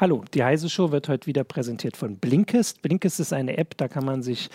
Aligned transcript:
Hallo, 0.00 0.24
die 0.32 0.42
Heise 0.42 0.70
Show 0.70 0.92
wird 0.92 1.10
heute 1.10 1.26
wieder 1.26 1.44
präsentiert 1.44 1.94
von 1.94 2.16
Blinkist. 2.16 2.80
Blinkist 2.80 3.20
ist 3.20 3.34
eine 3.34 3.58
App, 3.58 3.76
da 3.76 3.86
kann 3.86 4.06
man 4.06 4.22
sich 4.22 4.48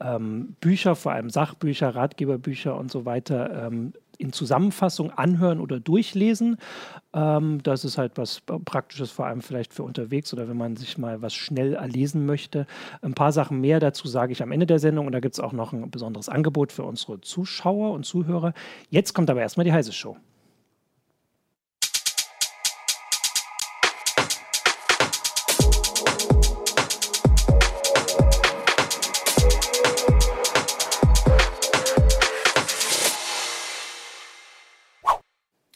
ähm, 0.00 0.54
Bücher, 0.60 0.94
vor 0.94 1.10
allem 1.10 1.28
Sachbücher, 1.28 1.92
Ratgeberbücher 1.96 2.78
und 2.78 2.88
so 2.88 3.04
weiter 3.04 3.66
ähm, 3.66 3.94
in 4.18 4.32
Zusammenfassung 4.32 5.10
anhören 5.10 5.58
oder 5.58 5.80
durchlesen. 5.80 6.56
Ähm, 7.12 7.64
das 7.64 7.84
ist 7.84 7.98
halt 7.98 8.12
was 8.14 8.42
Praktisches, 8.42 9.10
vor 9.10 9.26
allem 9.26 9.40
vielleicht 9.40 9.74
für 9.74 9.82
unterwegs 9.82 10.32
oder 10.32 10.48
wenn 10.48 10.56
man 10.56 10.76
sich 10.76 10.96
mal 10.98 11.20
was 11.20 11.34
schnell 11.34 11.74
erlesen 11.74 12.24
möchte. 12.24 12.68
Ein 13.00 13.14
paar 13.14 13.32
Sachen 13.32 13.60
mehr 13.60 13.80
dazu 13.80 14.06
sage 14.06 14.30
ich 14.30 14.40
am 14.40 14.52
Ende 14.52 14.66
der 14.66 14.78
Sendung 14.78 15.06
und 15.06 15.12
da 15.12 15.18
gibt 15.18 15.34
es 15.34 15.40
auch 15.40 15.52
noch 15.52 15.72
ein 15.72 15.90
besonderes 15.90 16.28
Angebot 16.28 16.70
für 16.70 16.84
unsere 16.84 17.20
Zuschauer 17.20 17.90
und 17.90 18.06
Zuhörer. 18.06 18.54
Jetzt 18.88 19.14
kommt 19.14 19.30
aber 19.30 19.40
erstmal 19.40 19.64
die 19.64 19.72
Heise 19.72 19.92
Show. 19.92 20.16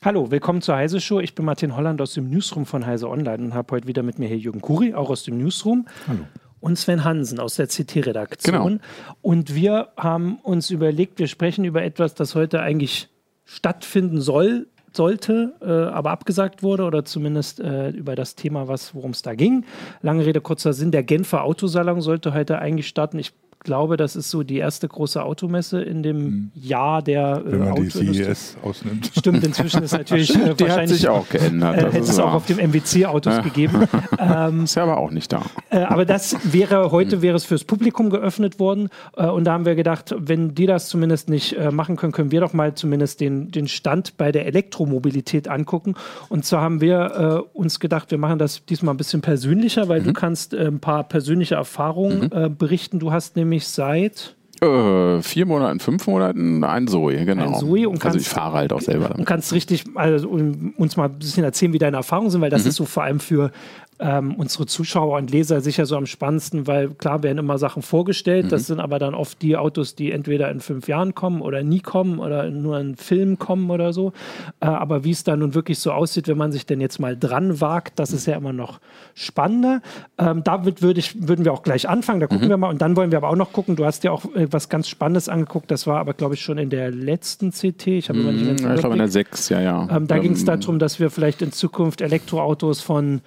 Hallo, 0.06 0.30
willkommen 0.30 0.62
zur 0.62 0.76
Heise 0.76 1.00
Show. 1.00 1.18
Ich 1.18 1.34
bin 1.34 1.44
Martin 1.44 1.74
Holland 1.74 2.00
aus 2.00 2.14
dem 2.14 2.30
Newsroom 2.30 2.64
von 2.64 2.86
Heise 2.86 3.10
Online 3.10 3.46
und 3.46 3.54
habe 3.54 3.74
heute 3.74 3.88
wieder 3.88 4.04
mit 4.04 4.20
mir 4.20 4.28
hier 4.28 4.38
Jürgen 4.38 4.60
Kuri, 4.60 4.94
auch 4.94 5.10
aus 5.10 5.24
dem 5.24 5.36
Newsroom. 5.36 5.88
Hallo. 6.06 6.20
Und 6.60 6.78
Sven 6.78 7.02
Hansen 7.02 7.40
aus 7.40 7.56
der 7.56 7.66
CT-Redaktion. 7.66 8.54
Genau. 8.54 8.78
Und 9.20 9.56
wir 9.56 9.88
haben 9.96 10.36
uns 10.44 10.70
überlegt, 10.70 11.18
wir 11.18 11.26
sprechen 11.26 11.64
über 11.64 11.82
etwas, 11.82 12.14
das 12.14 12.36
heute 12.36 12.60
eigentlich 12.60 13.08
stattfinden 13.44 14.20
soll, 14.20 14.68
sollte, 14.92 15.54
äh, 15.60 15.92
aber 15.92 16.12
abgesagt 16.12 16.62
wurde 16.62 16.84
oder 16.84 17.04
zumindest 17.04 17.58
äh, 17.58 17.88
über 17.88 18.14
das 18.14 18.36
Thema, 18.36 18.68
worum 18.68 19.10
es 19.10 19.22
da 19.22 19.34
ging. 19.34 19.64
Lange 20.02 20.24
Rede, 20.24 20.40
kurzer 20.40 20.72
Sinn, 20.72 20.92
der 20.92 21.02
Genfer 21.02 21.42
Autosalon 21.42 22.00
sollte 22.00 22.32
heute 22.32 22.60
eigentlich 22.60 22.86
starten. 22.86 23.18
Ich 23.18 23.32
glaube, 23.66 23.96
das 23.98 24.16
ist 24.16 24.30
so 24.30 24.42
die 24.44 24.56
erste 24.56 24.88
große 24.88 25.22
Automesse 25.22 25.82
in 25.82 26.02
dem 26.02 26.16
hm. 26.16 26.50
Jahr 26.54 27.02
der 27.02 27.42
äh, 27.44 27.52
Wenn 27.52 27.58
man 27.58 27.74
die 27.74 27.90
CES 27.90 28.56
ausnimmt. 28.62 29.10
Stimmt, 29.18 29.44
inzwischen 29.44 29.82
ist 29.82 29.92
natürlich 29.92 30.34
äh, 30.34 30.54
die 30.58 30.70
hat 30.70 30.88
sich 30.88 31.06
auch 31.08 31.28
geändert. 31.28 31.76
Äh, 31.76 31.84
hätte 31.86 31.98
es 31.98 32.18
auch 32.18 32.32
auf 32.32 32.46
dem 32.46 32.58
MWC-Autos 32.58 33.34
ja. 33.34 33.42
gegeben. 33.42 33.86
Ähm, 34.18 34.64
ist 34.64 34.76
ja 34.76 34.84
aber 34.84 34.98
auch 34.98 35.10
nicht 35.10 35.32
da. 35.32 35.42
Äh, 35.68 35.80
aber 35.80 36.04
das 36.04 36.36
wäre, 36.44 36.90
heute 36.90 37.16
hm. 37.16 37.22
wäre 37.22 37.36
es 37.36 37.44
fürs 37.44 37.64
Publikum 37.64 38.08
geöffnet 38.08 38.58
worden 38.58 38.88
äh, 39.16 39.26
und 39.26 39.44
da 39.44 39.52
haben 39.52 39.66
wir 39.66 39.74
gedacht, 39.74 40.14
wenn 40.16 40.54
die 40.54 40.66
das 40.66 40.88
zumindest 40.88 41.28
nicht 41.28 41.52
äh, 41.54 41.70
machen 41.70 41.96
können, 41.96 42.12
können 42.12 42.30
wir 42.30 42.40
doch 42.40 42.52
mal 42.52 42.74
zumindest 42.74 43.20
den, 43.20 43.50
den 43.50 43.68
Stand 43.68 44.16
bei 44.16 44.32
der 44.32 44.46
Elektromobilität 44.46 45.48
angucken. 45.48 45.94
Und 46.28 46.44
zwar 46.44 46.62
haben 46.62 46.80
wir 46.80 47.44
uns 47.52 47.80
gedacht, 47.80 48.10
wir 48.10 48.18
machen 48.18 48.38
das 48.38 48.64
diesmal 48.64 48.94
ein 48.94 48.96
bisschen 48.96 49.20
persönlicher, 49.20 49.88
weil 49.88 50.00
mhm. 50.00 50.04
du 50.04 50.12
kannst 50.12 50.54
ein 50.54 50.80
paar 50.80 51.04
persönliche 51.04 51.56
Erfahrungen 51.56 52.30
mhm. 52.32 52.56
berichten. 52.56 52.98
Du 52.98 53.12
hast 53.12 53.36
nämlich 53.36 53.55
mich 53.56 53.66
seit 53.66 54.36
äh, 54.60 55.20
vier 55.22 55.44
Monaten, 55.44 55.80
fünf 55.80 56.06
Monaten 56.06 56.64
ein 56.64 56.88
Zoe, 56.88 57.24
genau. 57.24 57.48
Ein 57.48 57.54
Zoe 57.54 57.88
und 57.88 58.02
also 58.04 58.18
ich 58.18 58.28
fahre 58.28 58.56
halt 58.56 58.72
auch 58.72 58.80
selber 58.80 59.04
damit. 59.04 59.18
Und 59.18 59.24
kannst 59.26 59.52
richtig 59.52 59.84
also, 59.94 60.28
uns 60.28 60.96
mal 60.96 61.06
ein 61.06 61.18
bisschen 61.18 61.44
erzählen, 61.44 61.72
wie 61.74 61.78
deine 61.78 61.98
Erfahrungen 61.98 62.30
sind, 62.30 62.40
weil 62.40 62.50
das 62.50 62.62
mhm. 62.62 62.68
ist 62.70 62.76
so 62.76 62.86
vor 62.86 63.02
allem 63.02 63.20
für 63.20 63.50
ähm, 63.98 64.34
unsere 64.34 64.66
Zuschauer 64.66 65.16
und 65.18 65.30
Leser 65.30 65.60
sicher 65.60 65.86
so 65.86 65.96
am 65.96 66.06
spannendsten, 66.06 66.66
weil 66.66 66.90
klar 66.90 67.22
werden 67.22 67.38
immer 67.38 67.58
Sachen 67.58 67.82
vorgestellt, 67.82 68.46
mhm. 68.46 68.48
das 68.50 68.66
sind 68.66 68.80
aber 68.80 68.98
dann 68.98 69.14
oft 69.14 69.40
die 69.40 69.56
Autos, 69.56 69.94
die 69.94 70.12
entweder 70.12 70.50
in 70.50 70.60
fünf 70.60 70.88
Jahren 70.88 71.14
kommen 71.14 71.40
oder 71.40 71.62
nie 71.62 71.80
kommen 71.80 72.18
oder 72.18 72.50
nur 72.50 72.78
in 72.78 72.96
Film 72.96 73.38
kommen 73.38 73.70
oder 73.70 73.92
so. 73.92 74.12
Äh, 74.60 74.66
aber 74.66 75.04
wie 75.04 75.10
es 75.10 75.24
da 75.24 75.36
nun 75.36 75.54
wirklich 75.54 75.78
so 75.78 75.92
aussieht, 75.92 76.28
wenn 76.28 76.36
man 76.36 76.52
sich 76.52 76.66
denn 76.66 76.80
jetzt 76.80 76.98
mal 76.98 77.16
dran 77.16 77.60
wagt, 77.60 77.98
das 77.98 78.12
ist 78.12 78.26
ja 78.26 78.36
immer 78.36 78.52
noch 78.52 78.80
spannender. 79.14 79.80
Ähm, 80.18 80.42
damit 80.44 80.82
würd 80.82 80.98
ich, 80.98 81.28
würden 81.28 81.44
wir 81.44 81.52
auch 81.52 81.62
gleich 81.62 81.88
anfangen, 81.88 82.20
da 82.20 82.26
gucken 82.26 82.46
mhm. 82.46 82.50
wir 82.50 82.56
mal 82.58 82.68
und 82.68 82.82
dann 82.82 82.96
wollen 82.96 83.10
wir 83.10 83.18
aber 83.18 83.30
auch 83.30 83.36
noch 83.36 83.52
gucken, 83.52 83.76
du 83.76 83.86
hast 83.86 84.04
ja 84.04 84.10
auch 84.10 84.24
äh, 84.34 84.46
was 84.50 84.68
ganz 84.68 84.88
Spannendes 84.88 85.28
angeguckt, 85.28 85.70
das 85.70 85.86
war 85.86 86.00
aber 86.00 86.12
glaube 86.12 86.34
ich 86.34 86.42
schon 86.42 86.58
in 86.58 86.68
der 86.68 86.90
letzten 86.90 87.50
CT, 87.50 87.86
ich 87.86 88.08
habe 88.08 88.18
mhm. 88.18 88.48
nicht 88.48 88.62
mehr 88.62 88.74
Ich 88.74 88.80
glaube 88.80 88.94
in 88.94 88.98
der 88.98 89.08
6, 89.08 89.48
ja, 89.48 89.60
ja. 89.60 89.88
Ähm, 89.90 90.06
da 90.06 90.18
ging 90.18 90.32
es 90.32 90.40
ähm, 90.40 90.46
darum, 90.46 90.78
dass 90.78 91.00
wir 91.00 91.10
vielleicht 91.10 91.40
in 91.40 91.52
Zukunft 91.52 92.02
Elektroautos 92.02 92.80
von 92.80 93.22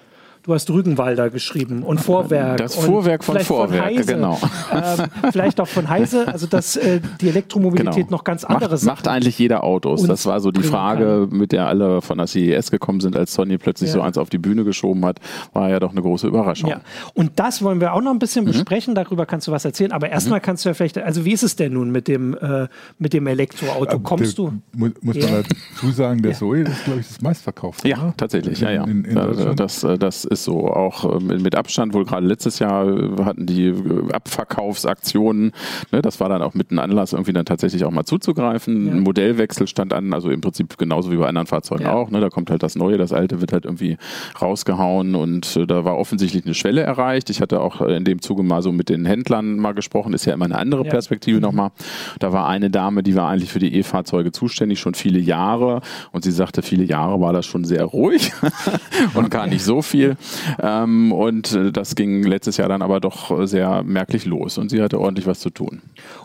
Du 0.50 0.56
hast 0.56 0.68
Rügenwalder 0.72 1.30
geschrieben 1.30 1.84
und 1.84 2.02
Vorwerk. 2.02 2.58
Das 2.58 2.74
Vorwerk 2.74 3.24
von 3.24 3.40
Vorwerk, 3.40 3.94
von 3.94 4.06
genau. 4.08 4.40
Ähm, 4.74 5.06
vielleicht 5.32 5.62
auch 5.62 5.68
von 5.68 5.88
Heise, 5.90 6.28
also 6.28 6.48
dass 6.48 6.76
äh, 6.76 7.02
die 7.22 7.30
Elektromobilität 7.30 8.08
genau. 8.08 8.18
noch 8.18 8.24
ganz 8.24 8.46
anderes 8.46 8.82
macht, 8.82 9.06
macht 9.06 9.08
eigentlich 9.10 9.38
jeder 9.38 9.64
Autos. 9.64 10.02
Das 10.08 10.26
war 10.26 10.40
so 10.40 10.50
die 10.50 10.64
Frage, 10.64 11.28
kann. 11.30 11.38
mit 11.38 11.52
der 11.52 11.68
alle 11.68 12.02
von 12.02 12.18
der 12.18 12.26
CES 12.26 12.72
gekommen 12.72 13.00
sind, 13.00 13.16
als 13.16 13.36
Sony 13.36 13.60
plötzlich 13.60 13.90
ja. 13.90 13.94
so 13.94 14.02
eins 14.02 14.18
auf 14.18 14.32
die 14.32 14.40
Bühne 14.40 14.64
geschoben 14.64 15.06
hat, 15.06 15.20
war 15.54 15.70
ja 15.70 15.80
doch 15.80 15.92
eine 15.92 16.02
große 16.02 16.26
Überraschung. 16.26 16.72
Ja. 16.72 16.81
Und 17.14 17.34
das 17.36 17.62
wollen 17.62 17.80
wir 17.80 17.94
auch 17.94 18.02
noch 18.02 18.10
ein 18.10 18.18
bisschen 18.18 18.46
mhm. 18.46 18.50
besprechen, 18.50 18.96
darüber 18.96 19.28
kannst 19.28 19.48
du 19.48 19.52
was 19.52 19.66
erzählen, 19.66 19.92
aber 19.92 20.10
erstmal 20.10 20.40
mhm. 20.40 20.44
kannst 20.44 20.66
du 20.66 20.70
ja 20.70 20.74
vielleicht, 20.74 20.98
also 20.98 21.26
wie 21.26 21.34
ist 21.34 21.44
es 21.44 21.58
denn 21.58 21.74
nun 21.74 21.92
mit 21.92 22.08
dem, 22.08 22.36
äh, 22.36 22.68
mit 22.98 23.14
dem 23.14 23.28
Elektroauto? 23.28 23.98
Ähm, 23.98 24.04
Kommst 24.04 24.40
der, 24.40 24.46
du? 24.46 24.54
Muss, 24.76 24.92
muss 25.04 25.16
ja. 25.16 25.30
man 25.30 25.44
dazu 25.44 25.92
sagen, 25.92 26.24
der 26.24 26.34
Zoe 26.34 26.62
ist, 26.62 26.86
glaube 26.86 27.02
ich, 27.02 27.08
das 27.08 27.22
meistverkaufte. 27.22 27.88
Ja, 27.88 27.98
oder? 28.02 28.14
tatsächlich, 28.18 28.60
ja, 28.62 28.72
ja. 28.72 28.84
In, 28.86 29.06
in, 29.06 29.16
in 29.16 29.56
das, 29.56 29.86
das 30.00 30.26
ist 30.26 30.38
so 30.44 30.67
auch 30.67 31.19
äh, 31.19 31.19
mit 31.19 31.55
Abstand, 31.55 31.94
wohl 31.94 32.05
gerade 32.05 32.25
letztes 32.25 32.59
Jahr 32.59 32.88
äh, 32.88 33.23
hatten 33.23 33.45
die 33.45 33.67
äh, 33.67 34.11
Abverkaufsaktionen. 34.11 35.51
Ne, 35.91 36.01
das 36.01 36.19
war 36.19 36.29
dann 36.29 36.41
auch 36.41 36.53
mit 36.53 36.72
einem 36.72 36.79
Anlass, 36.79 37.13
irgendwie 37.13 37.33
dann 37.33 37.45
tatsächlich 37.45 37.83
auch 37.85 37.91
mal 37.91 38.05
zuzugreifen. 38.05 38.88
Ja. 38.88 38.94
Ein 38.94 39.00
Modellwechsel 39.01 39.67
stand 39.67 39.94
an, 39.94 40.13
also 40.13 40.29
im 40.29 40.41
Prinzip 40.41 40.77
genauso 40.77 41.11
wie 41.11 41.17
bei 41.17 41.27
anderen 41.27 41.47
Fahrzeugen 41.47 41.83
ja. 41.83 41.94
auch. 41.94 42.09
Ne, 42.09 42.19
da 42.19 42.29
kommt 42.29 42.50
halt 42.50 42.63
das 42.63 42.75
Neue, 42.75 42.97
das 42.97 43.13
Alte 43.13 43.41
wird 43.41 43.53
halt 43.53 43.66
irgendwie 43.66 43.97
rausgehauen 44.41 45.16
und 45.16 45.59
da 45.69 45.85
war 45.85 45.97
offensichtlich 45.97 46.45
eine 46.45 46.53
Schwelle 46.53 46.81
erreicht. 46.81 47.29
Ich 47.29 47.41
hatte 47.41 47.61
auch 47.61 47.81
in 47.81 48.06
dem 48.06 48.21
Zuge 48.21 48.44
mal 48.44 48.61
so 48.61 48.71
mit 48.71 48.89
den 48.89 49.06
Händlern 49.06 49.57
mal 49.57 49.73
gesprochen, 49.73 50.13
ist 50.13 50.25
ja 50.25 50.33
immer 50.33 50.45
eine 50.45 50.57
andere 50.57 50.83
ja. 50.85 50.89
Perspektive 50.89 51.38
mhm. 51.38 51.44
nochmal. 51.44 51.71
Da 52.19 52.33
war 52.33 52.47
eine 52.47 52.69
Dame, 52.69 53.03
die 53.03 53.16
war 53.16 53.29
eigentlich 53.29 53.51
für 53.51 53.59
die 53.59 53.75
E-Fahrzeuge 53.75 54.31
zuständig, 54.31 54.79
schon 54.79 54.94
viele 54.94 55.19
Jahre 55.19 55.81
und 56.11 56.23
sie 56.23 56.31
sagte, 56.31 56.61
viele 56.61 56.83
Jahre 56.83 57.19
war 57.21 57.33
das 57.33 57.45
schon 57.45 57.63
sehr 57.63 57.83
ruhig 57.83 58.31
und 59.13 59.29
gar 59.29 59.47
nicht 59.47 59.63
so 59.63 59.81
viel. 59.81 60.17
Ähm, 60.62 61.12
und 61.12 61.53
äh, 61.53 61.72
das 61.72 61.96
ging 61.96 62.24
letztes 62.24 62.57
Jahr 62.57 62.69
dann 62.69 62.81
aber 62.81 63.00
doch 63.00 63.46
sehr 63.47 63.84
merklich 63.84 64.25
los 64.25 64.57
und 64.57 64.69
sie 64.69 64.81
hatte 64.81 65.00
ordentlich 65.00 65.25
was 65.25 65.40
zu 65.40 65.50
tun. 65.50 65.81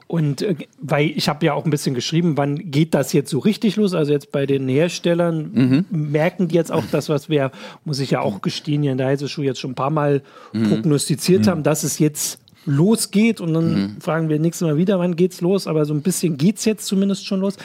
Und 0.07 0.43
äh, 0.43 0.55
weil 0.81 1.11
ich 1.11 1.29
habe 1.29 1.45
ja 1.47 1.55
auch 1.55 1.65
ein 1.65 1.71
bisschen 1.71 1.95
geschrieben, 1.95 2.37
wann 2.37 2.71
geht 2.71 2.95
das 2.95 3.13
jetzt 3.13 3.31
so 3.31 3.39
richtig 3.39 3.77
los? 3.77 3.95
Also 3.95 4.13
jetzt 4.13 4.33
bei 4.33 4.47
den 4.47 4.69
Herstellern 4.69 5.51
mhm. 5.53 5.85
merken 5.91 6.49
die 6.49 6.55
jetzt 6.55 6.73
auch 6.73 6.85
das, 6.91 7.09
was 7.09 7.29
wir, 7.29 7.51
muss 7.85 8.01
ich 8.01 8.11
ja 8.11 8.21
auch 8.21 8.43
gestehen, 8.43 8.83
hier 8.83 8.93
in 8.93 8.99
der 8.99 9.09
Heise 9.09 9.27
jetzt 9.43 9.61
schon 9.61 9.73
ein 9.73 9.77
paar 9.77 9.91
Mal 9.91 10.23
mhm. 10.53 10.69
prognostiziert 10.69 11.47
mhm. 11.47 11.51
haben, 11.51 11.63
dass 11.63 11.85
es 11.85 11.99
jetzt 11.99 12.41
losgeht 12.67 13.41
und 13.41 13.53
dann 13.55 13.75
mhm. 13.75 14.01
fragen 14.01 14.29
wir 14.29 14.39
nächstes 14.39 14.67
Mal 14.67 14.77
wieder, 14.77 14.99
wann 14.99 15.17
geht's 15.17 15.41
los, 15.41 15.67
aber 15.67 15.85
so 15.85 15.95
ein 15.95 16.03
bisschen 16.03 16.37
geht 16.39 16.57
es 16.59 16.65
jetzt 16.65 16.87
zumindest 16.87 17.27
schon 17.27 17.41
los. 17.41 17.57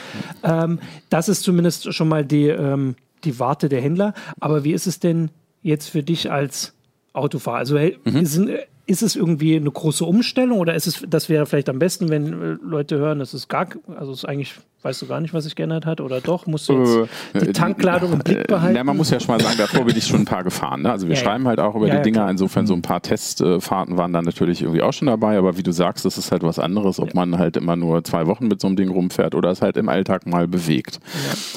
Ähm, 0.42 0.78
das 1.08 1.28
ist 1.28 1.42
zumindest 1.42 1.94
schon 1.94 2.08
mal 2.08 2.24
die, 2.24 2.48
ähm, 2.48 2.96
die 3.24 3.38
Warte 3.38 3.68
der 3.68 3.80
Händler. 3.80 4.14
Aber 4.40 4.64
wie 4.64 4.72
ist 4.72 4.86
es 4.86 5.00
denn 5.00 5.30
jetzt 5.62 5.88
für 5.88 6.02
dich 6.02 6.30
als 6.30 6.74
Autofahrer? 7.12 7.58
Also 7.58 7.76
mhm. 7.78 8.24
sind, 8.24 8.50
ist 8.86 9.02
es 9.02 9.14
irgendwie 9.14 9.56
eine 9.56 9.70
große 9.70 10.04
Umstellung 10.04 10.58
oder 10.58 10.74
ist 10.74 10.86
es, 10.86 11.04
das 11.08 11.28
wäre 11.28 11.46
vielleicht 11.46 11.68
am 11.68 11.78
besten, 11.78 12.08
wenn 12.08 12.32
äh, 12.32 12.56
Leute 12.62 12.98
hören, 12.98 13.20
das 13.20 13.34
ist 13.34 13.48
gar, 13.48 13.68
also 13.96 14.12
es 14.12 14.18
ist 14.18 14.24
eigentlich 14.24 14.54
Weißt 14.82 15.02
du 15.02 15.06
gar 15.06 15.20
nicht, 15.20 15.34
was 15.34 15.44
sich 15.44 15.54
geändert 15.54 15.84
hat? 15.84 16.00
Oder 16.00 16.22
doch? 16.22 16.46
Musst 16.46 16.70
du 16.70 17.06
jetzt 17.34 17.44
die 17.44 17.50
äh, 17.50 17.52
Tankladung 17.52 18.14
im 18.14 18.20
Blick 18.20 18.38
äh, 18.38 18.44
behalten? 18.48 18.74
Na, 18.74 18.82
man 18.82 18.96
muss 18.96 19.10
ja 19.10 19.20
schon 19.20 19.36
mal 19.36 19.42
sagen, 19.42 19.58
davor 19.58 19.84
bin 19.84 19.94
ich 19.94 20.06
schon 20.06 20.20
ein 20.20 20.24
paar 20.24 20.42
gefahren. 20.42 20.82
Ne? 20.82 20.90
Also 20.90 21.06
wir 21.06 21.16
ja, 21.16 21.20
schreiben 21.20 21.46
halt 21.46 21.60
auch 21.60 21.74
über 21.74 21.86
ja, 21.86 21.96
die 21.96 22.02
Dinger. 22.02 22.20
Klar. 22.20 22.30
Insofern 22.30 22.66
so 22.66 22.72
ein 22.72 22.80
paar 22.80 23.02
Testfahrten 23.02 23.98
waren 23.98 24.14
dann 24.14 24.24
natürlich 24.24 24.62
irgendwie 24.62 24.80
auch 24.80 24.94
schon 24.94 25.06
dabei. 25.06 25.36
Aber 25.36 25.58
wie 25.58 25.62
du 25.62 25.70
sagst, 25.70 26.06
das 26.06 26.16
ist 26.16 26.32
halt 26.32 26.42
was 26.44 26.58
anderes, 26.58 26.98
ob 26.98 27.14
man 27.14 27.36
halt 27.36 27.58
immer 27.58 27.76
nur 27.76 28.02
zwei 28.04 28.26
Wochen 28.26 28.48
mit 28.48 28.62
so 28.62 28.68
einem 28.68 28.76
Ding 28.76 28.88
rumfährt 28.88 29.34
oder 29.34 29.50
es 29.50 29.60
halt 29.60 29.76
im 29.76 29.90
Alltag 29.90 30.26
mal 30.26 30.48
bewegt. 30.48 30.98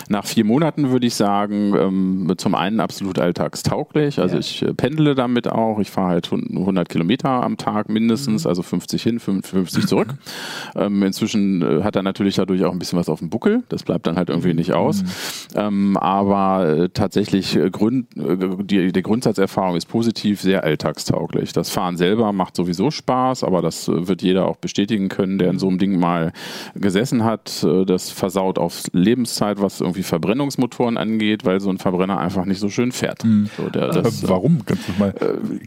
Nach 0.10 0.26
vier 0.26 0.44
Monaten 0.44 0.92
würde 0.92 1.08
ich 1.08 1.16
sagen, 1.16 1.74
ähm, 1.80 2.34
zum 2.36 2.56
einen 2.56 2.82
absolut 2.82 3.20
alltagstauglich. 3.20 4.20
Also 4.20 4.38
ich 4.38 4.64
äh, 4.64 4.74
pendle 4.74 5.16
damit 5.16 5.48
auch. 5.48 5.80
Ich 5.80 5.92
fahre 5.92 6.10
halt 6.10 6.30
100 6.30 6.90
Kilometer 6.90 7.30
am 7.30 7.56
Tag 7.56 7.88
mindestens, 7.88 8.44
mhm. 8.44 8.50
also 8.50 8.64
50 8.64 9.02
hin, 9.02 9.20
50 9.22 9.88
zurück. 9.88 10.10
ähm, 10.76 11.02
inzwischen 11.04 11.62
äh, 11.62 11.84
hat 11.84 11.96
er 11.96 12.04
natürlich 12.04 12.36
dadurch 12.36 12.66
auch 12.66 12.74
ein 12.74 12.80
bisschen 12.80 13.00
was 13.00 13.13
auf 13.14 13.20
dem 13.20 13.30
Buckel. 13.30 13.64
Das 13.70 13.84
bleibt 13.84 14.08
dann 14.08 14.18
halt 14.18 14.30
irgendwie 14.30 14.54
nicht 14.54 14.74
aus. 14.74 15.04
Mhm. 15.04 15.08
Ähm, 15.56 15.98
aber 15.98 16.68
äh, 16.68 16.90
tatsächlich 16.90 17.56
äh, 17.56 17.70
Grund, 17.70 18.08
äh, 18.18 18.38
die, 18.64 18.92
die 18.92 19.02
Grundsatzerfahrung 19.02 19.78
ist 19.78 19.86
positiv, 19.86 20.42
sehr 20.42 20.64
alltagstauglich. 20.64 21.54
Das 21.54 21.70
Fahren 21.70 21.98
selber 21.98 22.34
macht 22.34 22.56
sowieso 22.56 22.92
Spaß, 22.92 23.44
aber 23.44 23.62
das 23.62 23.88
äh, 23.88 24.08
wird 24.08 24.22
jeder 24.22 24.48
auch 24.48 24.58
bestätigen 24.58 25.10
können, 25.10 25.38
der 25.38 25.50
in 25.50 25.60
so 25.60 25.68
einem 25.68 25.78
Ding 25.78 26.00
mal 26.00 26.34
gesessen 26.76 27.24
hat. 27.24 27.64
Äh, 27.64 27.86
das 27.86 28.10
versaut 28.10 28.58
auf 28.58 28.84
Lebenszeit, 28.92 29.62
was 29.62 29.82
irgendwie 29.82 30.04
Verbrennungsmotoren 30.04 30.98
angeht, 30.98 31.46
weil 31.46 31.60
so 31.60 31.70
ein 31.70 31.78
Verbrenner 31.78 32.18
einfach 32.18 32.46
nicht 32.46 32.60
so 32.60 32.70
schön 32.70 32.92
fährt. 32.92 33.24
Mhm. 33.24 33.50
So, 33.56 33.70
der, 33.70 33.90
das, 33.90 34.28
warum? 34.28 34.66
Kannst 34.66 34.90
du 34.90 34.94
mal, 34.98 35.14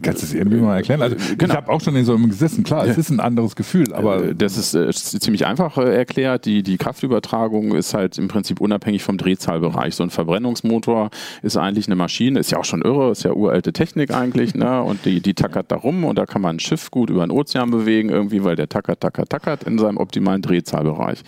kannst 0.01 0.21
du 0.21 0.25
es 0.27 0.33
irgendwie 0.33 0.57
mal 0.57 0.75
erklären? 0.75 1.01
Also 1.01 1.15
genau. 1.37 1.53
ich 1.53 1.57
habe 1.57 1.71
auch 1.71 1.81
schon 1.81 1.95
in 1.95 2.05
so 2.05 2.13
einem 2.13 2.29
gesessen. 2.29 2.63
Klar, 2.63 2.85
es 2.85 2.97
ist 2.97 3.09
ein 3.09 3.19
anderes 3.19 3.55
Gefühl, 3.55 3.93
aber 3.93 4.33
das 4.33 4.57
ist, 4.57 4.73
ist 4.73 5.21
ziemlich 5.21 5.45
einfach 5.45 5.77
erklärt. 5.77 6.45
Die, 6.45 6.63
die 6.63 6.77
Kraftübertragung 6.77 7.36
Kraftübertragung 7.37 7.75
ist 7.75 7.93
halt 7.93 8.17
im 8.17 8.27
Prinzip 8.27 8.59
unabhängig 8.59 9.03
vom 9.03 9.17
Drehzahlbereich. 9.17 9.95
So 9.95 10.03
ein 10.03 10.09
Verbrennungsmotor 10.09 11.09
ist 11.41 11.57
eigentlich 11.57 11.87
eine 11.87 11.95
Maschine, 11.95 12.39
ist 12.39 12.51
ja 12.51 12.59
auch 12.59 12.65
schon 12.65 12.81
irre, 12.81 13.11
ist 13.11 13.23
ja 13.23 13.31
uralte 13.31 13.73
Technik 13.73 14.13
eigentlich, 14.13 14.55
ne? 14.55 14.81
Und 14.87 15.05
die, 15.05 15.21
die 15.21 15.33
tackert 15.33 15.71
da 15.71 15.75
rum 15.75 16.05
und 16.05 16.17
da 16.17 16.25
kann 16.25 16.41
man 16.41 16.55
ein 16.55 16.59
Schiff 16.59 16.91
gut 16.91 17.09
über 17.09 17.25
den 17.25 17.31
Ozean 17.31 17.71
bewegen, 17.71 18.09
irgendwie, 18.09 18.43
weil 18.43 18.55
der 18.55 18.69
tackert, 18.69 19.01
tackert, 19.01 19.29
tackert 19.29 19.63
in 19.63 19.77
seinem 19.77 19.97
optimalen 19.97 20.41
Drehzahlbereich. 20.41 21.23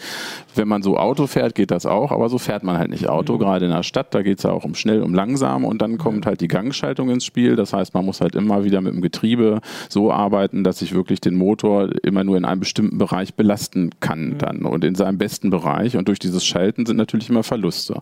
Wenn 0.55 0.67
man 0.67 0.81
so 0.81 0.97
Auto 0.97 1.27
fährt, 1.27 1.55
geht 1.55 1.71
das 1.71 1.85
auch, 1.85 2.11
aber 2.11 2.29
so 2.29 2.37
fährt 2.37 2.63
man 2.63 2.77
halt 2.77 2.89
nicht 2.89 3.09
Auto, 3.09 3.33
mhm. 3.33 3.39
gerade 3.39 3.65
in 3.65 3.71
der 3.71 3.83
Stadt, 3.83 4.13
da 4.13 4.21
geht 4.21 4.37
es 4.37 4.43
ja 4.43 4.51
auch 4.51 4.63
um 4.63 4.75
schnell, 4.75 5.01
um 5.01 5.13
langsam 5.13 5.65
und 5.65 5.81
dann 5.81 5.97
kommt 5.97 6.25
halt 6.25 6.41
die 6.41 6.47
Gangschaltung 6.47 7.09
ins 7.09 7.25
Spiel. 7.25 7.55
Das 7.55 7.73
heißt, 7.73 7.93
man 7.93 8.05
muss 8.05 8.21
halt 8.21 8.35
immer 8.35 8.63
wieder 8.63 8.81
mit 8.81 8.93
dem 8.93 9.01
Getriebe 9.01 9.59
so 9.89 10.11
arbeiten, 10.11 10.63
dass 10.63 10.81
ich 10.81 10.93
wirklich 10.93 11.19
den 11.19 11.35
Motor 11.35 11.89
immer 12.03 12.23
nur 12.23 12.37
in 12.37 12.45
einem 12.45 12.61
bestimmten 12.61 12.97
Bereich 12.97 13.33
belasten 13.33 13.91
kann 13.99 14.37
dann 14.37 14.61
und 14.61 14.83
in 14.83 14.95
seinem 14.95 15.17
besten 15.17 15.49
Bereich. 15.49 15.97
Und 15.99 16.07
durch 16.07 16.17
dieses 16.17 16.45
Schalten 16.45 16.85
sind 16.85 16.95
natürlich 16.95 17.29
immer 17.29 17.43
Verluste. 17.43 18.01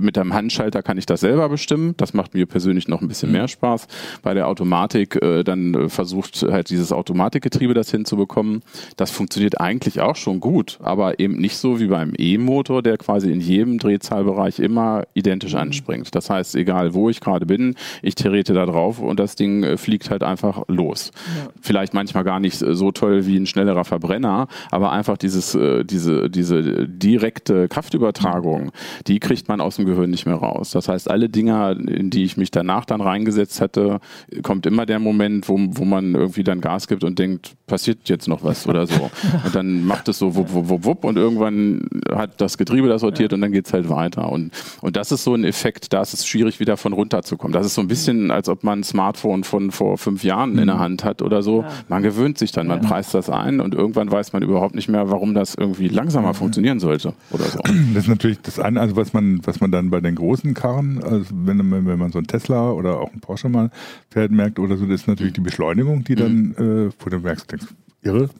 Mit 0.00 0.16
einem 0.16 0.32
Handschalter 0.32 0.82
kann 0.82 0.96
ich 0.96 1.04
das 1.04 1.20
selber 1.20 1.50
bestimmen. 1.50 1.94
Das 1.98 2.14
macht 2.14 2.32
mir 2.32 2.46
persönlich 2.46 2.88
noch 2.88 3.02
ein 3.02 3.08
bisschen 3.08 3.28
mhm. 3.28 3.36
mehr 3.36 3.48
Spaß. 3.48 3.86
Bei 4.22 4.32
der 4.32 4.48
Automatik 4.48 5.22
äh, 5.22 5.44
dann 5.44 5.74
äh, 5.74 5.88
versucht 5.90 6.42
halt 6.42 6.70
dieses 6.70 6.90
Automatikgetriebe 6.90 7.74
das 7.74 7.90
hinzubekommen. 7.90 8.62
Das 8.96 9.10
funktioniert 9.10 9.60
eigentlich 9.60 10.00
auch 10.00 10.16
schon 10.16 10.40
gut, 10.40 10.78
aber 10.82 11.20
eben 11.20 11.36
nicht 11.36 11.58
so 11.58 11.80
wie 11.80 11.88
beim 11.88 12.14
E-Motor, 12.16 12.82
der 12.82 12.96
quasi 12.96 13.30
in 13.30 13.42
jedem 13.42 13.78
Drehzahlbereich 13.78 14.58
immer 14.58 15.04
identisch 15.12 15.52
mhm. 15.52 15.60
anspringt. 15.60 16.14
Das 16.14 16.30
heißt, 16.30 16.56
egal 16.56 16.94
wo 16.94 17.10
ich 17.10 17.20
gerade 17.20 17.44
bin, 17.44 17.74
ich 18.00 18.14
trete 18.14 18.54
da 18.54 18.64
drauf 18.64 19.00
und 19.00 19.20
das 19.20 19.36
Ding 19.36 19.64
äh, 19.64 19.76
fliegt 19.76 20.08
halt 20.08 20.22
einfach 20.22 20.62
los. 20.68 21.10
Ja. 21.36 21.50
Vielleicht 21.60 21.92
manchmal 21.92 22.24
gar 22.24 22.40
nicht 22.40 22.56
so 22.56 22.90
toll 22.90 23.26
wie 23.26 23.36
ein 23.36 23.44
schnellerer 23.44 23.84
Verbrenner, 23.84 24.48
aber 24.70 24.92
einfach 24.92 25.18
dieses, 25.18 25.54
äh, 25.54 25.84
diese, 25.84 26.30
diese 26.30 26.88
direkte 27.18 27.68
Kraftübertragung, 27.68 28.72
die 29.06 29.18
kriegt 29.18 29.48
man 29.48 29.60
aus 29.60 29.76
dem 29.76 29.86
Gehirn 29.86 30.10
nicht 30.10 30.26
mehr 30.26 30.36
raus. 30.36 30.70
Das 30.70 30.88
heißt, 30.88 31.10
alle 31.10 31.28
Dinger, 31.28 31.76
in 31.76 32.10
die 32.10 32.24
ich 32.24 32.36
mich 32.36 32.50
danach 32.50 32.84
dann 32.84 33.00
reingesetzt 33.00 33.60
hätte, 33.60 34.00
kommt 34.42 34.66
immer 34.66 34.86
der 34.86 34.98
Moment, 34.98 35.48
wo, 35.48 35.58
wo 35.58 35.84
man 35.84 36.14
irgendwie 36.14 36.44
dann 36.44 36.60
Gas 36.60 36.86
gibt 36.88 37.04
und 37.04 37.18
denkt, 37.18 37.54
passiert 37.66 38.08
jetzt 38.08 38.28
noch 38.28 38.44
was 38.44 38.66
oder 38.66 38.86
so. 38.86 39.10
Und 39.44 39.54
dann 39.54 39.84
macht 39.84 40.08
es 40.08 40.18
so 40.18 40.34
wupp, 40.34 40.52
wupp, 40.52 40.68
wupp, 40.68 40.84
wupp 40.84 41.04
und 41.04 41.16
irgendwann 41.16 41.88
hat 42.12 42.40
das 42.40 42.56
Getriebe 42.56 42.88
das 42.88 43.00
sortiert 43.00 43.32
und 43.32 43.40
dann 43.40 43.52
geht 43.52 43.66
es 43.66 43.72
halt 43.72 43.88
weiter. 43.88 44.30
Und, 44.30 44.52
und 44.80 44.96
das 44.96 45.12
ist 45.12 45.24
so 45.24 45.34
ein 45.34 45.44
Effekt, 45.44 45.92
da 45.92 46.02
ist 46.02 46.14
es 46.14 46.26
schwierig, 46.26 46.60
wieder 46.60 46.76
von 46.76 46.92
runterzukommen. 46.92 47.52
Das 47.52 47.66
ist 47.66 47.74
so 47.74 47.80
ein 47.80 47.88
bisschen, 47.88 48.30
als 48.30 48.48
ob 48.48 48.64
man 48.64 48.80
ein 48.80 48.84
Smartphone 48.84 49.44
von 49.44 49.70
vor 49.70 49.98
fünf 49.98 50.24
Jahren 50.24 50.52
mhm. 50.52 50.58
in 50.60 50.66
der 50.66 50.76
mhm. 50.76 50.80
Hand 50.80 51.04
hat 51.04 51.22
oder 51.22 51.42
so. 51.42 51.64
Man 51.88 52.02
gewöhnt 52.02 52.38
sich 52.38 52.52
dann, 52.52 52.66
man 52.66 52.80
preist 52.80 53.14
das 53.14 53.28
ein 53.30 53.60
und 53.60 53.74
irgendwann 53.74 54.10
weiß 54.10 54.32
man 54.32 54.42
überhaupt 54.42 54.74
nicht 54.74 54.88
mehr, 54.88 55.10
warum 55.10 55.34
das 55.34 55.54
irgendwie 55.54 55.88
langsamer 55.88 56.34
funktionieren 56.34 56.80
sollte 56.80 57.07
oder 57.30 57.44
so. 57.44 57.58
Das 57.94 58.04
ist 58.04 58.08
natürlich 58.08 58.40
das 58.40 58.58
eine, 58.58 58.80
also 58.80 58.96
was 58.96 59.12
man, 59.12 59.40
was 59.44 59.60
man 59.60 59.72
dann 59.72 59.90
bei 59.90 60.00
den 60.00 60.14
großen 60.14 60.54
Karren, 60.54 61.02
also 61.02 61.26
wenn, 61.32 61.58
wenn 61.86 61.98
man 61.98 62.12
so 62.12 62.18
ein 62.18 62.26
Tesla 62.26 62.70
oder 62.70 63.00
auch 63.00 63.12
ein 63.12 63.20
Porsche 63.20 63.48
mal 63.48 63.70
fährt, 64.10 64.30
merkt 64.30 64.58
oder 64.58 64.76
so, 64.76 64.86
das 64.86 65.02
ist 65.02 65.08
natürlich 65.08 65.32
die 65.32 65.40
Beschleunigung, 65.40 66.04
die 66.04 66.14
dann, 66.14 66.54
mhm. 66.56 66.88
äh, 66.88 66.90
wo 66.98 67.10
du 67.10 67.18
merkst, 67.18 67.50
denkst, 67.50 67.66
irre, 68.02 68.30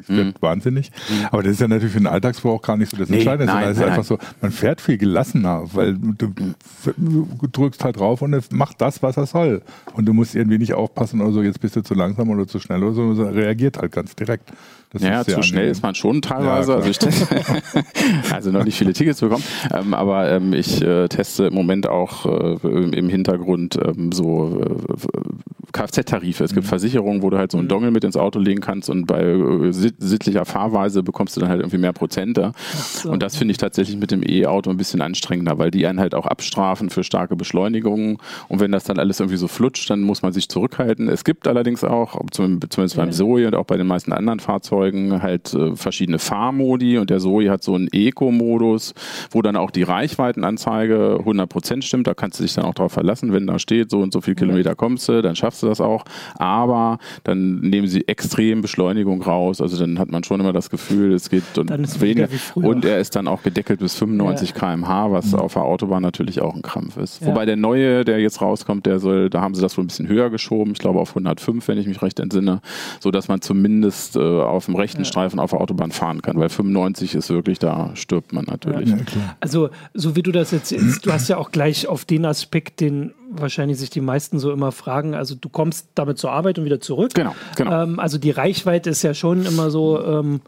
ich 0.00 0.08
werde 0.08 0.24
mhm. 0.24 0.34
wahnsinnig. 0.40 0.90
Mhm. 0.90 1.26
Aber 1.30 1.42
das 1.42 1.52
ist 1.52 1.60
ja 1.60 1.68
natürlich 1.68 1.92
für 1.92 2.00
den 2.00 2.06
Alltagsbau 2.06 2.54
auch 2.54 2.62
gar 2.62 2.76
nicht 2.76 2.90
so 2.90 2.96
das 2.96 3.08
nee, 3.08 3.18
Entscheidende, 3.18 3.52
sondern 3.52 3.70
es 3.70 3.78
ist 3.78 3.84
einfach 3.84 4.04
so, 4.04 4.18
man 4.40 4.50
fährt 4.50 4.80
viel 4.80 4.98
gelassener, 4.98 5.64
weil 5.72 5.94
du, 5.94 6.32
drückst 7.52 7.84
halt 7.84 7.98
drauf 7.98 8.22
und 8.22 8.34
es 8.34 8.50
macht 8.50 8.80
das, 8.80 9.02
was 9.02 9.16
er 9.16 9.26
soll. 9.26 9.62
Und 9.94 10.06
du 10.06 10.12
musst 10.12 10.34
irgendwie 10.34 10.58
nicht 10.58 10.74
aufpassen 10.74 11.20
oder 11.20 11.32
so, 11.32 11.42
jetzt 11.42 11.60
bist 11.60 11.76
du 11.76 11.82
zu 11.82 11.94
langsam 11.94 12.30
oder 12.30 12.46
zu 12.46 12.58
schnell 12.58 12.82
oder 12.82 12.92
so, 12.92 13.14
sondern 13.14 13.34
reagiert 13.34 13.78
halt 13.78 13.92
ganz 13.92 14.14
direkt. 14.16 14.52
Das 14.94 15.02
ja, 15.02 15.24
zu 15.24 15.42
schnell 15.42 15.68
ist 15.68 15.82
man 15.82 15.96
schon 15.96 16.22
teilweise. 16.22 16.70
Ja, 16.70 16.78
also, 16.78 16.88
ich 16.88 16.98
also 18.32 18.52
noch 18.52 18.64
nicht 18.64 18.78
viele 18.78 18.92
Tickets 18.92 19.18
bekommen. 19.18 19.42
Ähm, 19.72 19.92
aber 19.92 20.30
ähm, 20.30 20.52
ich 20.52 20.80
äh, 20.82 21.08
teste 21.08 21.46
im 21.46 21.54
Moment 21.54 21.88
auch 21.88 22.26
äh, 22.26 22.96
im 22.96 23.08
Hintergrund 23.08 23.76
ähm, 23.84 24.12
so 24.12 24.60
äh, 24.62 25.43
Kfz-Tarife. 25.74 26.44
Es 26.44 26.54
gibt 26.54 26.64
mhm. 26.64 26.68
Versicherungen, 26.68 27.22
wo 27.22 27.28
du 27.28 27.36
halt 27.36 27.52
so 27.52 27.58
einen 27.58 27.66
mhm. 27.66 27.70
Dongle 27.70 27.90
mit 27.90 28.04
ins 28.04 28.16
Auto 28.16 28.38
legen 28.38 28.60
kannst 28.60 28.88
und 28.88 29.06
bei 29.06 29.22
äh, 29.22 29.72
sittlicher 29.72 30.44
Fahrweise 30.44 31.02
bekommst 31.02 31.36
du 31.36 31.40
dann 31.40 31.50
halt 31.50 31.60
irgendwie 31.60 31.78
mehr 31.78 31.92
Prozente. 31.92 32.52
So. 33.02 33.10
Und 33.10 33.22
das 33.22 33.36
finde 33.36 33.52
ich 33.52 33.58
tatsächlich 33.58 33.98
mit 33.98 34.10
dem 34.10 34.22
E-Auto 34.24 34.70
ein 34.70 34.76
bisschen 34.76 35.02
anstrengender, 35.02 35.58
weil 35.58 35.70
die 35.70 35.86
einen 35.86 36.00
halt 36.00 36.14
auch 36.14 36.26
abstrafen 36.26 36.90
für 36.90 37.04
starke 37.04 37.36
Beschleunigungen. 37.36 38.18
Und 38.48 38.60
wenn 38.60 38.72
das 38.72 38.84
dann 38.84 38.98
alles 38.98 39.20
irgendwie 39.20 39.36
so 39.36 39.48
flutscht, 39.48 39.90
dann 39.90 40.02
muss 40.02 40.22
man 40.22 40.32
sich 40.32 40.48
zurückhalten. 40.48 41.08
Es 41.08 41.24
gibt 41.24 41.48
allerdings 41.48 41.82
auch, 41.84 42.20
zumindest 42.30 42.96
beim 42.96 43.12
Zoe 43.12 43.46
und 43.48 43.54
auch 43.54 43.66
bei 43.66 43.76
den 43.76 43.86
meisten 43.86 44.12
anderen 44.12 44.38
Fahrzeugen, 44.38 45.22
halt 45.22 45.52
äh, 45.54 45.74
verschiedene 45.74 46.20
Fahrmodi. 46.20 46.98
Und 46.98 47.10
der 47.10 47.18
Zoe 47.18 47.50
hat 47.50 47.64
so 47.64 47.74
einen 47.74 47.88
Eco-Modus, 47.92 48.94
wo 49.32 49.42
dann 49.42 49.56
auch 49.56 49.72
die 49.72 49.82
Reichweitenanzeige 49.82 51.18
100% 51.24 51.82
stimmt. 51.82 52.06
Da 52.06 52.14
kannst 52.14 52.38
du 52.38 52.44
dich 52.44 52.54
dann 52.54 52.64
auch 52.64 52.74
darauf 52.74 52.92
verlassen, 52.92 53.32
wenn 53.32 53.48
da 53.48 53.58
steht, 53.58 53.90
so 53.90 54.00
und 54.00 54.12
so 54.12 54.20
viele 54.20 54.36
Kilometer 54.36 54.76
kommst 54.76 55.08
du, 55.08 55.20
dann 55.20 55.34
schaffst 55.34 55.62
du 55.62 55.63
das 55.68 55.80
auch. 55.80 56.04
Aber 56.36 56.98
dann 57.24 57.60
nehmen 57.60 57.86
sie 57.86 58.06
extrem 58.08 58.62
Beschleunigung 58.62 59.22
raus. 59.22 59.60
Also 59.60 59.78
dann 59.78 59.98
hat 59.98 60.10
man 60.10 60.24
schon 60.24 60.40
immer 60.40 60.52
das 60.52 60.70
Gefühl, 60.70 61.12
es 61.12 61.30
geht 61.30 61.56
und 61.58 61.70
weniger. 62.00 62.28
Und 62.54 62.84
er 62.84 62.98
ist 62.98 63.16
dann 63.16 63.28
auch 63.28 63.42
gedeckelt 63.42 63.80
bis 63.80 63.94
95 63.96 64.50
ja. 64.50 64.54
km/h, 64.56 65.12
was 65.12 65.32
mhm. 65.32 65.38
auf 65.38 65.54
der 65.54 65.62
Autobahn 65.62 66.02
natürlich 66.02 66.40
auch 66.40 66.54
ein 66.54 66.62
Krampf 66.62 66.96
ist. 66.96 67.20
Ja. 67.20 67.28
Wobei 67.28 67.46
der 67.46 67.56
neue, 67.56 68.04
der 68.04 68.20
jetzt 68.20 68.40
rauskommt, 68.40 68.86
der 68.86 68.98
soll, 68.98 69.30
da 69.30 69.40
haben 69.40 69.54
sie 69.54 69.62
das 69.62 69.76
wohl 69.76 69.84
ein 69.84 69.88
bisschen 69.88 70.08
höher 70.08 70.30
geschoben. 70.30 70.72
Ich 70.72 70.78
glaube 70.78 71.00
auf 71.00 71.10
105, 71.10 71.66
wenn 71.68 71.78
ich 71.78 71.86
mich 71.86 72.02
recht 72.02 72.20
entsinne, 72.20 72.60
so 73.00 73.10
dass 73.10 73.28
man 73.28 73.40
zumindest 73.40 74.16
äh, 74.16 74.20
auf 74.20 74.66
dem 74.66 74.76
rechten 74.76 75.02
ja. 75.02 75.04
Streifen 75.04 75.38
auf 75.38 75.50
der 75.50 75.60
Autobahn 75.60 75.90
fahren 75.90 76.22
kann, 76.22 76.38
weil 76.38 76.48
95 76.48 77.14
ist 77.14 77.30
wirklich, 77.30 77.58
da 77.58 77.90
stirbt 77.94 78.32
man 78.32 78.44
natürlich. 78.44 78.92
also 79.40 79.70
so 79.92 80.16
wie 80.16 80.22
du 80.22 80.32
das 80.32 80.50
jetzt, 80.50 80.72
du 80.72 81.12
hast 81.12 81.28
ja 81.28 81.36
auch 81.36 81.50
gleich 81.50 81.86
auf 81.86 82.04
den 82.04 82.24
Aspekt, 82.24 82.80
den 82.80 83.12
wahrscheinlich 83.38 83.78
sich 83.78 83.90
die 83.90 84.00
meisten 84.00 84.38
so 84.38 84.52
immer 84.52 84.72
fragen. 84.72 85.14
Also 85.14 85.34
du 85.34 85.48
kommst 85.48 85.88
damit 85.94 86.18
zur 86.18 86.32
Arbeit 86.32 86.58
und 86.58 86.64
wieder 86.64 86.80
zurück. 86.80 87.14
Genau, 87.14 87.34
genau. 87.56 87.82
Ähm, 87.82 88.00
also 88.00 88.18
die 88.18 88.30
Reichweite 88.30 88.90
ist 88.90 89.02
ja 89.02 89.14
schon 89.14 89.46
immer 89.46 89.70
so. 89.70 90.02
Ähm, 90.04 90.40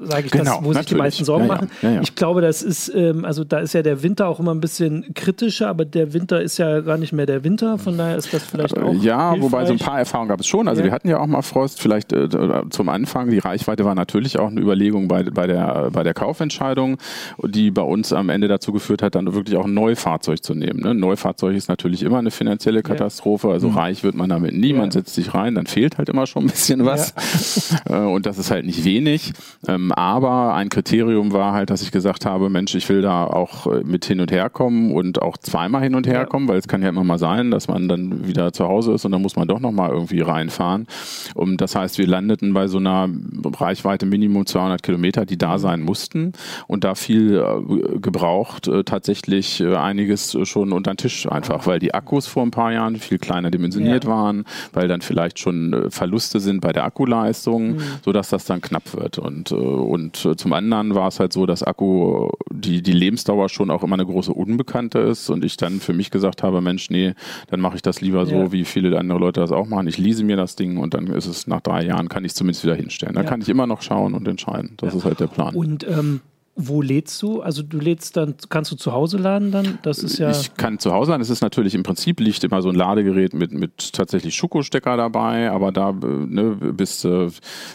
sage 0.00 0.26
ich 0.26 0.32
genau, 0.32 0.56
das, 0.56 0.64
wo 0.64 0.72
sich 0.72 0.86
die 0.86 0.94
meisten 0.94 1.24
Sorgen 1.24 1.46
ja, 1.46 1.54
machen. 1.54 1.70
Ja, 1.82 1.90
ja, 1.90 2.00
ich 2.00 2.14
glaube, 2.14 2.40
das 2.40 2.62
ist, 2.62 2.92
ähm, 2.94 3.24
also 3.24 3.44
da 3.44 3.58
ist 3.60 3.72
ja 3.72 3.82
der 3.82 4.02
Winter 4.02 4.28
auch 4.28 4.40
immer 4.40 4.52
ein 4.52 4.60
bisschen 4.60 5.14
kritischer, 5.14 5.68
aber 5.68 5.84
der 5.84 6.12
Winter 6.12 6.40
ist 6.40 6.58
ja 6.58 6.80
gar 6.80 6.96
nicht 6.96 7.12
mehr 7.12 7.26
der 7.26 7.44
Winter, 7.44 7.78
von 7.78 7.96
daher 7.96 8.16
ist 8.16 8.32
das 8.32 8.42
vielleicht 8.42 8.76
auch. 8.76 8.92
Ja, 8.94 9.32
hilfreich. 9.32 9.42
wobei 9.42 9.66
so 9.66 9.72
ein 9.72 9.78
paar 9.78 9.98
Erfahrungen 9.98 10.28
gab 10.28 10.40
es 10.40 10.46
schon. 10.46 10.68
Also 10.68 10.82
wir 10.82 10.90
hatten 10.90 11.08
ja 11.08 11.18
auch 11.20 11.26
mal 11.26 11.42
Frost, 11.42 11.80
vielleicht 11.80 12.12
äh, 12.12 12.28
zum 12.70 12.88
Anfang, 12.88 13.30
die 13.30 13.38
Reichweite 13.38 13.84
war 13.84 13.94
natürlich 13.94 14.38
auch 14.38 14.48
eine 14.48 14.60
Überlegung 14.60 15.08
bei, 15.08 15.22
bei, 15.22 15.46
der, 15.46 15.90
bei 15.92 16.02
der 16.02 16.14
Kaufentscheidung, 16.14 16.98
die 17.42 17.70
bei 17.70 17.82
uns 17.82 18.12
am 18.12 18.28
Ende 18.28 18.48
dazu 18.48 18.72
geführt 18.72 19.02
hat, 19.02 19.14
dann 19.14 19.32
wirklich 19.32 19.56
auch 19.56 19.66
ein 19.66 19.74
Neufahrzeug 19.74 20.42
zu 20.42 20.54
nehmen. 20.54 20.80
Ne? 20.80 20.90
Ein 20.90 21.00
Neufahrzeug 21.00 21.54
ist 21.54 21.68
natürlich 21.68 22.02
immer 22.02 22.18
eine 22.18 22.30
finanzielle 22.30 22.82
Katastrophe, 22.82 23.48
also 23.48 23.68
mhm. 23.68 23.76
reich 23.76 24.02
wird 24.02 24.14
man 24.14 24.28
damit 24.28 24.54
nie, 24.54 24.72
man 24.72 24.90
setzt 24.90 25.14
sich 25.14 25.34
rein, 25.34 25.54
dann 25.54 25.66
fehlt 25.66 25.98
halt 25.98 26.08
immer 26.08 26.26
schon 26.26 26.44
ein 26.44 26.48
bisschen 26.48 26.84
was. 26.84 27.14
Äh, 27.88 27.94
und 27.94 28.26
das 28.26 28.38
ist 28.38 28.50
halt 28.50 28.66
nicht 28.66 28.84
wenig. 28.84 29.32
Ähm, 29.68 29.92
aber 29.92 30.54
ein 30.54 30.70
Kriterium 30.70 31.32
war 31.32 31.52
halt, 31.52 31.68
dass 31.68 31.82
ich 31.82 31.92
gesagt 31.92 32.24
habe, 32.24 32.48
Mensch, 32.48 32.74
ich 32.74 32.88
will 32.88 33.02
da 33.02 33.24
auch 33.24 33.66
äh, 33.66 33.82
mit 33.84 34.06
hin 34.06 34.20
und 34.20 34.32
her 34.32 34.48
kommen 34.48 34.92
und 34.92 35.20
auch 35.20 35.36
zweimal 35.36 35.82
hin 35.82 35.94
und 35.94 36.06
her 36.06 36.24
kommen, 36.24 36.48
weil 36.48 36.56
es 36.56 36.66
kann 36.66 36.82
ja 36.82 36.88
immer 36.88 37.04
mal 37.04 37.18
sein, 37.18 37.50
dass 37.50 37.68
man 37.68 37.86
dann 37.86 38.26
wieder 38.26 38.54
zu 38.54 38.66
Hause 38.66 38.92
ist 38.94 39.04
und 39.04 39.12
dann 39.12 39.20
muss 39.20 39.36
man 39.36 39.48
doch 39.48 39.60
nochmal 39.60 39.90
irgendwie 39.90 40.20
reinfahren. 40.20 40.86
Und 41.34 41.60
das 41.60 41.74
heißt, 41.74 41.98
wir 41.98 42.06
landeten 42.06 42.54
bei 42.54 42.68
so 42.68 42.78
einer 42.78 43.10
Reichweite 43.44 44.06
Minimum 44.06 44.46
200 44.46 44.82
Kilometer, 44.82 45.26
die 45.26 45.36
da 45.36 45.58
sein 45.58 45.82
mussten 45.82 46.32
und 46.66 46.84
da 46.84 46.94
viel 46.94 47.36
äh, 47.36 47.98
gebraucht, 47.98 48.66
äh, 48.66 48.82
tatsächlich 48.84 49.62
einiges 49.62 50.36
schon 50.44 50.72
unter 50.72 50.92
den 50.92 50.96
Tisch 50.96 51.30
einfach, 51.30 51.66
weil 51.66 51.78
die 51.78 51.92
Akkus 51.92 52.26
vor 52.26 52.42
ein 52.42 52.50
paar 52.50 52.72
Jahren 52.72 52.96
viel 52.96 53.18
kleiner 53.18 53.50
dimensioniert 53.50 54.04
ja. 54.04 54.10
waren, 54.10 54.44
weil 54.72 54.88
dann 54.88 55.02
vielleicht 55.02 55.38
schon 55.38 55.88
Verluste 55.90 56.40
sind 56.40 56.62
bei 56.62 56.72
der 56.72 56.84
Akkuleistung, 56.84 57.72
mhm. 57.72 57.82
sodass 58.02 58.30
das 58.30 58.46
dann 58.46 58.62
knapp 58.62 58.94
wird. 58.96 59.18
Und 59.18 59.49
und 59.56 60.24
äh, 60.24 60.36
zum 60.36 60.52
anderen 60.52 60.94
war 60.94 61.08
es 61.08 61.20
halt 61.20 61.32
so, 61.32 61.46
dass 61.46 61.62
Akku, 61.62 62.30
die, 62.50 62.82
die 62.82 62.92
Lebensdauer 62.92 63.48
schon 63.48 63.70
auch 63.70 63.82
immer 63.82 63.94
eine 63.94 64.06
große 64.06 64.32
Unbekannte 64.32 64.98
ist 65.00 65.30
und 65.30 65.44
ich 65.44 65.56
dann 65.56 65.80
für 65.80 65.92
mich 65.92 66.10
gesagt 66.10 66.42
habe, 66.42 66.60
Mensch, 66.60 66.90
nee, 66.90 67.14
dann 67.48 67.60
mache 67.60 67.76
ich 67.76 67.82
das 67.82 68.00
lieber 68.00 68.26
so, 68.26 68.34
ja. 68.34 68.52
wie 68.52 68.64
viele 68.64 68.98
andere 68.98 69.18
Leute 69.18 69.40
das 69.40 69.52
auch 69.52 69.66
machen. 69.66 69.86
Ich 69.86 69.98
lease 69.98 70.24
mir 70.24 70.36
das 70.36 70.56
Ding 70.56 70.78
und 70.78 70.94
dann 70.94 71.06
ist 71.08 71.26
es 71.26 71.46
nach 71.46 71.60
drei 71.60 71.84
Jahren, 71.84 72.08
kann 72.08 72.24
ich 72.24 72.32
es 72.32 72.36
zumindest 72.36 72.64
wieder 72.64 72.74
hinstellen. 72.74 73.14
Da 73.14 73.22
ja. 73.22 73.28
kann 73.28 73.40
ich 73.40 73.48
immer 73.48 73.66
noch 73.66 73.82
schauen 73.82 74.14
und 74.14 74.26
entscheiden. 74.26 74.74
Das 74.78 74.92
ja. 74.92 74.98
ist 74.98 75.04
halt 75.04 75.20
der 75.20 75.26
Plan. 75.28 75.54
Und 75.54 75.86
ähm, 75.88 76.20
wo 76.68 76.82
lädst 76.82 77.20
du? 77.22 77.40
Also 77.40 77.62
du 77.62 77.78
lädst 77.78 78.16
dann, 78.16 78.34
kannst 78.48 78.70
du 78.70 78.76
zu 78.76 78.92
Hause 78.92 79.18
laden 79.18 79.50
dann? 79.50 79.78
Das 79.82 80.02
ist 80.02 80.18
ja. 80.18 80.30
Ich 80.30 80.54
kann 80.54 80.78
zu 80.78 80.92
Hause 80.92 81.12
laden. 81.12 81.22
Es 81.22 81.30
ist 81.30 81.42
natürlich 81.42 81.74
im 81.74 81.82
Prinzip 81.82 82.20
liegt 82.20 82.44
immer 82.44 82.62
so 82.62 82.68
ein 82.68 82.74
Ladegerät 82.74 83.34
mit, 83.34 83.52
mit 83.52 83.92
tatsächlich 83.92 84.34
Schuko-Stecker 84.34 84.96
dabei, 84.96 85.50
aber 85.50 85.72
da 85.72 85.92
ne, 85.92 86.56
bis 86.72 87.04
äh, 87.04 87.28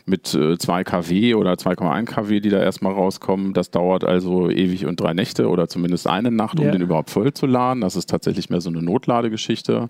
mit 0.06 0.28
2 0.28 0.56
äh, 0.80 0.84
kW 0.84 1.36
oder 1.36 1.54
2,1 1.54 2.06
kW, 2.06 2.40
die 2.40 2.50
da 2.50 2.60
erstmal 2.60 2.94
rauskommen, 2.94 3.54
das 3.54 3.72
dauert 3.72 4.04
also 4.04 4.50
ewig 4.50 4.86
und 4.86 5.00
drei 5.00 5.14
Nächte 5.14 5.50
oder 5.50 5.68
zumindest 5.68 6.08
eine 6.08 6.32
Nacht, 6.32 6.60
um 6.60 6.66
ja. 6.66 6.72
den 6.72 6.82
überhaupt 6.82 7.10
voll 7.10 7.34
zu 7.34 7.46
laden. 7.46 7.82
Das 7.82 7.96
ist 7.96 8.10
tatsächlich 8.10 8.50
mehr 8.50 8.62
so 8.62 8.70
eine 8.70 8.82
Notladegeschichte. 8.82 9.90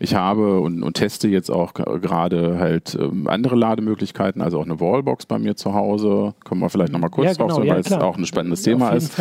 Ich 0.00 0.14
habe 0.14 0.60
und, 0.60 0.82
und 0.82 0.94
teste 0.94 1.28
jetzt 1.28 1.50
auch 1.50 1.74
gerade 1.74 2.58
halt 2.58 2.96
ähm, 3.00 3.26
andere 3.26 3.56
Lademöglichkeiten, 3.56 4.42
also 4.42 4.60
auch 4.60 4.64
eine 4.64 4.80
Wallbox 4.80 5.26
bei 5.26 5.38
mir 5.38 5.56
zu 5.56 5.74
Hause. 5.74 6.34
Kommen 6.44 6.60
wir 6.60 6.70
vielleicht 6.70 6.92
nochmal 6.92 7.10
kurz 7.10 7.26
ja, 7.26 7.32
genau, 7.34 7.48
drauf, 7.48 7.58
weil 7.60 7.66
ja, 7.66 7.76
es 7.76 7.92
auch 7.92 8.16
eine 8.16 8.26
spannendes 8.32 8.62
Thema 8.62 8.90
ist. 8.90 9.12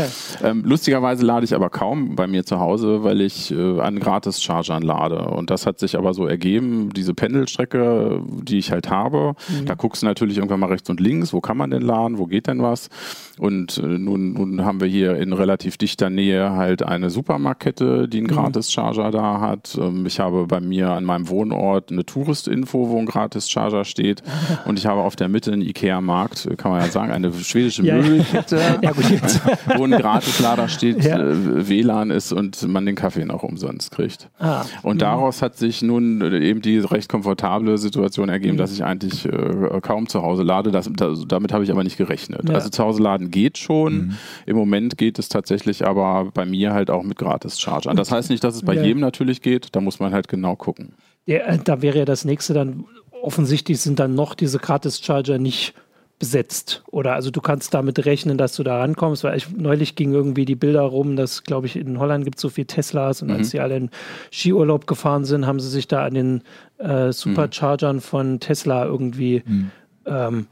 Ähm, 0.41 0.63
lustigerweise 0.65 1.25
lade 1.25 1.43
ich 1.43 1.53
aber 1.53 1.69
kaum 1.69 2.15
bei 2.15 2.27
mir 2.27 2.45
zu 2.45 2.59
Hause, 2.59 3.03
weil 3.03 3.21
ich 3.21 3.51
äh, 3.51 3.79
an 3.79 3.99
Gratis-Chargern 3.99 4.83
lade. 4.83 5.19
Und 5.25 5.49
das 5.49 5.65
hat 5.65 5.79
sich 5.79 5.97
aber 5.97 6.13
so 6.13 6.25
ergeben, 6.25 6.91
diese 6.95 7.13
Pendelstrecke, 7.13 8.21
die 8.41 8.57
ich 8.57 8.71
halt 8.71 8.89
habe, 8.89 9.35
mhm. 9.49 9.65
da 9.65 9.75
guckst 9.75 10.01
du 10.01 10.07
natürlich 10.07 10.37
irgendwann 10.37 10.61
mal 10.61 10.67
rechts 10.67 10.89
und 10.89 10.99
links, 10.99 11.33
wo 11.33 11.41
kann 11.41 11.57
man 11.57 11.71
denn 11.71 11.81
laden, 11.81 12.17
wo 12.17 12.25
geht 12.25 12.47
denn 12.47 12.61
was. 12.61 12.89
Und 13.37 13.77
äh, 13.77 13.81
nun, 13.81 14.33
nun 14.33 14.65
haben 14.65 14.79
wir 14.79 14.87
hier 14.87 15.17
in 15.17 15.33
relativ 15.33 15.77
dichter 15.77 16.09
Nähe 16.09 16.51
halt 16.51 16.83
eine 16.83 17.09
Supermarktkette, 17.09 18.07
die 18.07 18.19
einen 18.19 18.27
mhm. 18.27 18.31
Gratis-Charger 18.31 19.11
da 19.11 19.41
hat. 19.41 19.77
Ähm, 19.79 20.05
ich 20.05 20.19
habe 20.19 20.47
bei 20.47 20.61
mir 20.61 20.91
an 20.91 21.03
meinem 21.03 21.27
Wohnort 21.27 21.91
eine 21.91 22.05
Tourist-Info, 22.05 22.89
wo 22.89 22.97
ein 22.97 23.05
Gratis-Charger 23.05 23.83
steht. 23.83 24.23
Und 24.65 24.79
ich 24.79 24.85
habe 24.85 25.01
auf 25.01 25.15
der 25.15 25.27
Mitte 25.27 25.51
einen 25.51 25.61
Ikea-Markt, 25.61 26.49
kann 26.57 26.71
man 26.71 26.81
ja 26.81 26.87
sagen, 26.87 27.11
eine 27.11 27.33
schwedische 27.33 27.83
ja, 27.83 27.95
Möbelkette, 27.95 28.59
ja, 28.81 28.90
wo 29.77 29.83
ein 29.83 29.91
Gratislader 29.91 30.67
steht, 30.67 31.03
ja. 31.03 31.19
äh, 31.19 31.69
WLAN 31.69 32.11
ist 32.11 32.31
und 32.31 32.67
man 32.67 32.85
den 32.85 32.95
Kaffee 32.95 33.25
noch 33.25 33.43
umsonst 33.43 33.91
kriegt. 33.91 34.29
Ah, 34.39 34.65
und 34.83 34.97
mh. 34.97 35.05
daraus 35.05 35.41
hat 35.41 35.57
sich 35.57 35.81
nun 35.81 36.21
eben 36.33 36.61
die 36.61 36.79
recht 36.79 37.09
komfortable 37.09 37.77
Situation 37.77 38.29
ergeben, 38.29 38.53
mhm. 38.53 38.59
dass 38.59 38.73
ich 38.73 38.83
eigentlich 38.83 39.25
äh, 39.25 39.79
kaum 39.81 40.07
zu 40.07 40.21
Hause 40.21 40.43
lade. 40.43 40.71
Das, 40.71 40.89
das, 40.93 41.25
damit 41.27 41.53
habe 41.53 41.63
ich 41.63 41.71
aber 41.71 41.83
nicht 41.83 41.97
gerechnet. 41.97 42.49
Also 42.49 42.69
zu 42.69 42.83
Hause 42.83 43.01
laden 43.01 43.31
geht 43.31 43.57
schon. 43.57 43.93
Mhm. 43.93 44.17
Im 44.45 44.55
Moment 44.55 44.97
geht 44.97 45.19
es 45.19 45.29
tatsächlich 45.29 45.85
aber 45.85 46.31
bei 46.33 46.45
mir 46.45 46.73
halt 46.73 46.89
auch 46.89 47.03
mit 47.03 47.17
Gratis-Chargern. 47.17 47.95
Das 47.95 48.11
heißt 48.11 48.29
nicht, 48.29 48.43
dass 48.43 48.55
es 48.55 48.63
bei 48.63 48.73
jedem 48.73 48.99
natürlich 48.99 49.41
geht. 49.41 49.75
Da 49.75 49.81
muss 49.81 49.99
man 49.99 50.13
halt 50.13 50.27
genau 50.27 50.55
gucken. 50.55 50.93
Ja, 51.25 51.55
da 51.57 51.81
wäre 51.81 51.99
ja 51.99 52.05
das 52.05 52.25
nächste 52.25 52.53
dann 52.53 52.85
offensichtlich 53.21 53.79
sind 53.79 53.99
dann 53.99 54.15
noch 54.15 54.35
diese 54.35 54.57
Gratis-Charger 54.59 55.37
nicht 55.37 55.73
besetzt. 56.21 56.83
Oder 56.91 57.15
also 57.15 57.31
du 57.31 57.41
kannst 57.41 57.73
damit 57.73 58.05
rechnen, 58.05 58.37
dass 58.37 58.55
du 58.55 58.61
da 58.61 58.77
rankommst, 58.77 59.23
weil 59.23 59.35
ich, 59.35 59.49
neulich 59.49 59.95
ging 59.95 60.13
irgendwie 60.13 60.45
die 60.45 60.55
Bilder 60.55 60.83
rum, 60.83 61.15
dass, 61.15 61.43
glaube 61.43 61.65
ich, 61.65 61.75
in 61.75 61.97
Holland 61.97 62.25
gibt 62.25 62.37
es 62.37 62.43
so 62.43 62.49
viele 62.49 62.67
Teslas 62.67 63.23
und 63.23 63.29
mhm. 63.29 63.37
als 63.37 63.49
sie 63.49 63.59
alle 63.59 63.75
in 63.75 63.89
Skiurlaub 64.31 64.85
gefahren 64.85 65.25
sind, 65.25 65.47
haben 65.47 65.59
sie 65.59 65.67
sich 65.67 65.87
da 65.87 66.05
an 66.05 66.13
den 66.13 66.43
äh, 66.77 67.11
Superchargern 67.11 67.95
mhm. 67.95 68.01
von 68.01 68.39
Tesla 68.39 68.85
irgendwie 68.85 69.41
mhm. 69.47 69.71
ähm, 70.05 70.47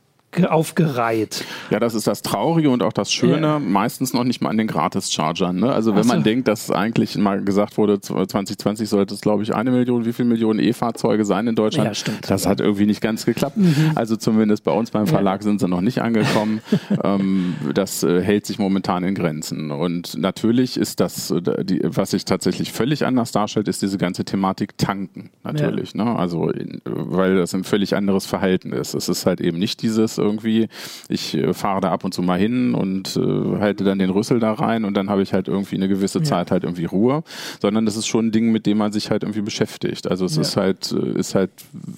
aufgereiht. 0.48 1.44
Ja, 1.72 1.80
das 1.80 1.96
ist 1.96 2.06
das 2.06 2.22
Traurige 2.22 2.70
und 2.70 2.84
auch 2.84 2.94
das 2.94 3.12
Schöne, 3.12 3.48
ja. 3.48 3.60
meistens 3.60 4.14
noch 4.14 4.24
nicht 4.24 4.42
mal 4.42 4.50
an 4.50 4.58
den 4.58 4.68
Gratis-Chargern. 4.68 5.60
Ne? 5.60 5.72
Also 5.72 5.96
wenn 5.96 6.04
so. 6.04 6.10
man 6.10 6.24
denkt, 6.24 6.48
dass 6.48 6.70
eigentlich 6.70 7.18
mal 7.18 7.44
gesagt 7.44 7.78
wurde, 7.78 8.00
2020 8.00 8.88
sollte 8.88 9.16
es, 9.16 9.22
glaube 9.22 9.42
ich, 9.42 9.56
eine 9.56 9.72
Million, 9.72 10.06
wie 10.06 10.14
viele 10.14 10.30
Millionen 10.30 10.60
E-Fahrzeuge 10.60 11.26
sein 11.26 11.48
in 11.48 11.56
Deutschland? 11.56 11.88
Ja, 11.88 11.94
stimmt. 11.96 12.30
Das 12.30 12.46
hat 12.46 12.62
irgendwie 12.62 12.86
nicht 12.86 13.02
ganz 13.02 13.26
geklappt. 13.26 13.58
Mhm. 13.58 13.92
Also 13.96 14.16
zumindest 14.16 14.64
bei 14.64 14.72
uns 14.72 14.92
beim 14.92 15.08
Verlag 15.08 15.42
ja. 15.42 15.44
sind 15.46 15.60
sie 15.60 15.68
noch 15.68 15.82
nicht 15.82 16.02
angekommen. 16.02 16.62
ähm, 17.04 17.56
das 17.74 18.04
äh, 18.04 18.22
hält 18.22 18.46
sich 18.46 18.60
momentan 18.60 19.04
in 19.04 19.16
Grenzen. 19.16 19.72
Und 19.72 20.16
natürlich 20.16 20.78
ist 20.78 21.00
das, 21.00 21.32
äh, 21.32 21.66
die, 21.66 21.82
was 21.84 22.12
sich 22.12 22.26
tatsächlich 22.26 22.72
völlig 22.72 23.06
anders 23.06 23.32
darstellt, 23.32 23.68
ist 23.68 23.82
diese 23.82 23.98
ganze 23.98 24.26
Thematik 24.26 24.78
Tanken. 24.78 25.32
Natürlich. 25.44 25.96
Ne? 25.96 26.06
Also, 26.16 26.50
in, 26.50 26.82
weil 26.86 27.38
das 27.38 27.56
ein 27.56 27.64
völlig 27.64 27.96
anderes 27.96 28.28
Verhalten 28.28 28.72
ist. 28.74 28.94
Es 28.94 29.10
ist 29.10 29.26
halt 29.26 29.42
eben 29.42 29.58
nicht 29.58 29.82
dieses 29.82 30.19
irgendwie. 30.20 30.68
Ich 31.08 31.36
äh, 31.36 31.54
fahre 31.54 31.82
da 31.82 31.92
ab 31.92 32.04
und 32.04 32.14
zu 32.14 32.22
mal 32.22 32.40
hin 32.40 32.74
und 32.74 33.18
äh, 33.18 33.60
halte 33.60 33.84
dann 33.84 34.00
den 34.00 34.10
Rüssel 34.10 34.40
da 34.40 34.54
rein 34.54 34.86
und 34.86 34.96
dann 34.96 35.10
habe 35.10 35.22
ich 35.22 35.34
halt 35.34 35.48
irgendwie 35.48 35.76
eine 35.76 35.88
gewisse 35.88 36.22
Zeit 36.22 36.52
halt 36.52 36.64
irgendwie 36.64 36.86
Ruhe, 36.86 37.24
sondern 37.62 37.86
das 37.86 37.96
ist 37.96 38.08
schon 38.08 38.28
ein 38.28 38.32
Ding, 38.32 38.52
mit 38.52 38.66
dem 38.66 38.78
man 38.78 38.92
sich 38.92 39.10
halt 39.10 39.24
irgendwie 39.24 39.42
beschäftigt. 39.42 40.08
Also 40.08 40.26
es 40.26 40.36
ja. 40.36 40.42
ist 40.42 40.58
halt, 40.58 40.92
äh, 40.92 41.20
ist 41.20 41.36
halt, 41.36 41.52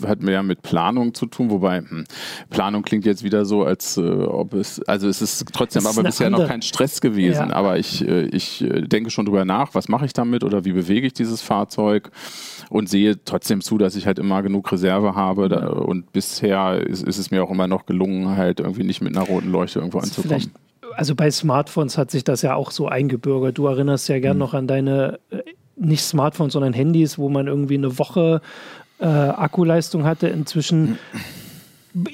hat 0.05 0.21
mehr 0.21 0.43
mit 0.43 0.61
Planung 0.61 1.13
zu 1.13 1.25
tun, 1.25 1.49
wobei 1.49 1.79
hm, 1.79 2.05
Planung 2.49 2.83
klingt 2.83 3.05
jetzt 3.05 3.23
wieder 3.23 3.45
so, 3.45 3.63
als 3.63 3.97
äh, 3.97 4.01
ob 4.01 4.53
es, 4.53 4.81
also 4.83 5.07
es 5.07 5.21
ist 5.21 5.45
trotzdem 5.53 5.83
ist 5.83 5.97
aber 5.97 6.03
bisher 6.03 6.27
andere. 6.27 6.43
noch 6.43 6.49
kein 6.49 6.61
Stress 6.61 7.01
gewesen, 7.01 7.49
ja. 7.49 7.55
aber 7.55 7.77
ich, 7.77 8.07
äh, 8.07 8.25
ich 8.25 8.63
denke 8.69 9.09
schon 9.09 9.25
drüber 9.25 9.45
nach, 9.45 9.73
was 9.73 9.89
mache 9.89 10.05
ich 10.05 10.13
damit 10.13 10.43
oder 10.43 10.65
wie 10.65 10.73
bewege 10.73 11.07
ich 11.07 11.13
dieses 11.13 11.41
Fahrzeug 11.41 12.11
und 12.71 12.87
sehe 12.87 13.19
trotzdem 13.25 13.59
zu, 13.59 13.77
dass 13.77 13.97
ich 13.97 14.07
halt 14.07 14.17
immer 14.17 14.41
genug 14.41 14.71
Reserve 14.71 15.13
habe 15.13 15.49
da, 15.49 15.67
und 15.67 16.13
bisher 16.13 16.79
ist, 16.87 17.03
ist 17.03 17.17
es 17.17 17.29
mir 17.29 17.43
auch 17.43 17.51
immer 17.51 17.67
noch 17.67 17.85
gelungen, 17.85 18.37
halt 18.37 18.61
irgendwie 18.61 18.85
nicht 18.85 19.01
mit 19.01 19.15
einer 19.15 19.25
roten 19.25 19.51
Leuchte 19.51 19.79
irgendwo 19.79 19.99
anzukommen. 19.99 20.39
Vielleicht, 20.39 20.51
also 20.95 21.13
bei 21.13 21.29
Smartphones 21.29 21.97
hat 21.97 22.11
sich 22.11 22.23
das 22.23 22.41
ja 22.43 22.55
auch 22.55 22.71
so 22.71 22.87
eingebürgert. 22.87 23.57
Du 23.57 23.67
erinnerst 23.67 24.07
ja 24.07 24.19
gern 24.19 24.37
mhm. 24.37 24.39
noch 24.39 24.53
an 24.53 24.67
deine, 24.67 25.19
äh, 25.31 25.39
nicht 25.75 26.01
Smartphones, 26.01 26.53
sondern 26.53 26.71
Handys, 26.71 27.17
wo 27.17 27.27
man 27.27 27.47
irgendwie 27.47 27.75
eine 27.75 27.99
Woche 27.99 28.41
äh, 28.99 29.05
Akkuleistung 29.05 30.05
hatte. 30.05 30.29
Inzwischen 30.29 30.97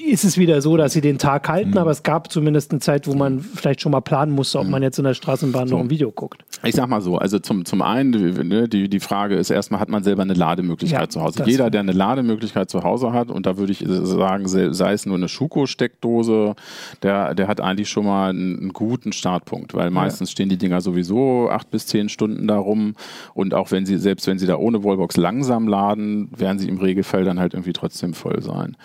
ist 0.04 0.24
es 0.24 0.38
wieder 0.38 0.60
so, 0.60 0.76
dass 0.76 0.92
sie 0.92 1.00
den 1.00 1.18
Tag 1.18 1.48
halten, 1.48 1.70
mhm. 1.70 1.78
aber 1.78 1.92
es 1.92 2.02
gab 2.02 2.32
zumindest 2.32 2.72
eine 2.72 2.80
Zeit, 2.80 3.06
wo 3.06 3.14
man 3.14 3.38
vielleicht 3.38 3.80
schon 3.80 3.92
mal 3.92 4.00
planen 4.00 4.32
musste, 4.32 4.58
ob 4.58 4.64
mhm. 4.64 4.72
man 4.72 4.82
jetzt 4.82 4.98
in 4.98 5.04
der 5.04 5.14
Straßenbahn 5.14 5.68
so. 5.68 5.76
noch 5.76 5.84
ein 5.84 5.90
Video 5.90 6.10
guckt. 6.10 6.44
Ich 6.64 6.74
sag 6.74 6.88
mal 6.88 7.00
so, 7.00 7.18
also 7.18 7.38
zum, 7.38 7.64
zum 7.64 7.82
einen, 7.82 8.10
ne, 8.48 8.68
die, 8.68 8.88
die 8.88 9.00
Frage 9.00 9.36
ist 9.36 9.50
erstmal, 9.50 9.80
hat 9.80 9.88
man 9.88 10.02
selber 10.02 10.22
eine 10.22 10.34
Lademöglichkeit 10.34 11.00
ja, 11.00 11.08
zu 11.08 11.22
Hause? 11.22 11.44
Jeder, 11.46 11.70
der 11.70 11.80
eine 11.80 11.92
Lademöglichkeit 11.92 12.68
zu 12.68 12.82
Hause 12.82 13.12
hat, 13.12 13.30
und 13.30 13.46
da 13.46 13.56
würde 13.56 13.72
ich 13.72 13.84
sagen, 13.86 14.48
sei 14.48 14.92
es 14.92 15.06
nur 15.06 15.16
eine 15.16 15.28
Schuko-Steckdose, 15.28 16.54
der, 17.02 17.34
der 17.34 17.48
hat 17.48 17.60
eigentlich 17.60 17.88
schon 17.88 18.06
mal 18.06 18.30
einen, 18.30 18.58
einen 18.58 18.72
guten 18.72 19.12
Startpunkt, 19.12 19.74
weil 19.74 19.90
meistens 19.90 20.30
ja. 20.30 20.32
stehen 20.32 20.48
die 20.48 20.58
Dinger 20.58 20.80
sowieso 20.80 21.48
acht 21.50 21.70
bis 21.70 21.86
zehn 21.86 22.08
Stunden 22.08 22.46
da 22.48 22.58
rum 22.58 22.94
und 23.34 23.54
auch 23.54 23.70
wenn 23.70 23.86
sie, 23.86 23.98
selbst 23.98 24.26
wenn 24.26 24.38
sie 24.38 24.46
da 24.46 24.56
ohne 24.56 24.82
Wallbox 24.82 25.16
langsam 25.16 25.68
laden, 25.68 26.30
werden 26.36 26.58
sie 26.58 26.68
im 26.68 26.78
Regelfall 26.78 27.24
dann 27.24 27.38
halt 27.38 27.54
irgendwie 27.54 27.72
trotzdem 27.72 28.14
voll 28.14 28.42
sein. 28.42 28.76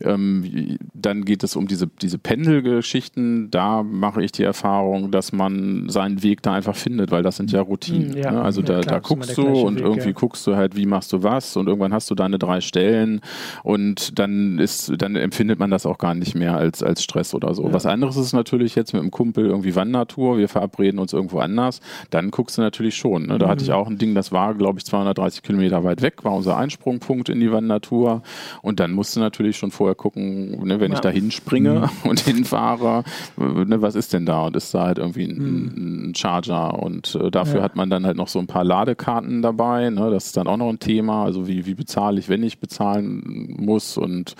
Ähm, 0.00 0.78
dann 0.94 1.24
geht 1.24 1.42
es 1.44 1.56
um 1.56 1.68
diese, 1.68 1.86
diese 1.86 2.18
Pendelgeschichten. 2.18 3.50
Da 3.50 3.82
mache 3.82 4.22
ich 4.22 4.32
die 4.32 4.42
Erfahrung, 4.42 5.10
dass 5.10 5.32
man 5.32 5.88
seinen 5.88 6.22
Weg 6.22 6.42
da 6.42 6.54
einfach 6.54 6.76
findet, 6.76 7.10
weil 7.10 7.17
das 7.22 7.36
sind 7.36 7.52
ja 7.52 7.60
Routinen. 7.60 8.16
Ja, 8.16 8.32
ne? 8.32 8.42
Also 8.42 8.62
da, 8.62 8.74
ja, 8.74 8.80
klar, 8.80 9.00
da 9.00 9.08
guckst 9.08 9.36
du 9.36 9.46
und 9.46 9.76
Weg, 9.76 9.84
irgendwie 9.84 10.08
ja. 10.08 10.12
guckst 10.12 10.46
du 10.46 10.56
halt, 10.56 10.76
wie 10.76 10.86
machst 10.86 11.12
du 11.12 11.22
was 11.22 11.56
und 11.56 11.66
irgendwann 11.66 11.92
hast 11.92 12.10
du 12.10 12.14
deine 12.14 12.38
drei 12.38 12.60
Stellen 12.60 13.20
und 13.62 14.18
dann 14.18 14.58
ist, 14.58 14.92
dann 14.98 15.16
empfindet 15.16 15.58
man 15.58 15.70
das 15.70 15.86
auch 15.86 15.98
gar 15.98 16.14
nicht 16.14 16.34
mehr 16.34 16.56
als, 16.56 16.82
als 16.82 17.02
Stress 17.02 17.34
oder 17.34 17.54
so. 17.54 17.72
Was 17.72 17.86
anderes 17.86 18.16
ist 18.16 18.32
natürlich 18.32 18.74
jetzt 18.74 18.92
mit 18.92 19.02
einem 19.02 19.10
Kumpel 19.10 19.46
irgendwie 19.46 19.74
Wandertour, 19.74 20.38
wir 20.38 20.48
verabreden 20.48 20.98
uns 20.98 21.12
irgendwo 21.12 21.38
anders, 21.40 21.80
dann 22.10 22.30
guckst 22.30 22.58
du 22.58 22.62
natürlich 22.62 22.96
schon. 22.96 23.26
Ne? 23.26 23.38
Da 23.38 23.46
mhm. 23.46 23.50
hatte 23.50 23.64
ich 23.64 23.72
auch 23.72 23.88
ein 23.88 23.98
Ding, 23.98 24.14
das 24.14 24.32
war, 24.32 24.54
glaube 24.54 24.78
ich, 24.78 24.86
230 24.86 25.42
Kilometer 25.42 25.84
weit 25.84 26.02
weg, 26.02 26.24
war 26.24 26.34
unser 26.34 26.56
Einsprungpunkt 26.56 27.28
in 27.28 27.40
die 27.40 27.52
Wandertour 27.52 28.22
und 28.62 28.80
dann 28.80 28.92
musst 28.92 29.16
du 29.16 29.20
natürlich 29.20 29.56
schon 29.56 29.70
vorher 29.70 29.94
gucken, 29.94 30.64
ne, 30.66 30.80
wenn 30.80 30.90
ja. 30.90 30.96
ich 30.96 31.00
da 31.00 31.10
hinspringe 31.10 31.80
mhm. 31.80 31.88
und 32.08 32.20
hinfahre, 32.20 33.04
ne, 33.36 33.82
was 33.82 33.94
ist 33.94 34.12
denn 34.12 34.26
da? 34.26 34.42
Und 34.42 34.56
ist 34.56 34.74
da 34.74 34.86
halt 34.86 34.98
irgendwie 34.98 35.24
ein, 35.24 35.38
mhm. 35.38 36.10
ein 36.10 36.14
Charger 36.14 36.82
und 36.82 37.07
äh, 37.14 37.30
dafür 37.30 37.58
ja. 37.58 37.62
hat 37.62 37.76
man 37.76 37.90
dann 37.90 38.06
halt 38.06 38.16
noch 38.16 38.28
so 38.28 38.38
ein 38.38 38.46
paar 38.46 38.64
Ladekarten 38.64 39.42
dabei. 39.42 39.90
Ne? 39.90 40.10
Das 40.10 40.26
ist 40.26 40.36
dann 40.36 40.46
auch 40.46 40.56
noch 40.56 40.68
ein 40.68 40.78
Thema. 40.78 41.24
Also 41.24 41.46
wie, 41.46 41.66
wie 41.66 41.74
bezahle 41.74 42.18
ich, 42.18 42.28
wenn 42.28 42.42
ich 42.42 42.58
bezahlen 42.58 43.56
muss 43.58 43.96
und 43.96 44.34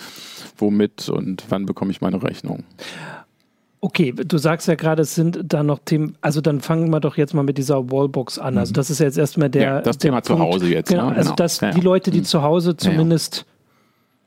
womit 0.57 1.09
und 1.09 1.45
wann 1.49 1.67
bekomme 1.67 1.91
ich 1.91 2.01
meine 2.01 2.23
Rechnung? 2.23 2.65
Okay, 3.81 4.13
du 4.13 4.39
sagst 4.39 4.67
ja 4.67 4.75
gerade, 4.75 5.03
es 5.03 5.15
sind 5.15 5.39
da 5.45 5.63
noch 5.63 5.79
Themen, 5.85 6.17
also 6.21 6.41
dann 6.41 6.61
fangen 6.61 6.91
wir 6.91 6.99
doch 6.99 7.17
jetzt 7.17 7.33
mal 7.33 7.45
mit 7.45 7.59
dieser 7.59 7.93
Wallbox 7.93 8.39
an. 8.39 8.59
Also 8.59 8.71
mhm. 8.71 8.75
das 8.75 8.91
ist 8.91 8.99
jetzt 8.99 9.19
erstmal 9.19 9.51
der. 9.51 9.63
Ja, 9.63 9.81
das 9.81 9.99
Thema 9.99 10.21
Punkt. 10.21 10.27
zu 10.27 10.39
Hause 10.39 10.69
jetzt. 10.69 10.89
Genau, 10.89 11.11
ne? 11.11 11.17
also 11.17 11.29
genau. 11.31 11.37
dass 11.37 11.61
ja, 11.61 11.71
die 11.71 11.81
Leute, 11.81 12.11
die 12.11 12.19
mhm. 12.19 12.25
zu 12.25 12.43
Hause 12.43 12.77
zumindest 12.77 13.47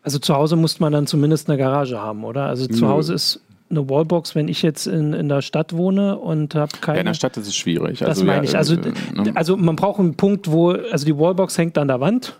also 0.03 0.19
zu 0.19 0.33
Hause 0.35 0.55
muss 0.55 0.79
man 0.79 0.91
dann 0.93 1.07
zumindest 1.07 1.49
eine 1.49 1.57
Garage 1.57 1.99
haben, 1.99 2.23
oder? 2.23 2.45
Also 2.45 2.67
zu 2.67 2.87
Hause 2.87 3.13
ist 3.13 3.41
eine 3.71 3.89
Wallbox, 3.89 4.35
wenn 4.35 4.47
ich 4.47 4.61
jetzt 4.61 4.85
in, 4.85 5.13
in 5.13 5.29
der 5.29 5.41
Stadt 5.41 5.73
wohne 5.73 6.17
und 6.17 6.55
habe 6.55 6.71
keine. 6.79 6.97
Ja, 6.97 7.01
in 7.01 7.05
der 7.07 7.13
Stadt 7.13 7.37
ist 7.37 7.47
es 7.47 7.55
schwierig. 7.55 7.99
Das 7.99 8.09
also, 8.09 8.25
meine 8.25 8.45
ich. 8.45 8.55
Also, 8.55 8.75
äh, 8.75 8.93
ne? 9.13 9.31
also 9.33 9.57
man 9.57 9.75
braucht 9.75 9.99
einen 9.99 10.15
Punkt, 10.15 10.51
wo, 10.51 10.71
also 10.71 11.05
die 11.05 11.17
Wallbox 11.17 11.57
hängt 11.57 11.77
an 11.77 11.87
der 11.87 11.99
Wand 11.99 12.39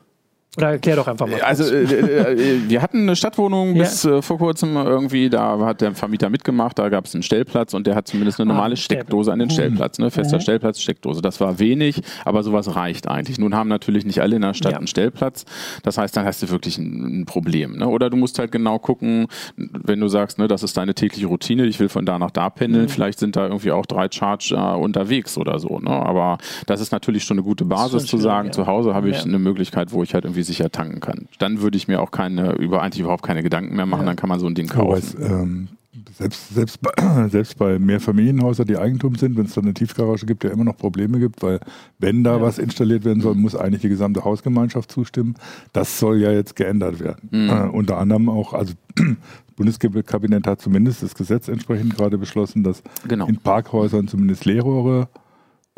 oder 0.58 0.72
erklär 0.72 0.98
doch 0.98 1.08
einfach 1.08 1.27
mal. 1.27 1.39
Also 1.41 1.63
äh, 1.74 1.84
äh, 1.84 2.34
äh, 2.34 2.70
wir 2.70 2.81
hatten 2.81 3.03
eine 3.03 3.15
Stadtwohnung 3.15 3.74
ja. 3.74 3.84
bis 3.84 4.03
äh, 4.03 4.22
vor 4.22 4.38
kurzem 4.38 4.75
irgendwie, 4.75 5.29
da 5.29 5.58
hat 5.60 5.79
der 5.79 5.96
Vermieter 5.96 6.29
mitgemacht, 6.29 6.77
da 6.77 6.89
gab 6.89 7.05
es 7.05 7.15
einen 7.15 7.24
Stellplatz 7.24 7.74
und 7.74 7.88
der 7.88 7.96
hat 7.96 8.10
zumindest 8.10 8.41
eine 8.41 8.51
ah, 8.51 8.53
normale 8.55 8.74
ah, 8.74 8.75
Steckdose 8.75 9.31
an 9.31 9.39
den 9.39 9.50
Stellplatz, 9.50 9.98
ne? 9.98 10.12
fester 10.12 10.38
mhm. 10.38 10.41
Stellplatz, 10.41 10.81
Steckdose. 10.81 11.22
Das 11.22 11.39
war 11.39 11.58
wenig, 11.60 12.01
aber 12.25 12.43
sowas 12.43 12.75
reicht 12.75 13.08
eigentlich. 13.08 13.39
Nun 13.39 13.55
haben 13.55 13.70
natürlich 13.70 14.03
nicht 14.03 14.20
alle 14.20 14.36
in 14.36 14.41
der 14.41 14.53
Stadt 14.53 14.74
ja. 14.74 14.77
einen 14.77 14.88
Stellplatz, 14.88 15.46
das 15.84 15.98
heißt, 15.98 16.17
dann 16.17 16.25
hast 16.25 16.43
du 16.43 16.50
wirklich 16.50 16.77
ein, 16.77 17.22
ein 17.22 17.25
Problem. 17.25 17.77
Ne? 17.77 17.88
Oder 17.88 18.10
du 18.10 18.17
musst 18.17 18.38
halt 18.38 18.51
genau 18.51 18.77
gucken, 18.77 19.27
wenn 19.55 20.01
du 20.01 20.10
sagst, 20.10 20.38
ne, 20.38 20.50
das 20.50 20.63
ist 20.63 20.75
deine 20.75 20.93
tägliche 20.93 21.27
Routine, 21.27 21.65
ich 21.65 21.79
will 21.79 21.88
von 21.88 22.05
da 22.05 22.20
nach 22.20 22.31
da 22.31 22.50
pendeln, 22.50 22.88
mhm. 22.88 22.89
vielleicht 22.89 23.20
sind 23.20 23.38
da 23.38 23.46
irgendwie 23.46 23.72
auch 23.72 23.86
drei 23.86 24.10
Charger 24.12 24.77
unterwegs 24.77 25.38
oder 25.38 25.60
so. 25.60 25.79
Ne? 25.79 25.91
Aber 25.91 26.39
das 26.65 26.81
ist 26.81 26.91
natürlich 26.91 27.24
schon 27.24 27.36
eine 27.36 27.43
gute 27.43 27.63
Basis 27.63 28.05
zu 28.05 28.17
sagen, 28.17 28.48
ja. 28.48 28.51
zu 28.51 28.67
Hause 28.67 28.93
habe 28.93 29.10
ich 29.10 29.24
eine 29.24 29.39
Möglichkeit, 29.39 29.93
wo 29.93 30.03
ich 30.03 30.13
halt 30.13 30.25
irgendwie 30.25 30.41
irgendwie 30.42 30.54
sicher 30.54 30.72
tanken 30.72 31.00
kann. 31.00 31.28
Dann 31.40 31.62
würde 31.62 31.78
ich 31.78 31.88
mir 31.88 32.02
auch 32.02 32.12
keine, 32.12 32.54
über 32.54 32.82
eigentlich 32.82 33.02
überhaupt 33.02 33.24
keine 33.24 33.44
Gedanken 33.44 33.76
mehr 33.76 33.86
machen, 33.86 34.02
ja. 34.02 34.08
dann 34.08 34.16
kann 34.16 34.30
man 34.30 34.40
so 34.40 34.48
ein 34.48 34.56
Ding 34.56 34.68
kaufen. 34.68 35.24
Aber 35.24 35.30
ähm, 35.30 35.68
selbst, 36.18 36.54
selbst, 36.54 36.82
bei, 36.82 36.92
selbst 37.30 37.58
bei 37.58 37.80
Mehrfamilienhäusern, 37.80 38.68
die 38.68 38.78
Eigentum 38.78 39.16
sind, 39.16 39.38
wenn 39.38 39.46
es 39.46 39.54
da 39.54 39.62
eine 39.62 39.74
Tiefgarage 39.74 40.26
gibt, 40.26 40.44
ja 40.44 40.50
immer 40.50 40.64
noch 40.64 40.78
Probleme 40.78 41.20
gibt, 41.20 41.42
weil 41.44 41.60
wenn 42.00 42.24
da 42.24 42.38
ja. 42.38 42.42
was 42.42 42.58
installiert 42.58 43.06
werden 43.06 43.22
soll, 43.22 43.36
muss 43.36 43.56
eigentlich 43.56 43.82
die 43.82 43.90
gesamte 43.90 44.24
Hausgemeinschaft 44.24 44.92
zustimmen. 44.92 45.36
Das 45.74 46.00
soll 46.00 46.20
ja 46.20 46.32
jetzt 46.32 46.56
geändert 46.56 47.00
werden. 47.00 47.30
Mhm. 47.32 47.50
Äh, 47.50 47.70
unter 47.70 47.98
anderem 47.98 48.30
auch, 48.30 48.54
also 48.54 48.74
Bundeskabinett 49.56 50.48
hat 50.48 50.62
zumindest 50.62 51.04
das 51.04 51.14
Gesetz 51.14 51.48
entsprechend 51.48 51.96
gerade 51.96 52.18
beschlossen, 52.18 52.64
dass 52.64 52.82
genau. 53.08 53.28
in 53.28 53.38
Parkhäusern 53.38 54.08
zumindest 54.08 54.46
Leerrohre 54.46 55.08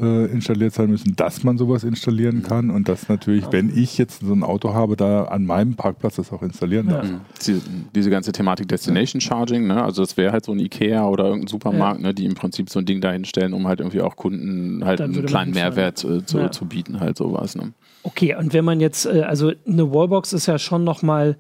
äh, 0.01 0.25
installiert 0.25 0.73
sein 0.73 0.89
müssen, 0.89 1.15
dass 1.15 1.43
man 1.43 1.57
sowas 1.57 1.83
installieren 1.83 2.38
mhm. 2.38 2.43
kann 2.43 2.69
und 2.71 2.89
dass 2.89 3.09
natürlich, 3.09 3.45
wenn 3.51 3.75
ich 3.77 3.97
jetzt 4.00 4.21
so 4.21 4.33
ein 4.33 4.41
Auto 4.41 4.73
habe, 4.73 4.95
da 4.95 5.25
an 5.25 5.45
meinem 5.45 5.75
Parkplatz 5.75 6.15
das 6.15 6.31
auch 6.31 6.41
installieren 6.41 6.88
darf. 6.88 7.07
Ja. 7.07 7.21
Diese, 7.45 7.62
diese, 7.93 8.09
ganze 8.09 8.31
Thematik 8.31 8.67
Destination 8.67 9.21
Charging, 9.21 9.67
ne? 9.67 9.83
also 9.83 10.01
das 10.01 10.17
wäre 10.17 10.31
halt 10.31 10.45
so 10.45 10.51
ein 10.51 10.59
Ikea 10.59 11.07
oder 11.07 11.25
irgendein 11.25 11.47
Supermarkt, 11.47 12.01
ja. 12.01 12.07
ne? 12.07 12.13
die 12.13 12.25
im 12.25 12.33
Prinzip 12.33 12.71
so 12.71 12.79
ein 12.79 12.85
Ding 12.85 13.01
dahinstellen, 13.01 13.53
um 13.53 13.67
halt 13.67 13.81
irgendwie 13.81 14.01
auch 14.01 14.15
Kunden 14.15 14.83
halt 14.83 15.00
einen 15.00 15.25
kleinen 15.25 15.53
Mehrwert 15.53 16.03
äh, 16.03 16.25
zu, 16.25 16.39
ja. 16.39 16.51
zu, 16.51 16.65
bieten, 16.65 17.00
halt 17.00 17.17
sowas. 17.17 17.55
Ne? 17.55 17.73
Okay, 18.01 18.35
und 18.35 18.53
wenn 18.53 18.65
man 18.65 18.79
jetzt, 18.79 19.05
äh, 19.05 19.21
also 19.21 19.51
eine 19.67 19.93
Wallbox 19.93 20.33
ist 20.33 20.47
ja 20.47 20.57
schon 20.57 20.83
nochmal 20.83 21.38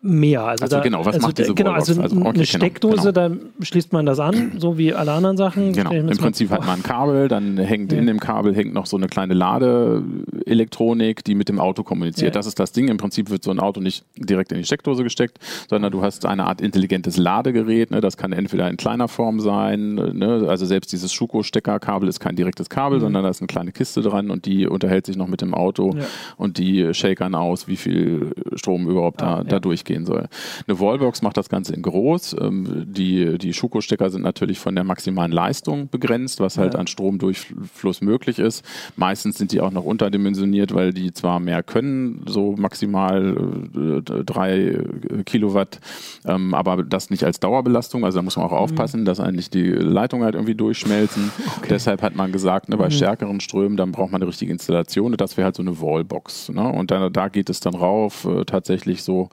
mehr. 0.00 0.44
Also, 0.44 0.64
also 0.64 0.76
da, 0.76 0.82
genau, 0.82 1.04
was 1.04 1.14
also, 1.14 1.26
macht 1.26 1.38
diese 1.38 1.54
genau, 1.54 1.72
also, 1.72 2.00
also 2.00 2.16
okay, 2.16 2.28
eine 2.28 2.46
Steckdose, 2.46 3.12
genau. 3.12 3.28
da 3.28 3.64
schließt 3.64 3.92
man 3.92 4.06
das 4.06 4.20
an, 4.20 4.52
so 4.58 4.78
wie 4.78 4.94
alle 4.94 5.12
anderen 5.12 5.36
Sachen. 5.36 5.72
Genau, 5.72 5.90
im 5.90 6.16
Prinzip 6.16 6.50
hat 6.50 6.64
man 6.64 6.76
ein 6.78 6.82
Kabel, 6.84 7.26
dann 7.26 7.58
hängt 7.58 7.92
ja. 7.92 7.98
in 7.98 8.06
dem 8.06 8.20
Kabel 8.20 8.54
hängt 8.54 8.72
noch 8.72 8.86
so 8.86 8.96
eine 8.96 9.08
kleine 9.08 9.34
Ladeelektronik, 9.34 11.24
die 11.24 11.34
mit 11.34 11.48
dem 11.48 11.58
Auto 11.58 11.82
kommuniziert. 11.82 12.34
Ja. 12.34 12.38
Das 12.38 12.46
ist 12.46 12.60
das 12.60 12.70
Ding. 12.70 12.88
Im 12.88 12.96
Prinzip 12.96 13.28
wird 13.30 13.42
so 13.42 13.50
ein 13.50 13.58
Auto 13.58 13.80
nicht 13.80 14.04
direkt 14.16 14.52
in 14.52 14.58
die 14.58 14.64
Steckdose 14.64 15.02
gesteckt, 15.02 15.38
sondern 15.68 15.90
du 15.90 16.02
hast 16.02 16.24
eine 16.26 16.46
Art 16.46 16.60
intelligentes 16.60 17.16
Ladegerät. 17.16 17.90
Ne? 17.90 18.00
Das 18.00 18.16
kann 18.16 18.32
entweder 18.32 18.70
in 18.70 18.76
kleiner 18.76 19.08
Form 19.08 19.40
sein, 19.40 19.94
ne? 19.94 20.46
also 20.48 20.64
selbst 20.64 20.92
dieses 20.92 21.12
Schuko-Steckerkabel 21.12 22.08
ist 22.08 22.20
kein 22.20 22.36
direktes 22.36 22.70
Kabel, 22.70 22.98
mhm. 22.98 23.02
sondern 23.02 23.24
da 23.24 23.30
ist 23.30 23.40
eine 23.40 23.48
kleine 23.48 23.72
Kiste 23.72 24.02
dran 24.02 24.30
und 24.30 24.46
die 24.46 24.68
unterhält 24.68 25.06
sich 25.06 25.16
noch 25.16 25.26
mit 25.26 25.40
dem 25.40 25.54
Auto 25.54 25.92
ja. 25.96 26.04
und 26.36 26.58
die 26.58 26.94
shakern 26.94 27.34
aus, 27.34 27.66
wie 27.66 27.76
viel 27.76 28.32
Strom 28.54 28.88
überhaupt 28.88 29.22
ah, 29.22 29.38
da, 29.38 29.44
da 29.44 29.60
durchgeht 29.60 29.87
gehen 29.88 30.06
soll. 30.06 30.28
Eine 30.68 30.78
Wallbox 30.78 31.22
macht 31.22 31.36
das 31.36 31.48
Ganze 31.48 31.74
in 31.74 31.82
groß. 31.82 32.36
Ähm, 32.40 32.86
die 32.86 33.38
die 33.38 33.52
Schuko-Stecker 33.52 34.10
sind 34.10 34.22
natürlich 34.22 34.60
von 34.60 34.74
der 34.74 34.84
maximalen 34.84 35.32
Leistung 35.32 35.88
begrenzt, 35.88 36.38
was 36.38 36.58
halt 36.58 36.74
ja. 36.74 36.80
an 36.80 36.86
Stromdurchfluss 36.86 38.00
möglich 38.02 38.38
ist. 38.38 38.64
Meistens 38.96 39.38
sind 39.38 39.52
die 39.52 39.60
auch 39.60 39.72
noch 39.72 39.84
unterdimensioniert, 39.84 40.74
weil 40.74 40.92
die 40.92 41.12
zwar 41.12 41.40
mehr 41.40 41.62
können, 41.62 42.22
so 42.26 42.54
maximal 42.56 43.36
äh, 43.74 44.24
drei 44.24 44.78
Kilowatt, 45.24 45.80
ähm, 46.26 46.54
aber 46.54 46.84
das 46.84 47.10
nicht 47.10 47.24
als 47.24 47.40
Dauerbelastung. 47.40 48.04
Also 48.04 48.18
da 48.18 48.22
muss 48.22 48.36
man 48.36 48.46
auch 48.46 48.52
mhm. 48.52 48.58
aufpassen, 48.58 49.04
dass 49.04 49.18
eigentlich 49.18 49.50
die 49.50 49.64
Leitungen 49.64 50.24
halt 50.24 50.34
irgendwie 50.34 50.54
durchschmelzen. 50.54 51.32
Okay. 51.58 51.68
Deshalb 51.70 52.02
hat 52.02 52.14
man 52.14 52.30
gesagt, 52.30 52.68
ne, 52.68 52.76
bei 52.76 52.86
mhm. 52.86 52.90
stärkeren 52.92 53.40
Strömen, 53.40 53.76
dann 53.76 53.90
braucht 53.90 54.12
man 54.12 54.20
eine 54.20 54.28
richtige 54.28 54.52
Installation. 54.52 55.12
Das 55.16 55.36
wäre 55.36 55.46
halt 55.46 55.56
so 55.56 55.62
eine 55.62 55.80
Wallbox. 55.80 56.50
Ne? 56.50 56.68
Und 56.68 56.90
dann, 56.90 57.12
da 57.12 57.28
geht 57.28 57.50
es 57.50 57.60
dann 57.60 57.74
rauf, 57.74 58.24
äh, 58.24 58.44
tatsächlich 58.44 59.02
so 59.02 59.30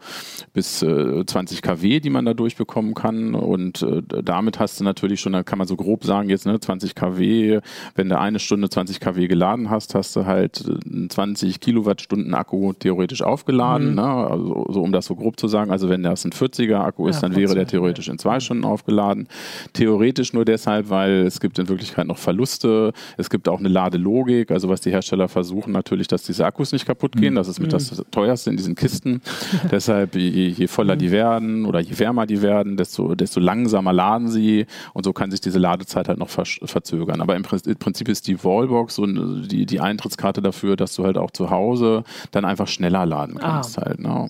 bis 0.56 0.82
äh, 0.82 1.26
20 1.26 1.62
kW, 1.62 2.00
die 2.00 2.10
man 2.10 2.26
da 2.26 2.34
durchbekommen 2.34 2.94
kann. 2.94 3.36
Und 3.36 3.84
äh, 3.84 4.02
damit 4.24 4.58
hast 4.58 4.80
du 4.80 4.86
natürlich 4.86 5.20
schon, 5.20 5.34
da 5.34 5.44
kann 5.44 5.58
man 5.58 5.68
so 5.68 5.76
grob 5.76 6.06
sagen, 6.06 6.30
jetzt 6.30 6.46
ne, 6.46 6.58
20 6.60 6.96
kW, 6.96 7.60
wenn 7.96 8.10
du 8.10 8.18
eine 8.18 8.40
Stunde 8.40 8.70
20 8.70 9.02
kW 9.02 9.28
geladen 9.28 9.70
hast, 9.70 9.94
hast 9.96 10.16
du 10.16 10.26
halt 10.26 10.64
20 11.10 11.60
Kilowattstunden 11.60 12.34
Akku 12.34 12.72
theoretisch 12.72 13.22
aufgeladen. 13.22 13.90
Mhm. 13.90 13.96
Ne? 13.96 14.04
Also, 14.04 14.66
so 14.70 14.82
um 14.82 14.94
das 14.94 15.06
so 15.06 15.16
grob 15.16 15.38
zu 15.38 15.50
sagen. 15.50 15.72
Also 15.72 15.90
wenn 15.90 16.04
das 16.04 16.24
ein 16.24 16.32
40er 16.32 16.78
Akku 16.78 17.08
ist, 17.10 17.18
ja, 17.18 17.28
dann 17.28 17.36
wäre 17.36 17.54
der 17.54 17.68
theoretisch 17.68 18.08
in 18.08 18.18
zwei 18.18 18.40
Stunden 18.40 18.64
aufgeladen. 18.64 19.28
Theoretisch 19.74 20.32
nur 20.32 20.46
deshalb, 20.46 20.90
weil 20.90 21.26
es 21.26 21.42
gibt 21.42 21.60
in 21.60 21.68
Wirklichkeit 21.68 22.08
noch 22.08 22.18
Verluste. 22.18 22.94
Es 23.18 23.30
gibt 23.30 23.50
auch 23.50 23.60
eine 23.60 23.68
Ladelogik, 23.68 24.52
also 24.52 24.70
was 24.70 24.80
die 24.80 24.92
Hersteller 24.92 25.28
versuchen 25.28 25.74
natürlich, 25.74 26.08
dass 26.08 26.24
diese 26.24 26.46
Akkus 26.46 26.72
nicht 26.72 26.86
kaputt 26.86 27.18
gehen. 27.18 27.34
Mhm. 27.34 27.38
Das 27.38 27.50
ist 27.50 27.60
mit 27.60 27.68
mhm. 27.68 27.74
das 27.74 28.02
teuerste 28.10 28.52
in 28.52 28.56
diesen 28.56 28.76
Kisten. 28.76 29.22
deshalb 29.72 30.16
je, 30.16 30.45
je 30.50 30.68
voller 30.68 30.96
die 30.96 31.12
werden 31.12 31.66
oder 31.66 31.80
je 31.80 31.98
wärmer 32.00 32.26
die 32.26 32.42
werden, 32.42 32.78
desto, 32.78 33.16
desto 33.16 33.40
langsamer 33.40 33.94
laden 33.94 34.30
sie 34.30 34.66
und 34.94 35.04
so 35.04 35.14
kann 35.14 35.32
sich 35.32 35.42
diese 35.42 35.60
Ladezeit 35.60 36.08
halt 36.08 36.20
noch 36.20 36.30
verzögern. 36.30 37.22
Aber 37.22 37.36
im 37.36 37.44
Prinzip 37.44 38.10
ist 38.10 38.28
die 38.28 38.44
Wallbox 38.44 38.96
so 38.96 39.06
die, 39.06 39.66
die 39.66 39.80
Eintrittskarte 39.80 40.42
dafür, 40.42 40.76
dass 40.76 40.96
du 40.96 41.04
halt 41.04 41.18
auch 41.18 41.32
zu 41.32 41.50
Hause 41.50 42.04
dann 42.32 42.46
einfach 42.46 42.68
schneller 42.68 43.06
laden 43.06 43.38
kannst 43.38 43.80
ah. 43.80 43.86
halt. 43.86 44.00
Ne? 44.00 44.30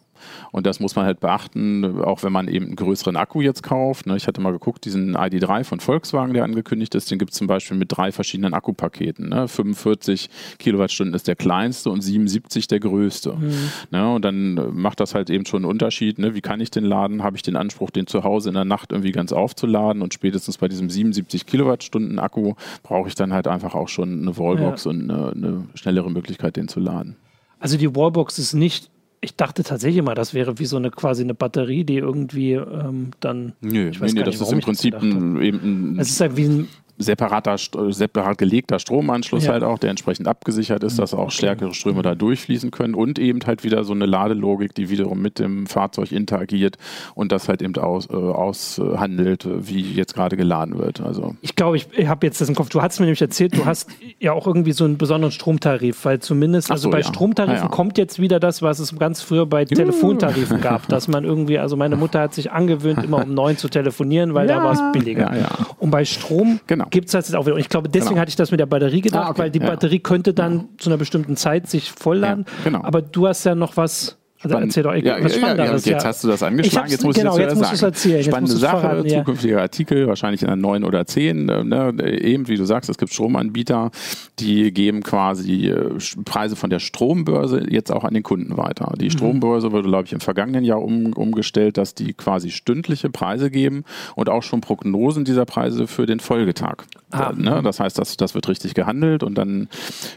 Und 0.51 0.65
das 0.65 0.79
muss 0.79 0.95
man 0.95 1.05
halt 1.05 1.19
beachten, 1.19 2.01
auch 2.01 2.23
wenn 2.23 2.31
man 2.31 2.47
eben 2.47 2.65
einen 2.65 2.75
größeren 2.75 3.15
Akku 3.15 3.41
jetzt 3.41 3.63
kauft. 3.63 4.05
Ne? 4.05 4.15
Ich 4.17 4.27
hatte 4.27 4.41
mal 4.41 4.51
geguckt, 4.51 4.85
diesen 4.85 5.15
ID3 5.15 5.63
von 5.63 5.79
Volkswagen, 5.79 6.33
der 6.33 6.43
angekündigt 6.43 6.95
ist, 6.95 7.11
den 7.11 7.19
gibt 7.19 7.31
es 7.31 7.37
zum 7.37 7.47
Beispiel 7.47 7.77
mit 7.77 7.95
drei 7.95 8.11
verschiedenen 8.11 8.53
Akkupaketen. 8.53 9.29
Ne? 9.29 9.47
45 9.47 10.29
Kilowattstunden 10.59 11.13
ist 11.13 11.27
der 11.27 11.35
kleinste 11.35 11.89
und 11.89 12.01
77 12.01 12.67
der 12.67 12.79
größte. 12.79 13.33
Mhm. 13.33 13.53
Ne? 13.91 14.13
Und 14.13 14.25
dann 14.25 14.75
macht 14.75 14.99
das 14.99 15.15
halt 15.15 15.29
eben 15.29 15.45
schon 15.45 15.63
einen 15.63 15.71
Unterschied. 15.71 16.19
Ne? 16.19 16.35
Wie 16.35 16.41
kann 16.41 16.59
ich 16.59 16.71
den 16.71 16.85
laden? 16.85 17.23
Habe 17.23 17.35
ich 17.35 17.43
den 17.43 17.55
Anspruch, 17.55 17.89
den 17.89 18.07
zu 18.07 18.23
Hause 18.23 18.49
in 18.49 18.55
der 18.55 18.65
Nacht 18.65 18.91
irgendwie 18.91 19.11
ganz 19.11 19.33
aufzuladen? 19.33 20.01
Und 20.01 20.13
spätestens 20.13 20.57
bei 20.57 20.67
diesem 20.67 20.89
77 20.89 21.45
Kilowattstunden 21.45 22.19
Akku 22.19 22.53
brauche 22.83 23.07
ich 23.07 23.15
dann 23.15 23.33
halt 23.33 23.47
einfach 23.47 23.75
auch 23.75 23.87
schon 23.87 24.21
eine 24.21 24.37
Wallbox 24.37 24.85
ja. 24.85 24.91
und 24.91 25.09
eine, 25.09 25.31
eine 25.31 25.67
schnellere 25.75 26.11
Möglichkeit, 26.11 26.55
den 26.55 26.67
zu 26.67 26.79
laden. 26.79 27.15
Also 27.59 27.77
die 27.77 27.95
Wallbox 27.95 28.37
ist 28.37 28.53
nicht 28.53 28.89
ich 29.21 29.35
dachte 29.35 29.63
tatsächlich 29.63 30.03
mal, 30.03 30.15
das 30.15 30.33
wäre 30.33 30.59
wie 30.59 30.65
so 30.65 30.77
eine 30.77 30.91
quasi 30.91 31.23
eine 31.23 31.33
Batterie, 31.33 31.83
die 31.83 31.97
irgendwie 31.97 32.53
ähm, 32.53 33.11
dann. 33.19 33.53
Nö, 33.61 33.89
ich 33.89 33.99
weiß 33.99 34.13
nee, 34.13 34.19
nee, 34.19 34.25
das 34.25 34.39
ist 34.39 34.51
im 34.51 34.59
Prinzip 34.59 34.95
ein, 34.95 35.41
eben 35.41 35.59
ein. 35.95 35.99
Es 35.99 36.09
ist 36.09 36.21
halt 36.21 36.37
wie 36.37 36.45
ein 36.45 36.67
separater, 36.97 37.57
separat 37.57 38.37
gelegter 38.37 38.79
Stromanschluss 38.79 39.45
ja. 39.45 39.53
halt 39.53 39.63
auch, 39.63 39.79
der 39.79 39.89
entsprechend 39.89 40.27
abgesichert 40.27 40.83
ist, 40.83 40.97
dass 40.97 41.13
auch 41.13 41.31
stärkere 41.31 41.73
Ströme 41.73 42.01
da 42.01 42.15
durchfließen 42.15 42.71
können 42.71 42.95
und 42.95 43.19
eben 43.19 43.39
halt 43.45 43.63
wieder 43.63 43.83
so 43.83 43.93
eine 43.93 44.05
Ladelogik, 44.05 44.73
die 44.73 44.89
wiederum 44.89 45.21
mit 45.21 45.39
dem 45.39 45.67
Fahrzeug 45.67 46.11
interagiert 46.11 46.77
und 47.13 47.31
das 47.31 47.49
halt 47.49 47.61
eben 47.61 47.75
aus, 47.77 48.09
äh, 48.09 48.13
aushandelt, 48.13 49.47
wie 49.47 49.81
jetzt 49.81 50.13
gerade 50.13 50.37
geladen 50.37 50.77
wird. 50.77 51.01
Also 51.01 51.35
ich 51.41 51.55
glaube, 51.55 51.77
ich 51.77 52.07
habe 52.07 52.25
jetzt 52.25 52.39
das 52.39 52.47
im 52.47 52.55
Kopf. 52.55 52.69
Du 52.69 52.81
hast 52.81 52.99
mir 52.99 53.05
nämlich 53.05 53.21
erzählt, 53.21 53.57
du 53.57 53.65
hast 53.65 53.89
ja 54.19 54.31
auch 54.31 54.47
irgendwie 54.47 54.71
so 54.71 54.85
einen 54.85 54.97
besonderen 54.97 55.31
Stromtarif, 55.31 56.05
weil 56.05 56.19
zumindest, 56.19 56.71
also 56.71 56.83
so, 56.83 56.89
bei 56.91 56.99
ja. 56.99 57.03
Stromtarifen 57.05 57.65
ja, 57.65 57.67
kommt 57.67 57.97
jetzt 57.97 58.19
wieder 58.19 58.39
das, 58.39 58.61
was 58.61 58.79
es 58.79 58.97
ganz 58.97 59.21
früher 59.21 59.45
bei 59.45 59.65
Telefontarifen 59.65 60.61
gab, 60.61 60.87
dass 60.87 61.07
man 61.07 61.25
irgendwie, 61.25 61.59
also 61.59 61.75
meine 61.75 61.97
Mutter 61.97 62.21
hat 62.21 62.33
sich 62.33 62.51
angewöhnt, 62.51 63.03
immer 63.03 63.23
um 63.23 63.33
neun 63.33 63.57
zu 63.57 63.67
telefonieren, 63.67 64.33
weil 64.33 64.47
da 64.47 64.63
war 64.63 64.71
es 64.71 64.81
billiger. 64.93 65.31
Und 65.79 65.91
bei 65.91 66.05
Strom 66.05 66.59
genau 66.67 66.84
genau. 66.85 66.89
gibt 66.89 67.07
es 67.07 67.11
das 67.11 67.27
jetzt 67.27 67.35
auch 67.35 67.45
wieder. 67.45 67.55
Und 67.55 67.61
ich 67.61 67.69
glaube, 67.69 67.89
deswegen 67.89 68.09
genau. 68.09 68.21
hatte 68.21 68.29
ich 68.29 68.35
das 68.35 68.51
mit 68.51 68.59
der 68.59 68.65
Batterie 68.65 69.01
gedacht, 69.01 69.25
ah, 69.25 69.29
okay. 69.31 69.39
weil 69.43 69.51
die 69.51 69.59
ja. 69.59 69.67
Batterie 69.67 69.99
könnte 69.99 70.33
dann 70.33 70.57
ja. 70.57 70.65
zu 70.77 70.89
einer 70.89 70.97
bestimmten 70.97 71.35
Zeit 71.35 71.69
sich 71.69 71.91
vollladen. 71.91 72.45
Ja, 72.47 72.63
genau. 72.71 72.83
Aber 72.83 73.01
du 73.01 73.27
hast 73.27 73.43
ja 73.43 73.55
noch 73.55 73.77
was 73.77 74.17
also 74.45 74.57
erzähl 74.57 74.83
doch 74.83 74.95
ja, 74.95 75.23
was 75.23 75.35
Spannendes. 75.35 75.85
Ja, 75.85 75.93
jetzt 75.93 76.05
hast 76.05 76.23
du 76.23 76.27
das 76.27 76.43
angeschlagen, 76.43 76.89
jetzt 76.89 77.03
muss 77.03 77.15
genau, 77.15 77.37
ich 77.37 77.45
das 77.45 77.59
jetzt 77.59 77.79
sagen. 77.79 77.93
Erzählen. 77.93 78.23
Spannende 78.23 78.55
Sache, 78.55 78.79
verraten, 78.79 79.09
zukünftiger 79.09 79.61
Artikel, 79.61 80.07
wahrscheinlich 80.07 80.41
in 80.41 80.47
der 80.47 80.55
9 80.55 80.83
oder 80.83 81.05
10. 81.05 81.49
Äh, 81.49 81.63
ne, 81.63 81.93
eben, 82.21 82.47
wie 82.47 82.57
du 82.57 82.65
sagst, 82.65 82.89
es 82.89 82.97
gibt 82.97 83.13
Stromanbieter, 83.13 83.91
die 84.39 84.71
geben 84.71 85.03
quasi 85.03 85.67
äh, 85.67 85.91
Preise 86.25 86.55
von 86.55 86.69
der 86.69 86.79
Strombörse 86.79 87.65
jetzt 87.69 87.91
auch 87.91 88.03
an 88.03 88.13
den 88.13 88.23
Kunden 88.23 88.57
weiter. 88.57 88.93
Die 88.99 89.05
mhm. 89.05 89.11
Strombörse 89.11 89.71
wurde, 89.71 89.87
glaube 89.87 90.05
ich, 90.05 90.13
im 90.13 90.19
vergangenen 90.19 90.63
Jahr 90.63 90.81
um, 90.81 91.13
umgestellt, 91.13 91.77
dass 91.77 91.95
die 91.95 92.13
quasi 92.13 92.51
stündliche 92.51 93.09
Preise 93.09 93.49
geben 93.49 93.83
und 94.15 94.29
auch 94.29 94.43
schon 94.43 94.61
Prognosen 94.61 95.25
dieser 95.25 95.45
Preise 95.45 95.87
für 95.87 96.05
den 96.05 96.19
Folgetag. 96.19 96.83
Ah. 97.11 97.31
Ne, 97.35 97.61
das 97.63 97.79
heißt, 97.79 97.97
das, 97.97 98.17
das 98.17 98.35
wird 98.35 98.47
richtig 98.49 98.73
gehandelt 98.73 99.23
und 99.23 99.35
dann 99.35 99.69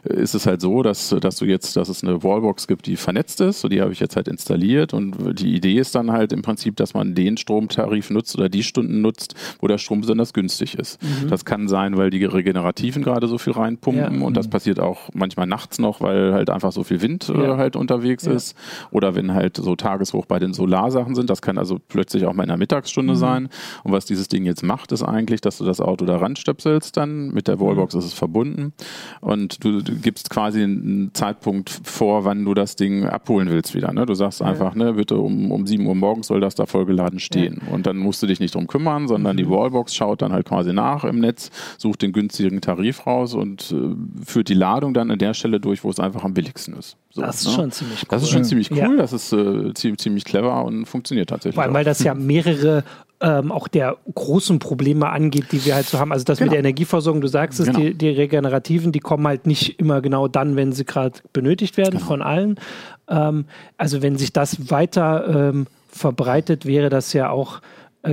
ist 0.04 0.34
es 0.34 0.46
halt 0.46 0.60
so, 0.60 0.82
dass, 0.82 1.14
dass 1.20 1.36
du 1.36 1.44
jetzt, 1.44 1.76
dass 1.76 1.88
es 1.88 2.02
eine 2.02 2.22
Wallbox 2.22 2.66
gibt, 2.66 2.86
die 2.86 2.96
vernetzt 2.96 3.40
ist. 3.40 3.60
So, 3.60 3.68
die 3.68 3.80
habe 3.80 3.92
ich 3.92 4.00
jetzt 4.00 4.16
halt 4.18 4.28
installiert 4.28 4.92
und 4.92 5.40
die 5.40 5.54
Idee 5.54 5.78
ist 5.78 5.94
dann 5.94 6.12
halt 6.12 6.32
im 6.32 6.42
Prinzip, 6.42 6.76
dass 6.76 6.92
man 6.92 7.14
den 7.14 7.36
Stromtarif 7.36 8.10
nutzt 8.10 8.36
oder 8.36 8.48
die 8.48 8.62
Stunden 8.62 9.00
nutzt, 9.00 9.34
wo 9.60 9.66
der 9.66 9.78
Strom 9.78 10.02
besonders 10.02 10.34
günstig 10.34 10.74
ist. 10.74 11.02
Mhm. 11.02 11.28
Das 11.28 11.44
kann 11.44 11.68
sein, 11.68 11.96
weil 11.96 12.10
die 12.10 12.24
Regenerativen 12.24 13.02
gerade 13.02 13.26
so 13.28 13.38
viel 13.38 13.54
reinpumpen 13.54 14.20
ja. 14.20 14.26
und 14.26 14.36
das 14.36 14.48
passiert 14.48 14.80
auch 14.80 15.08
manchmal 15.14 15.46
nachts 15.46 15.78
noch, 15.78 16.00
weil 16.00 16.34
halt 16.34 16.50
einfach 16.50 16.72
so 16.72 16.84
viel 16.84 17.00
Wind 17.00 17.28
ja. 17.28 17.56
halt 17.56 17.76
unterwegs 17.76 18.26
ja. 18.26 18.32
ist 18.32 18.56
oder 18.90 19.14
wenn 19.14 19.32
halt 19.32 19.56
so 19.56 19.76
Tageshoch 19.76 20.26
bei 20.26 20.38
den 20.38 20.52
Solarsachen 20.52 21.14
sind. 21.14 21.30
Das 21.30 21.40
kann 21.40 21.56
also 21.56 21.78
plötzlich 21.88 22.26
auch 22.26 22.34
mal 22.34 22.42
in 22.42 22.48
der 22.48 22.58
Mittagsstunde 22.58 23.14
mhm. 23.14 23.18
sein. 23.18 23.48
Und 23.84 23.92
was 23.92 24.04
dieses 24.04 24.28
Ding 24.28 24.44
jetzt 24.44 24.62
macht, 24.62 24.92
ist 24.92 25.02
eigentlich, 25.02 25.40
dass 25.40 25.58
du 25.58 25.64
das 25.64 25.80
Auto 25.80 26.04
da 26.04 26.16
ranstöpselst 26.16 26.96
dann. 26.96 27.30
Mit 27.32 27.48
der 27.48 27.60
Wallbox 27.60 27.94
ist 27.94 28.04
es 28.04 28.12
verbunden 28.12 28.72
und 29.20 29.64
du, 29.64 29.82
du, 29.82 29.94
gibst 29.96 30.30
quasi 30.30 30.62
einen 30.62 31.10
Zeitpunkt 31.14 31.70
vor, 31.84 32.24
wann 32.24 32.44
du 32.44 32.54
das 32.54 32.76
Ding 32.76 33.04
abholen 33.04 33.50
willst 33.50 33.74
wieder. 33.74 33.92
Ne? 33.92 34.06
Du 34.08 34.14
sagst 34.14 34.40
einfach, 34.40 34.74
ne, 34.74 34.94
bitte 34.94 35.18
um, 35.18 35.52
um 35.52 35.66
7 35.66 35.86
Uhr 35.86 35.94
morgens 35.94 36.28
soll 36.28 36.40
das 36.40 36.54
da 36.54 36.64
vollgeladen 36.64 37.18
stehen. 37.18 37.60
Ja. 37.66 37.74
Und 37.74 37.86
dann 37.86 37.98
musst 37.98 38.22
du 38.22 38.26
dich 38.26 38.40
nicht 38.40 38.54
drum 38.54 38.66
kümmern, 38.66 39.06
sondern 39.06 39.36
mhm. 39.36 39.38
die 39.38 39.50
Wallbox 39.50 39.94
schaut 39.94 40.22
dann 40.22 40.32
halt 40.32 40.46
quasi 40.46 40.72
nach 40.72 41.04
im 41.04 41.20
Netz, 41.20 41.50
sucht 41.76 42.00
den 42.00 42.12
günstigen 42.12 42.62
Tarif 42.62 43.06
raus 43.06 43.34
und 43.34 43.70
äh, 43.70 44.24
führt 44.24 44.48
die 44.48 44.54
Ladung 44.54 44.94
dann 44.94 45.10
an 45.10 45.18
der 45.18 45.34
Stelle 45.34 45.60
durch, 45.60 45.84
wo 45.84 45.90
es 45.90 46.00
einfach 46.00 46.24
am 46.24 46.32
billigsten 46.32 46.74
ist. 46.74 46.96
So, 47.10 47.20
das 47.20 47.42
ist 47.42 47.48
ne? 47.48 47.52
schon 47.52 47.70
ziemlich 47.70 48.02
cool. 48.02 48.08
Das 48.08 48.22
ist 48.22 48.30
schon 48.30 48.44
ziemlich 48.44 48.70
cool, 48.70 48.78
ja. 48.78 48.96
das 48.96 49.12
ist 49.12 49.32
äh, 49.32 49.74
ziemlich, 49.74 50.00
ziemlich 50.00 50.24
clever 50.24 50.64
und 50.64 50.86
funktioniert 50.86 51.28
tatsächlich. 51.28 51.54
Vor 51.54 51.64
allem, 51.64 51.74
weil 51.74 51.84
das 51.84 52.02
ja 52.02 52.14
mehrere 52.14 52.84
ähm, 53.20 53.50
auch 53.50 53.68
der 53.68 53.96
großen 54.14 54.58
Probleme 54.58 55.08
angeht, 55.08 55.46
die 55.52 55.64
wir 55.64 55.74
halt 55.74 55.86
so 55.86 55.98
haben. 55.98 56.12
Also 56.12 56.24
das 56.24 56.38
genau. 56.38 56.46
mit 56.46 56.52
der 56.52 56.60
Energieversorgung, 56.60 57.20
du 57.20 57.26
sagst 57.26 57.58
es, 57.60 57.66
genau. 57.66 57.80
die, 57.80 57.94
die, 57.94 58.10
Regenerativen, 58.10 58.92
die 58.92 59.00
kommen 59.00 59.26
halt 59.26 59.46
nicht 59.46 59.80
immer 59.80 60.00
genau 60.00 60.28
dann, 60.28 60.56
wenn 60.56 60.72
sie 60.72 60.84
gerade 60.84 61.18
benötigt 61.32 61.76
werden 61.76 61.98
genau. 61.98 62.06
von 62.06 62.22
allen. 62.22 62.60
Ähm, 63.08 63.46
also 63.76 64.02
wenn 64.02 64.16
sich 64.16 64.32
das 64.32 64.70
weiter 64.70 65.50
ähm, 65.50 65.66
verbreitet, 65.90 66.66
wäre 66.66 66.88
das 66.88 67.12
ja 67.12 67.30
auch 67.30 67.60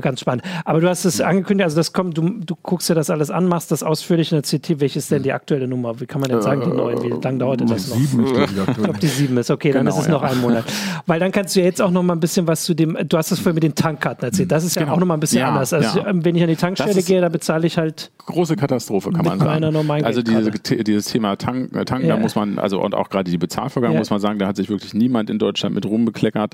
ganz 0.02 0.20
spannend. 0.20 0.44
Aber 0.64 0.82
du 0.82 0.90
hast 0.90 1.06
es 1.06 1.22
angekündigt, 1.22 1.66
also 1.66 1.78
das 1.78 1.94
kommt, 1.94 2.18
du, 2.18 2.30
du 2.46 2.56
guckst 2.62 2.90
dir 2.90 2.96
das 2.96 3.10
alles 3.10 3.30
an, 3.30 3.48
machst 3.48 3.72
das 3.72 3.84
ausführlich 3.84 4.32
in 4.32 4.42
der 4.42 4.60
CT. 4.60 4.80
Welche 4.80 5.00
ist 5.00 5.12
denn 5.12 5.24
die 5.24 5.34
aktuelle 5.34 5.68
Nummer? 5.68 6.00
Wie 6.00 6.06
kann 6.06 6.22
man 6.22 6.30
denn 6.30 6.42
sagen, 6.42 6.62
die 6.62 6.76
neue? 6.76 7.02
Wie 7.02 7.10
lange 7.10 7.38
dauert 7.38 7.60
denn 7.60 7.68
das 7.68 7.90
noch? 7.90 7.98
Sieben 7.98 8.26
ist 8.26 8.36
die 8.36 8.42
ich 8.72 8.78
glaube, 8.78 9.00
die 9.00 9.08
sieben 9.08 9.38
ist. 9.38 9.52
Okay, 9.52 9.72
genau, 9.72 9.84
dann 9.84 9.88
ist 9.94 10.00
es 10.00 10.08
noch 10.08 10.24
ein 10.24 10.40
Monat. 10.42 10.66
Weil 11.06 11.20
dann 11.20 11.32
kannst 11.32 11.56
du 11.56 11.60
ja 11.60 11.66
jetzt 11.66 11.82
auch 11.82 11.92
noch 11.92 12.04
mal 12.04 12.14
ein 12.14 12.20
bisschen 12.20 12.48
was 12.48 12.64
zu 12.64 12.74
dem, 12.74 12.98
du 13.08 13.18
hast 13.18 13.32
es 13.32 13.40
vorhin 13.40 13.56
mit 13.56 13.64
den 13.64 13.76
Tankkarten 13.76 14.26
erzählt. 14.26 14.52
Das 14.52 14.64
ist 14.64 14.76
genau. 14.76 14.88
ja 14.88 14.94
auch 14.94 15.00
noch 15.00 15.08
mal 15.08 15.16
ein 15.16 15.20
bisschen 15.20 15.40
ja, 15.40 15.50
anders. 15.50 15.74
Also 15.74 16.00
ja. 16.00 16.06
wenn 16.12 16.36
ich 16.36 16.44
an 16.44 16.50
die 16.50 16.56
Tankstelle 16.56 17.02
gehe, 17.02 17.22
da 17.22 17.30
bezahle 17.30 17.68
ich 17.68 17.78
halt. 17.78 18.12
Große 18.26 18.56
Katastrophe, 18.56 19.12
kann 19.12 19.26
man 19.26 19.40
sagen. 19.40 20.04
Also 20.04 20.22
diese, 20.22 20.52
dieses 20.52 21.06
Thema 21.06 21.36
Tank, 21.36 21.76
äh, 21.76 21.86
Tanken, 21.86 22.08
ja. 22.08 22.16
da 22.16 22.22
muss 22.22 22.36
man, 22.36 22.60
also 22.60 22.82
und 22.82 22.96
auch 22.96 23.10
gerade 23.10 23.30
die 23.30 23.38
Bezahlvorgang, 23.38 23.96
muss 23.96 24.10
man 24.10 24.20
sagen, 24.20 24.40
da 24.40 24.48
hat 24.48 24.56
sich 24.56 24.70
wirklich 24.70 24.94
niemand 24.94 25.30
in 25.30 25.40
Deutschland 25.40 25.76
mit 25.76 25.86
rumbekleckert. 25.86 26.54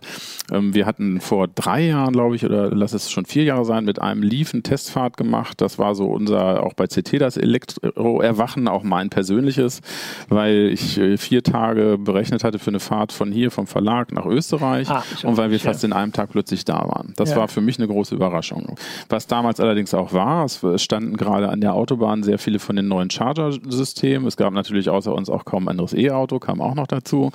Ähm, 0.52 0.74
wir 0.74 0.86
hatten 0.86 1.22
vor 1.22 1.48
drei 1.48 1.82
Jahren, 1.88 2.14
glaube 2.14 2.36
ich, 2.36 2.46
oder 2.46 2.72
lass 2.72 2.94
es 2.94 3.12
schon 3.12 3.26
vier 3.32 3.44
Jahre 3.44 3.66
sein, 3.66 3.86
mit 3.86 4.02
einem 4.02 4.24
Liefen 4.24 4.62
Testfahrt 4.62 5.16
gemacht. 5.18 5.62
Das 5.62 5.80
war 5.80 5.96
so 5.96 6.08
unser, 6.08 6.64
auch 6.64 6.74
bei 6.74 6.88
CT 6.88 7.20
das 7.22 7.38
Elektro-Erwachen, 7.38 8.68
auch 8.68 8.84
mein 8.84 9.10
persönliches, 9.10 9.82
weil 10.28 10.70
ich 10.74 10.98
äh, 10.98 11.18
vier 11.18 11.42
Tage 11.42 11.98
berechnet 11.98 12.44
hatte 12.44 12.60
für 12.60 12.72
eine 12.72 12.80
Fahrt 12.80 13.12
von 13.12 13.32
hier 13.32 13.52
vom 13.52 13.68
Verlag 13.68 14.12
nach 14.12 14.26
Österreich 14.26 14.90
ah, 14.90 15.04
und 15.24 15.38
weil 15.38 15.50
wir 15.50 15.58
ja. 15.58 15.64
fast 15.64 15.84
in 15.84 15.94
einem 15.94 16.12
Tag 16.12 16.32
plötzlich 16.32 16.66
da 16.66 16.80
waren. 16.88 17.14
Das 17.16 17.32
ja. 17.32 17.38
war 17.38 17.48
für 17.48 17.62
mich 17.62 17.78
eine 17.80 17.88
große 17.88 18.14
Überraschung. 18.14 18.76
Was 19.10 19.28
damals 19.28 19.60
allerdings 19.60 19.94
auch 19.94 20.14
war, 20.14 20.46
es 20.46 20.62
standen 20.82 21.16
gerade 21.16 21.50
an 21.50 21.62
der 21.62 21.74
Autobahn 21.74 22.24
sehr 22.24 22.38
viele 22.38 22.60
von 22.60 22.76
den 22.76 22.88
neuen 22.88 23.10
Charger-Systemen. 23.10 24.28
Es 24.28 24.36
gab 24.36 24.54
natürlich 24.54 24.90
außer 24.90 25.14
uns 25.14 25.30
auch 25.30 25.46
kaum 25.46 25.66
ein 25.66 25.70
anderes 25.70 25.94
E-Auto, 25.94 26.40
kam 26.40 26.62
auch 26.62 26.76
noch 26.76 26.88
dazu. 26.88 27.32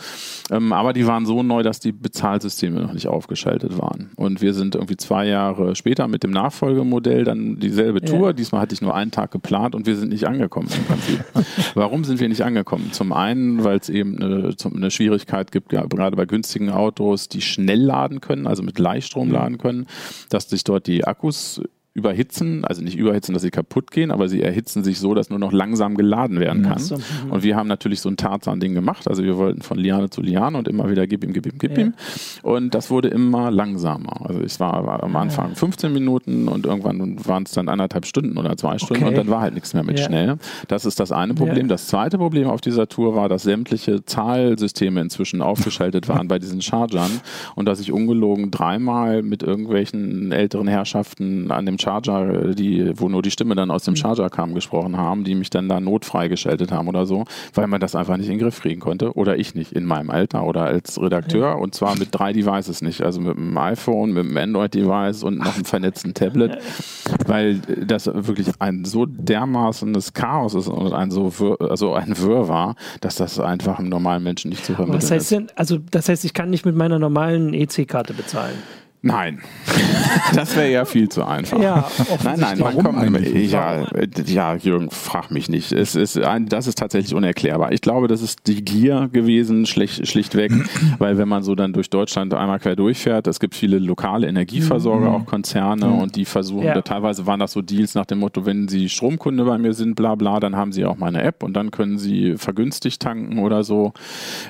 Ähm, 0.50 0.72
aber 0.72 0.92
die 0.92 1.06
waren 1.06 1.24
so 1.24 1.42
neu, 1.42 1.62
dass 1.62 1.80
die 1.80 1.92
Bezahlsysteme 1.92 2.80
noch 2.80 2.92
nicht 2.92 3.08
aufgeschaltet 3.08 3.78
waren. 3.78 4.10
Und 4.16 4.42
wir 4.42 4.52
sind 4.52 4.74
irgendwie 4.74 4.96
zwei 4.96 5.26
Jahre 5.26 5.74
später 5.76 6.08
mit 6.08 6.22
dem 6.22 6.30
Nachfolgemodell 6.30 7.24
dann 7.24 7.58
dieselbe 7.58 8.00
Tour. 8.00 8.28
Ja. 8.28 8.32
Diesmal 8.32 8.60
hatte 8.60 8.74
ich 8.74 8.82
nur 8.82 8.94
einen 8.94 9.10
Tag 9.10 9.30
geplant 9.30 9.74
und 9.74 9.86
wir 9.86 9.96
sind 9.96 10.08
nicht 10.08 10.26
angekommen 10.26 10.68
im 10.76 10.84
Prinzip. 10.84 11.24
Warum 11.74 12.04
sind 12.04 12.20
wir 12.20 12.28
nicht 12.28 12.42
angekommen? 12.42 12.92
Zum 12.92 13.12
einen, 13.12 13.64
weil 13.64 13.78
es 13.78 13.88
eben 13.88 14.20
eine, 14.20 14.54
eine, 14.74 14.90
Schwierigkeit 14.90 15.52
gibt, 15.52 15.68
gerade 15.68 16.16
bei 16.16 16.24
günstigen 16.26 16.70
Autos, 16.70 17.28
die 17.28 17.40
schnell 17.40 17.80
laden 17.80 18.20
können, 18.20 18.46
also 18.46 18.62
mit 18.62 18.74
Gleichstrom 18.74 19.28
mhm. 19.28 19.34
laden 19.34 19.58
können, 19.58 19.86
dass 20.30 20.48
sich 20.48 20.64
dort 20.64 20.86
die 20.86 21.04
Akkus 21.04 21.60
überhitzen, 21.96 22.64
also 22.66 22.82
nicht 22.82 22.96
überhitzen, 22.96 23.32
dass 23.32 23.42
sie 23.42 23.50
kaputt 23.50 23.90
gehen, 23.90 24.10
aber 24.10 24.28
sie 24.28 24.42
erhitzen 24.42 24.84
sich 24.84 24.98
so, 24.98 25.14
dass 25.14 25.30
nur 25.30 25.38
noch 25.38 25.50
langsam 25.50 25.96
geladen 25.96 26.40
werden 26.40 26.62
kann. 26.62 26.78
So. 26.78 26.96
Mhm. 26.96 27.30
Und 27.30 27.42
wir 27.42 27.56
haben 27.56 27.68
natürlich 27.68 28.02
so 28.02 28.10
ein 28.10 28.18
Tarzan-Ding 28.18 28.74
gemacht, 28.74 29.08
also 29.08 29.24
wir 29.24 29.38
wollten 29.38 29.62
von 29.62 29.78
Liane 29.78 30.10
zu 30.10 30.20
Liane 30.20 30.58
und 30.58 30.68
immer 30.68 30.90
wieder 30.90 31.06
gib 31.06 31.24
ihm, 31.24 31.32
gib 31.32 31.46
ihm, 31.46 31.58
gib 31.58 31.78
ja. 31.78 31.84
ihm. 31.84 31.94
Und 32.42 32.74
das 32.74 32.90
wurde 32.90 33.08
immer 33.08 33.50
langsamer. 33.50 34.26
Also 34.26 34.42
ich 34.42 34.60
war, 34.60 34.86
war 34.86 35.02
am 35.02 35.16
Anfang 35.16 35.56
15 35.56 35.90
Minuten 35.90 36.48
und 36.48 36.66
irgendwann 36.66 37.24
waren 37.26 37.44
es 37.44 37.52
dann 37.52 37.70
anderthalb 37.70 38.04
Stunden 38.04 38.36
oder 38.36 38.58
zwei 38.58 38.76
Stunden 38.76 39.04
okay. 39.04 39.12
und 39.12 39.16
dann 39.16 39.28
war 39.28 39.40
halt 39.40 39.54
nichts 39.54 39.72
mehr 39.72 39.82
mit 39.82 39.98
ja. 39.98 40.04
schnell. 40.04 40.36
Das 40.68 40.84
ist 40.84 41.00
das 41.00 41.12
eine 41.12 41.32
Problem. 41.32 41.66
Ja. 41.66 41.68
Das 41.68 41.86
zweite 41.86 42.18
Problem 42.18 42.48
auf 42.48 42.60
dieser 42.60 42.88
Tour 42.88 43.16
war, 43.16 43.30
dass 43.30 43.44
sämtliche 43.44 44.04
Zahlsysteme 44.04 45.00
inzwischen 45.00 45.40
aufgeschaltet 45.40 46.08
waren 46.10 46.28
bei 46.28 46.38
diesen 46.38 46.60
Chargern 46.60 47.22
und 47.54 47.64
dass 47.66 47.80
ich 47.80 47.90
ungelogen 47.90 48.50
dreimal 48.50 49.22
mit 49.22 49.42
irgendwelchen 49.42 50.30
älteren 50.30 50.68
Herrschaften 50.68 51.50
an 51.50 51.64
dem 51.64 51.78
Charger, 51.86 52.52
die, 52.54 52.92
wo 52.96 53.08
nur 53.08 53.22
die 53.22 53.30
Stimme 53.30 53.54
dann 53.54 53.70
aus 53.70 53.84
dem 53.84 53.92
mhm. 53.92 53.98
Charger 53.98 54.28
kam, 54.28 54.54
gesprochen 54.54 54.96
haben, 54.96 55.22
die 55.22 55.36
mich 55.36 55.50
dann 55.50 55.68
da 55.68 55.78
notfrei 55.78 56.26
geschaltet 56.26 56.72
haben 56.72 56.88
oder 56.88 57.06
so, 57.06 57.24
weil 57.54 57.68
man 57.68 57.80
das 57.80 57.94
einfach 57.94 58.16
nicht 58.16 58.26
in 58.26 58.32
den 58.32 58.40
Griff 58.40 58.60
kriegen 58.60 58.80
konnte. 58.80 59.12
Oder 59.16 59.38
ich 59.38 59.54
nicht 59.54 59.72
in 59.72 59.84
meinem 59.84 60.10
Alter 60.10 60.44
oder 60.44 60.64
als 60.64 61.00
Redakteur. 61.00 61.50
Ja. 61.50 61.54
Und 61.54 61.76
zwar 61.76 61.96
mit 61.96 62.08
drei 62.10 62.32
Devices 62.32 62.82
nicht. 62.82 63.02
Also 63.02 63.20
mit 63.20 63.36
einem 63.36 63.56
iPhone, 63.56 64.12
mit 64.12 64.26
einem 64.26 64.36
Android-Device 64.36 65.22
und 65.22 65.38
noch 65.38 65.54
einem 65.54 65.64
vernetzten 65.64 66.12
Tablet. 66.12 66.58
Weil 67.26 67.60
das 67.86 68.06
wirklich 68.06 68.48
ein 68.58 68.84
so 68.84 69.06
dermaßenes 69.06 70.12
Chaos 70.12 70.54
ist 70.54 70.68
und 70.68 70.92
ein 70.92 71.12
so 71.12 71.32
also 71.60 71.94
ein 71.94 72.18
Wirr 72.18 72.48
war, 72.48 72.74
dass 73.00 73.14
das 73.14 73.38
einfach 73.38 73.78
einem 73.78 73.90
normalen 73.90 74.24
Menschen 74.24 74.48
nicht 74.48 74.64
zu 74.64 74.74
vermitteln 74.74 75.02
Was 75.02 75.10
heißt 75.10 75.30
denn, 75.30 75.46
also 75.54 75.78
das 75.90 76.08
heißt, 76.08 76.24
ich 76.24 76.34
kann 76.34 76.50
nicht 76.50 76.66
mit 76.66 76.74
meiner 76.74 76.98
normalen 76.98 77.54
EC-Karte 77.54 78.12
bezahlen? 78.12 78.56
Nein, 79.02 79.40
das 80.34 80.56
wäre 80.56 80.70
ja 80.70 80.84
viel 80.84 81.08
zu 81.08 81.24
einfach. 81.24 81.60
Ja, 81.60 81.88
nein, 82.24 82.40
nein, 82.40 82.58
man 82.58 82.76
kommt, 82.76 83.26
ja, 83.34 83.86
ja, 84.26 84.54
Jürgen, 84.56 84.90
frag 84.90 85.30
mich 85.30 85.48
nicht. 85.48 85.72
Es 85.72 85.94
ist 85.94 86.18
ein, 86.18 86.46
das 86.46 86.66
ist 86.66 86.78
tatsächlich 86.78 87.14
unerklärbar. 87.14 87.72
Ich 87.72 87.80
glaube, 87.80 88.08
das 88.08 88.22
ist 88.22 88.46
die 88.46 88.64
Gier 88.64 89.08
gewesen, 89.12 89.66
schlicht, 89.66 90.06
schlichtweg, 90.08 90.52
weil 90.98 91.18
wenn 91.18 91.28
man 91.28 91.42
so 91.42 91.54
dann 91.54 91.72
durch 91.72 91.90
Deutschland 91.90 92.34
einmal 92.34 92.58
quer 92.58 92.74
durchfährt, 92.74 93.26
es 93.26 93.38
gibt 93.38 93.54
viele 93.54 93.78
lokale 93.78 94.26
Energieversorger, 94.26 95.10
mhm. 95.10 95.14
auch 95.14 95.26
Konzerne, 95.26 95.86
mhm. 95.86 95.98
und 95.98 96.16
die 96.16 96.24
versuchen, 96.24 96.66
ja. 96.66 96.80
teilweise 96.82 97.26
waren 97.26 97.40
das 97.40 97.52
so 97.52 97.62
Deals 97.62 97.94
nach 97.94 98.06
dem 98.06 98.18
Motto, 98.18 98.46
wenn 98.46 98.68
sie 98.68 98.88
Stromkunde 98.88 99.44
bei 99.44 99.58
mir 99.58 99.72
sind, 99.72 99.94
bla 99.94 100.14
bla, 100.14 100.40
dann 100.40 100.56
haben 100.56 100.72
sie 100.72 100.84
auch 100.84 100.96
meine 100.96 101.22
App 101.22 101.42
und 101.42 101.54
dann 101.54 101.70
können 101.70 101.98
sie 101.98 102.36
vergünstigt 102.36 103.00
tanken 103.02 103.38
oder 103.38 103.62
so. 103.62 103.92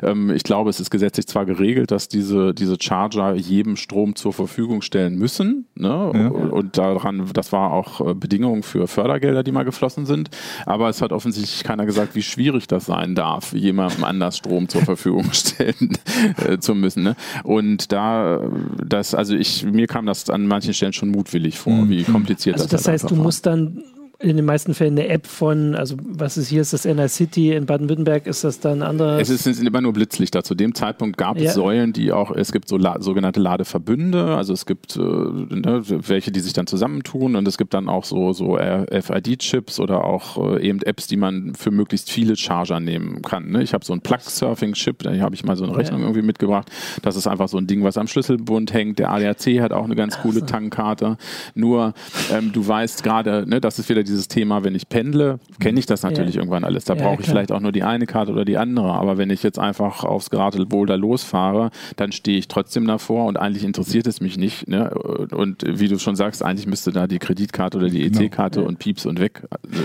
Ähm, 0.03 0.31
ich 0.31 0.45
glaube, 0.45 0.71
es 0.71 0.81
ist 0.81 0.91
gesetzlich 0.91 1.27
zwar 1.27 1.47
geregelt, 1.47 1.91
dass 1.91 2.09
diese, 2.09 2.55
diese 2.55 2.77
Charger 2.81 3.35
jedem 3.35 3.77
Strom 3.77 4.15
zur 4.15 4.33
Verfügung 4.37 4.67
Verfügung 4.67 4.83
stellen 4.83 5.17
müssen. 5.17 5.67
Ne? 5.75 5.89
Ja. 6.15 6.29
Und 6.29 6.79
daran, 6.79 7.29
das 7.33 7.53
war 7.53 7.73
auch 7.73 8.01
äh, 8.01 8.15
Bedingung 8.15 8.63
für 8.63 8.87
Fördergelder, 8.87 9.43
die 9.43 9.53
mal 9.53 9.65
geflossen 9.65 10.07
sind. 10.07 10.31
Aber 10.65 10.89
es 10.89 11.03
hat 11.03 11.13
offensichtlich 11.13 11.63
keiner 11.65 11.87
gesagt, 11.87 12.15
wie 12.15 12.23
schwierig 12.23 12.67
das 12.67 12.87
sein 12.87 13.15
darf, 13.15 13.53
jemandem 13.53 14.05
anders 14.05 14.39
Strom 14.39 14.69
zur 14.69 14.83
Verfügung 14.83 15.27
stellen 15.33 15.99
äh, 16.47 16.59
zu 16.59 16.75
müssen. 16.75 17.03
Ne? 17.03 17.17
Und 17.45 17.93
da, 17.93 18.41
das, 18.85 19.15
also 19.15 19.35
ich, 19.35 19.65
mir 19.65 19.87
kam 19.87 20.07
das 20.07 20.31
an 20.31 20.47
manchen 20.47 20.75
Stellen 20.75 20.93
schon 20.93 21.11
mutwillig 21.11 21.59
vor, 21.59 21.73
mhm. 21.73 21.91
wie 21.91 22.05
kompliziert 22.05 22.57
also 22.57 22.67
das, 22.67 22.83
das 22.83 22.93
heißt, 22.93 23.11
du 23.11 23.17
musst 23.17 23.47
dann 23.47 23.83
in 24.19 24.37
den 24.37 24.47
meisten 24.47 24.73
Fällen 24.73 24.99
eine 24.99 25.09
App 25.09 25.27
von, 25.27 25.75
also 25.75 25.97
was 26.03 26.39
ist 26.39 26.49
hier, 26.49 26.63
ist 26.63 26.73
das 26.73 26.87
NR 26.87 27.09
City 27.09 27.53
in 27.53 27.67
Baden-Württemberg, 27.67 28.27
ist 28.27 28.45
das 28.45 28.61
dann 28.61 28.83
andere? 28.83 29.21
Es, 29.21 29.29
ist, 29.29 29.45
sind 29.45 29.67
immer 29.67 29.83
nur 29.83 29.93
Blitzlichter. 29.93 30.43
Zu 30.43 30.55
dem 30.55 30.75
Zeitpunkt 30.75 31.19
gab 31.19 31.39
ja. 31.39 31.49
es 31.49 31.55
Säulen, 31.55 31.93
die 31.93 32.13
auch, 32.13 32.31
es 32.31 32.51
gibt 32.51 32.69
so 32.69 32.79
la, 32.79 33.01
sogenannte 33.01 33.41
Ladeverbünde, 33.41 34.35
also 34.35 34.55
es 34.55 34.65
gibt 34.65 34.97
äh, 34.97 35.01
ne, 35.01 35.83
welche, 35.87 36.33
die 36.33 36.41
sich 36.41 36.55
dann 36.55 36.67
zusammentun 36.67 37.37
und 37.37 37.47
es 37.47 37.59
gibt 37.59 37.75
dann 37.75 37.91
auch 37.91 38.05
so, 38.05 38.33
so 38.33 38.57
RFID-Chips 38.57 39.81
oder 39.81 40.05
auch 40.05 40.57
äh, 40.57 40.67
eben 40.67 40.81
Apps, 40.81 41.07
die 41.09 41.19
man 41.19 41.55
für 41.55 41.71
möglichst 41.71 42.11
viele 42.11 42.37
Charger 42.37 42.81
nehmen 42.81 43.21
kann. 43.21 43.51
Ne? 43.51 43.63
Ich 43.63 43.75
habe 43.75 43.85
so 43.85 43.93
einen 43.93 44.01
Plug-Surfing-Chip, 44.01 45.03
da 45.03 45.15
habe 45.19 45.35
ich 45.35 45.45
mal 45.45 45.57
so 45.57 45.65
eine 45.65 45.77
Rechnung 45.77 46.01
ja. 46.01 46.07
irgendwie 46.07 46.25
mitgebracht. 46.25 46.71
Das 47.03 47.17
ist 47.17 47.27
einfach 47.27 47.49
so 47.49 47.59
ein 47.59 47.67
Ding, 47.67 47.85
was 47.85 47.99
am 47.99 48.07
Schlüsselbund 48.07 48.73
hängt. 48.73 48.99
Der 48.99 49.11
ADAC 49.11 49.61
hat 49.61 49.73
auch 49.73 49.85
eine 49.85 49.95
ganz 49.95 50.19
coole 50.21 50.47
Tankkarte. 50.47 51.19
Nur, 51.55 51.93
ähm, 52.33 52.53
du 52.53 52.67
weißt 52.67 53.03
gerade, 53.03 53.47
ne, 53.47 53.61
das 53.61 53.79
ist 53.79 53.91
wieder 53.91 54.06
dieses 54.07 54.29
Thema, 54.29 54.65
wenn 54.65 54.75
ich 54.75 54.89
pendle, 54.89 55.39
kenne 55.61 55.79
ich 55.79 55.87
das 55.87 56.03
natürlich 56.03 56.37
ja. 56.37 56.41
irgendwann 56.41 56.65
alles. 56.65 56.85
Da 56.85 56.95
ja, 56.95 57.03
brauche 57.03 57.23
ich 57.23 57.29
vielleicht 57.29 57.53
auch 57.53 57.61
nur 57.61 57.73
die 57.73 57.83
eine 57.83 58.07
Karte 58.07 58.33
oder 58.33 58.45
die 58.45 58.57
andere. 58.57 58.93
Aber 58.93 59.19
wenn 59.19 59.31
ich 59.31 59.43
jetzt 59.43 59.59
einfach 59.59 60.05
aufs 60.05 60.31
Geratewohl 60.31 60.89
losfahre, 60.89 61.71
dann 61.97 62.13
stehe 62.13 62.39
ich 62.39 62.49
trotzdem 62.49 62.87
davor 62.87 63.27
und 63.27 63.37
eigentlich 63.37 63.65
interessiert 63.65 64.07
es 64.07 64.21
mich 64.21 64.39
nicht. 64.39 64.69
Ne? 64.69 64.91
Und 64.91 65.65
wie 65.67 65.89
du 65.89 65.99
schon 65.99 66.17
sagst, 66.17 66.43
eigentlich 66.43 66.67
müsste 66.67 66.93
da 66.93 67.07
die 67.07 67.19
Kreditkarte 67.19 67.79
oder 67.79 67.89
die 67.89 68.11
genau. 68.11 68.21
EC-Karte 68.21 68.61
ja. 68.61 68.67
und 68.67 68.79
Pieps 68.79 69.07
und 69.07 69.21
weg. 69.21 69.43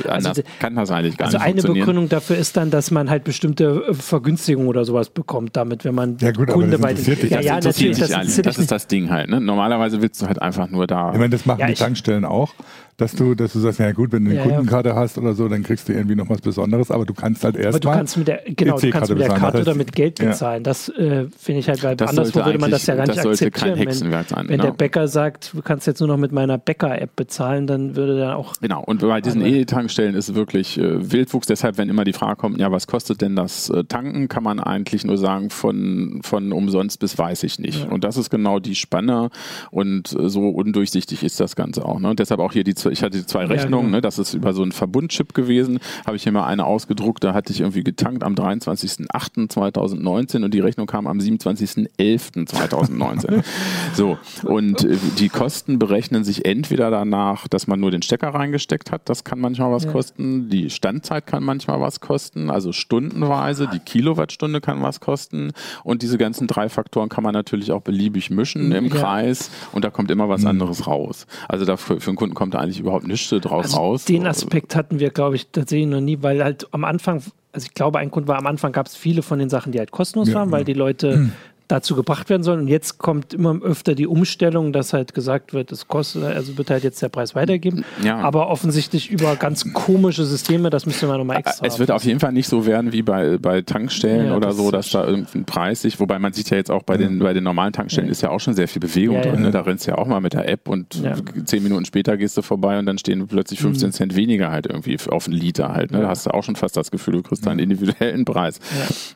Also 0.08 0.10
Anders 0.10 0.38
also, 0.38 0.44
kann 0.60 0.76
das 0.76 0.92
eigentlich 0.92 1.18
gar 1.18 1.28
also 1.28 1.38
nicht 1.38 1.48
Also 1.48 1.68
eine 1.68 1.80
Begründung 1.80 2.10
dafür 2.10 2.38
ist 2.38 2.56
dann, 2.58 2.72
dass 2.72 2.92
man 2.92 3.10
halt 3.10 3.24
bestimmte 3.24 3.86
äh, 3.90 3.94
Vergünstigungen 3.94 4.68
oder 4.68 4.86
sowas 4.86 5.10
bekommt, 5.10 5.56
damit, 5.56 5.84
wenn 5.86 5.96
man 5.96 6.18
ja, 6.20 6.32
gut, 6.32 6.50
Kunde 6.50 6.78
bei 6.78 6.94
den 6.94 7.30
ja, 7.30 7.40
ja, 7.42 7.60
natürlich, 7.60 7.98
das, 7.98 8.10
das, 8.10 8.42
das 8.42 8.58
ist 8.58 8.72
das 8.72 8.88
Ding 8.88 9.10
halt. 9.10 9.30
Ne? 9.30 9.42
Normalerweise 9.42 10.02
willst 10.02 10.22
du 10.22 10.28
halt 10.28 10.42
einfach 10.42 10.70
nur 10.70 10.88
da. 10.88 11.12
Ich 11.12 11.18
meine, 11.18 11.30
das 11.30 11.46
machen 11.46 11.66
die 11.68 11.74
Tankstellen 11.74 12.26
auch 12.26 12.54
dass 13.02 13.14
du, 13.14 13.34
dass 13.34 13.54
du 13.54 13.60
sagst, 13.60 13.80
ja 13.80 13.92
gut, 13.92 14.12
wenn 14.12 14.26
du 14.26 14.32
eine 14.32 14.40
ja, 14.40 14.46
Kundenkarte 14.46 14.90
ja. 14.90 14.96
hast 14.96 15.18
oder 15.18 15.34
so, 15.34 15.48
dann 15.48 15.64
kriegst 15.64 15.90
du 15.90 15.94
irgendwie 15.94 16.16
noch 16.16 16.30
was 16.30 16.40
Besonderes, 16.40 16.92
aber 16.92 17.06
du 17.06 17.14
kannst 17.14 17.44
halt 17.44 17.56
erstmal. 17.56 17.76
Aber 17.76 17.80
du 17.80 17.90
kannst 17.90 18.18
mit 18.18 18.28
der, 18.28 18.42
genau, 18.46 18.78
du 18.78 18.90
kannst 18.92 19.10
mit 19.10 19.20
der 19.20 19.30
Karte 19.30 19.62
oder 19.62 19.74
mit 19.74 19.92
Geld 19.94 20.20
bezahlen. 20.20 20.60
Ja. 20.60 20.64
Das 20.64 20.90
äh, 20.90 21.26
finde 21.38 21.60
ich 21.60 21.68
halt, 21.68 21.84
weil 21.84 21.96
das 21.96 22.12
anderswo 22.12 22.46
würde 22.46 22.60
man 22.60 22.70
das 22.70 22.86
ja 22.86 22.96
gar 22.96 23.08
nicht 23.08 23.18
das 23.18 23.26
akzeptieren. 23.26 23.76
Kein 23.76 23.78
Hexenwerk 23.78 24.30
sein, 24.30 24.44
wenn, 24.48 24.50
wenn 24.50 24.62
der 24.62 24.72
Bäcker 24.72 25.08
sagt, 25.08 25.54
du 25.54 25.62
kannst 25.62 25.88
jetzt 25.88 26.00
nur 26.00 26.08
noch 26.08 26.18
mit 26.18 26.32
meiner 26.32 26.58
Bäcker-App 26.58 27.16
bezahlen, 27.16 27.66
dann 27.66 27.96
würde 27.96 28.18
der 28.18 28.38
auch. 28.38 28.54
Genau, 28.62 28.84
und 28.84 29.02
bei 29.02 29.20
diesen 29.20 29.44
E-Tankstellen 29.44 30.14
ist 30.14 30.36
wirklich 30.36 30.78
äh, 30.78 31.12
Wildwuchs. 31.12 31.48
Deshalb, 31.48 31.78
wenn 31.80 31.90
immer 31.90 32.04
die 32.04 32.14
Frage 32.14 32.36
kommt, 32.36 32.60
ja, 32.60 32.72
was 32.72 32.86
kostet 32.86 33.22
denn 33.22 33.36
das 33.36 33.70
äh, 33.70 33.84
Tanken, 33.84 34.28
kann 34.28 34.44
man 34.44 34.60
eigentlich 34.60 35.06
nur 35.06 35.18
sagen, 35.18 35.50
von, 35.50 36.22
von 36.24 36.52
umsonst 36.52 37.00
bis 37.00 37.18
weiß 37.18 37.44
ich 37.44 37.58
nicht. 37.58 37.90
Und 37.90 38.04
das 38.04 38.18
ist 38.18 38.30
genau 38.30 38.60
die 38.60 38.76
Spanne 38.76 39.30
und 39.72 40.14
äh, 40.14 40.30
so 40.30 40.50
undurchsichtig 40.50 41.24
ist 41.24 41.40
das 41.40 41.56
Ganze 41.56 41.84
auch. 41.84 42.00
Ne? 42.00 42.12
Und 42.12 42.20
deshalb 42.20 42.40
auch 42.40 42.54
hier 42.54 42.64
die, 42.64 42.76
ich 42.92 43.04
hatte 43.04 43.26
zwei 43.26 43.46
Rechnungen, 43.46 43.72
ja, 43.72 43.82
genau. 43.82 43.96
ne, 43.98 44.02
das 44.02 44.20
ist 44.20 44.34
über 44.34 44.54
so 44.54 44.62
einen 44.62 44.72
Verbundchip 44.72 45.34
gewesen, 45.34 45.80
habe 46.06 46.16
ich 46.18 46.24
hier 46.24 46.32
mal 46.32 46.46
eine 46.46 46.66
ausgedruckt, 46.66 47.24
da 47.24 47.34
hatte 47.34 47.52
ich 47.54 47.62
irgendwie 47.62 47.84
getankt 47.84 48.24
am 48.24 48.36
23.08.2019 48.36 50.44
und 50.44 50.54
die 50.54 50.60
Rechnung 50.60 50.86
kam 50.88 51.08
am 51.08 51.18
27.11.2019. 51.20 53.44
so, 53.94 54.18
und 54.44 54.84
äh, 54.84 54.98
die 55.18 55.30
Kosten 55.30 55.80
berechnen 55.80 56.24
sich 56.24 56.46
entweder 56.46 56.92
danach, 56.92 57.48
dass 57.48 57.66
man 57.68 57.80
nur 57.80 57.92
den 57.92 58.02
Stecker 58.02 58.30
reingesteckt 58.30 58.92
hat, 58.92 59.04
das 59.06 59.24
kann 59.24 59.40
manchmal 59.40 59.72
was 59.72 59.86
ja. 59.86 59.92
kosten, 59.92 60.50
die 60.50 60.70
Standzeit 60.70 61.26
kann 61.26 61.44
manchmal 61.44 61.80
was 61.80 62.02
kosten, 62.02 62.50
also 62.50 62.72
stundenweise, 62.72 63.70
die 63.72 63.80
Kilowattstunde 63.80 64.62
kann 64.62 64.82
was 64.82 65.00
kosten 65.00 65.52
und 65.84 66.02
diese 66.02 66.18
ganzen 66.18 66.48
drei 66.48 66.70
Faktoren 66.70 67.10
kann 67.10 67.24
man 67.24 67.34
natürlich 67.34 67.72
auch 67.72 67.82
beliebig 67.82 68.30
mischen 68.30 68.72
im 68.72 68.86
ja. 68.86 68.96
Kreis 68.96 69.52
und 69.72 69.86
da 69.86 69.90
kommt 69.90 70.12
immer 70.12 70.30
was 70.30 70.42
mhm. 70.42 70.48
anderes 70.48 70.88
raus. 70.88 71.28
Also 71.48 71.66
dafür, 71.66 72.00
für 72.00 72.10
einen 72.10 72.18
Kunden 72.18 72.36
kommt 72.36 72.54
da 72.54 72.60
eigentlich 72.60 72.80
überhaupt 72.82 73.08
nichts 73.08 73.30
draus 73.30 73.66
also 73.66 73.78
raus. 73.78 74.06
Den 74.06 74.28
Aspekt 74.28 74.76
hatten 74.76 75.00
wir, 75.00 75.10
glaube 75.10 75.36
ich, 75.36 75.48
tatsächlich 75.48 75.88
noch 75.88 76.02
nie, 76.02 76.18
weil 76.22 76.44
halt 76.44 76.68
am 76.72 76.84
Anfang 76.84 77.24
also 77.54 77.66
ich 77.66 77.74
glaube, 77.74 78.00
ein 78.00 78.12
Grund 78.12 78.28
war, 78.28 78.38
am 78.38 78.48
Anfang 78.48 78.72
gab 78.72 78.86
es 78.86 78.96
viele 78.96 79.22
von 79.22 79.40
den 79.40 79.50
Sachen, 79.50 79.72
die 79.72 79.80
halt 79.80 79.92
kostenlos 79.92 80.30
ja, 80.30 80.36
waren, 80.36 80.52
weil 80.52 80.64
die 80.64 80.74
Leute 80.74 81.32
dazu 81.72 81.96
gebracht 81.96 82.30
werden 82.30 82.44
sollen. 82.44 82.62
Und 82.62 82.68
jetzt 82.68 82.98
kommt 82.98 83.34
immer 83.34 83.62
öfter 83.62 83.96
die 83.96 84.08
Umstellung, 84.08 84.74
dass 84.74 84.94
halt 84.94 85.14
gesagt 85.14 85.54
wird, 85.54 85.72
es 85.72 85.88
kostet, 85.88 86.24
also 86.24 86.58
wird 86.58 86.70
halt 86.70 86.84
jetzt 86.84 87.02
der 87.02 87.10
Preis 87.10 87.34
weitergeben. 87.36 87.86
Ja. 88.04 88.18
Aber 88.18 88.50
offensichtlich 88.50 89.10
über 89.10 89.36
ganz 89.36 89.72
komische 89.74 90.26
Systeme, 90.26 90.70
das 90.70 90.86
müsste 90.86 91.08
man 91.08 91.18
nochmal 91.18 91.38
extra. 91.38 91.66
Es 91.66 91.80
wird 91.80 91.92
auf 91.92 92.04
jeden 92.04 92.20
Fall 92.20 92.34
nicht 92.34 92.48
so 92.48 92.66
werden 92.66 92.92
wie 92.92 93.02
bei, 93.02 93.38
bei 93.38 93.62
Tankstellen 93.62 94.28
ja, 94.28 94.36
oder 94.36 94.48
das 94.48 94.58
so, 94.58 94.72
dass 94.72 94.90
da 94.90 95.06
irgendein 95.06 95.46
Preis 95.46 95.82
sich, 95.82 96.00
wobei 96.00 96.20
man 96.20 96.34
sieht 96.34 96.50
ja 96.50 96.58
jetzt 96.58 96.72
auch 96.72 96.84
bei, 96.84 96.98
den, 96.98 97.20
bei 97.20 97.34
den 97.34 97.44
normalen 97.44 97.74
Tankstellen 97.74 98.10
ist 98.10 98.22
ja 98.22 98.30
auch 98.30 98.40
schon 98.40 98.54
sehr 98.54 98.68
viel 98.68 98.82
Bewegung 98.82 99.22
drin. 99.22 99.42
Ne? 99.42 99.52
Da 99.52 99.62
rennst 99.62 99.88
du 99.88 99.92
ja 99.92 99.98
auch 99.98 100.08
mal 100.08 100.20
mit 100.20 100.34
der 100.34 100.50
App 100.50 100.68
und 100.68 101.02
zehn 101.46 101.64
Minuten 101.64 101.86
später 101.86 102.18
gehst 102.18 102.38
du 102.38 102.42
vorbei 102.42 102.78
und 102.80 102.86
dann 102.86 102.98
stehen 102.98 103.26
plötzlich 103.28 103.60
15 103.62 103.88
mhm. 103.88 103.94
Cent 103.94 104.16
weniger 104.16 104.52
halt 104.52 104.68
irgendwie 104.68 104.98
auf 105.10 105.28
einen 105.28 105.38
Liter 105.38 105.74
halt. 105.74 105.92
Ne? 105.92 106.02
Da 106.02 106.10
hast 106.10 106.26
du 106.26 106.32
auch 106.32 106.44
schon 106.44 106.56
fast 106.56 106.76
das 106.76 106.92
Gefühl, 106.92 107.16
du 107.16 107.24
kriegst 107.24 107.46
da 107.46 107.52
einen 107.52 107.60
individuellen 107.60 108.26
Preis. 108.26 108.60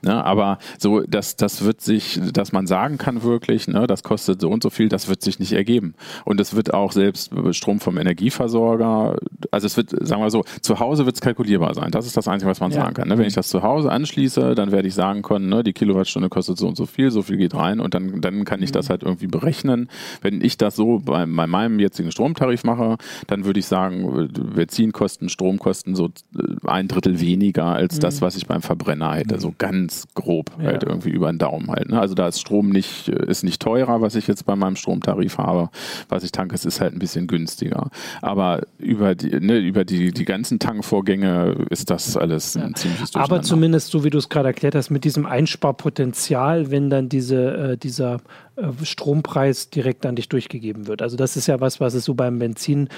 Ne? 0.02 0.24
Aber 0.24 0.60
so, 0.78 1.02
das, 1.02 1.36
das 1.36 1.64
wird 1.64 1.82
sich, 1.82 2.20
dass 2.46 2.52
man 2.52 2.68
sagen 2.68 3.00
kann, 3.00 3.24
wirklich, 3.24 3.68
ne, 3.68 3.88
das 3.88 4.04
kostet 4.04 4.40
so 4.40 4.52
und 4.52 4.62
so 4.62 4.70
viel, 4.70 4.88
das 4.88 5.08
wird 5.08 5.24
sich 5.24 5.40
nicht 5.40 5.54
ergeben. 5.54 5.96
Und 6.26 6.40
es 6.40 6.56
wird 6.56 6.76
auch 6.76 6.92
selbst 6.92 7.32
Strom 7.52 7.80
vom 7.80 7.98
Energieversorger, 7.98 9.16
also 9.50 9.66
es 9.66 9.76
wird, 9.78 9.90
sagen 10.08 10.22
wir 10.22 10.30
so, 10.30 10.44
zu 10.62 10.80
Hause 10.80 11.08
wird 11.08 11.16
es 11.16 11.22
kalkulierbar 11.22 11.74
sein. 11.74 11.90
Das 11.90 12.06
ist 12.06 12.16
das 12.16 12.28
Einzige, 12.28 12.52
was 12.52 12.60
man 12.60 12.70
ja. 12.70 12.82
sagen 12.82 12.94
kann. 12.94 13.08
Ne? 13.08 13.18
Wenn 13.18 13.26
ich 13.26 13.34
das 13.34 13.48
zu 13.48 13.64
Hause 13.64 13.92
anschließe, 13.92 14.54
dann 14.54 14.72
werde 14.72 14.88
ich 14.88 14.94
sagen 14.94 15.24
können, 15.24 15.50
ne, 15.50 15.64
die 15.64 15.74
Kilowattstunde 15.74 16.30
kostet 16.30 16.60
so 16.60 16.68
und 16.68 16.78
so 16.78 16.86
viel, 16.86 17.10
so 17.10 17.24
viel 17.24 17.38
geht 17.38 17.56
rein 17.56 17.80
und 17.80 17.96
dann, 17.96 18.22
dann 18.22 18.46
kann 18.46 18.62
ich 18.62 18.72
das 18.72 18.86
mhm. 18.86 18.90
halt 18.92 19.04
irgendwie 19.04 19.28
berechnen. 19.28 19.90
Wenn 20.22 20.42
ich 20.42 20.60
das 20.60 20.76
so 20.76 21.00
bei, 21.00 21.26
bei 21.26 21.48
meinem 21.48 21.80
jetzigen 21.80 22.12
Stromtarif 22.12 22.64
mache, 22.64 22.98
dann 23.26 23.46
würde 23.46 23.60
ich 23.60 23.66
sagen, 23.66 24.30
Benzinkosten, 24.56 25.30
Stromkosten 25.30 25.96
so 25.96 26.12
äh, 26.38 26.68
ein 26.68 26.88
Drittel 26.88 27.20
weniger 27.20 27.66
als 27.66 27.96
mhm. 27.96 28.02
das, 28.02 28.22
was 28.22 28.36
ich 28.36 28.46
beim 28.46 28.62
Verbrenner 28.62 29.16
hätte. 29.16 29.40
So 29.40 29.52
ganz 29.58 30.06
grob 30.14 30.52
ja. 30.60 30.66
halt 30.66 30.84
irgendwie 30.84 31.10
über 31.10 31.32
den 31.32 31.40
Daumen 31.40 31.72
halt. 31.72 31.90
Ne? 31.90 32.00
Also 32.00 32.14
da 32.14 32.28
ist 32.28 32.35
Strom 32.40 32.70
nicht, 32.70 33.08
ist 33.08 33.44
nicht 33.44 33.62
teurer, 33.62 34.02
was 34.02 34.16
ich 34.16 34.28
jetzt 34.28 34.46
bei 34.46 34.56
meinem 34.56 34.76
Stromtarif 34.76 35.38
habe. 35.38 35.70
Was 36.10 36.24
ich 36.24 36.32
tanke, 36.32 36.56
es 36.56 36.66
ist 36.66 36.82
halt 36.82 36.94
ein 36.94 37.00
bisschen 37.00 37.28
günstiger. 37.28 37.90
Aber 38.22 38.62
über 38.78 39.16
die, 39.16 39.40
ne, 39.40 39.58
über 39.58 39.86
die, 39.86 40.12
die 40.12 40.26
ganzen 40.26 40.60
Tankvorgänge 40.60 41.66
ist 41.70 41.90
das 41.90 42.18
alles 42.18 42.54
ja. 42.56 42.64
ein 42.64 42.76
ziemliches 42.76 43.16
Aber 43.16 43.42
zumindest, 43.42 43.92
so 43.92 44.04
wie 44.04 44.10
du 44.10 44.18
es 44.18 44.30
gerade 44.30 44.50
erklärt 44.50 44.76
hast, 44.76 44.90
mit 44.90 45.04
diesem 45.04 45.26
Einsparpotenzial, 45.26 46.72
wenn 46.72 46.90
dann 46.90 47.10
diese, 47.10 47.72
äh, 47.72 47.78
dieser 47.78 48.18
äh, 48.56 48.68
Strompreis 48.84 49.70
direkt 49.70 50.06
an 50.06 50.16
dich 50.16 50.30
durchgegeben 50.30 50.88
wird. 50.88 51.02
Also 51.02 51.18
das 51.18 51.38
ist 51.38 51.48
ja 51.48 51.60
was, 51.60 51.80
was 51.80 51.94
es 51.94 52.06
so 52.06 52.14
beim 52.14 52.40
Benzin 52.40 52.90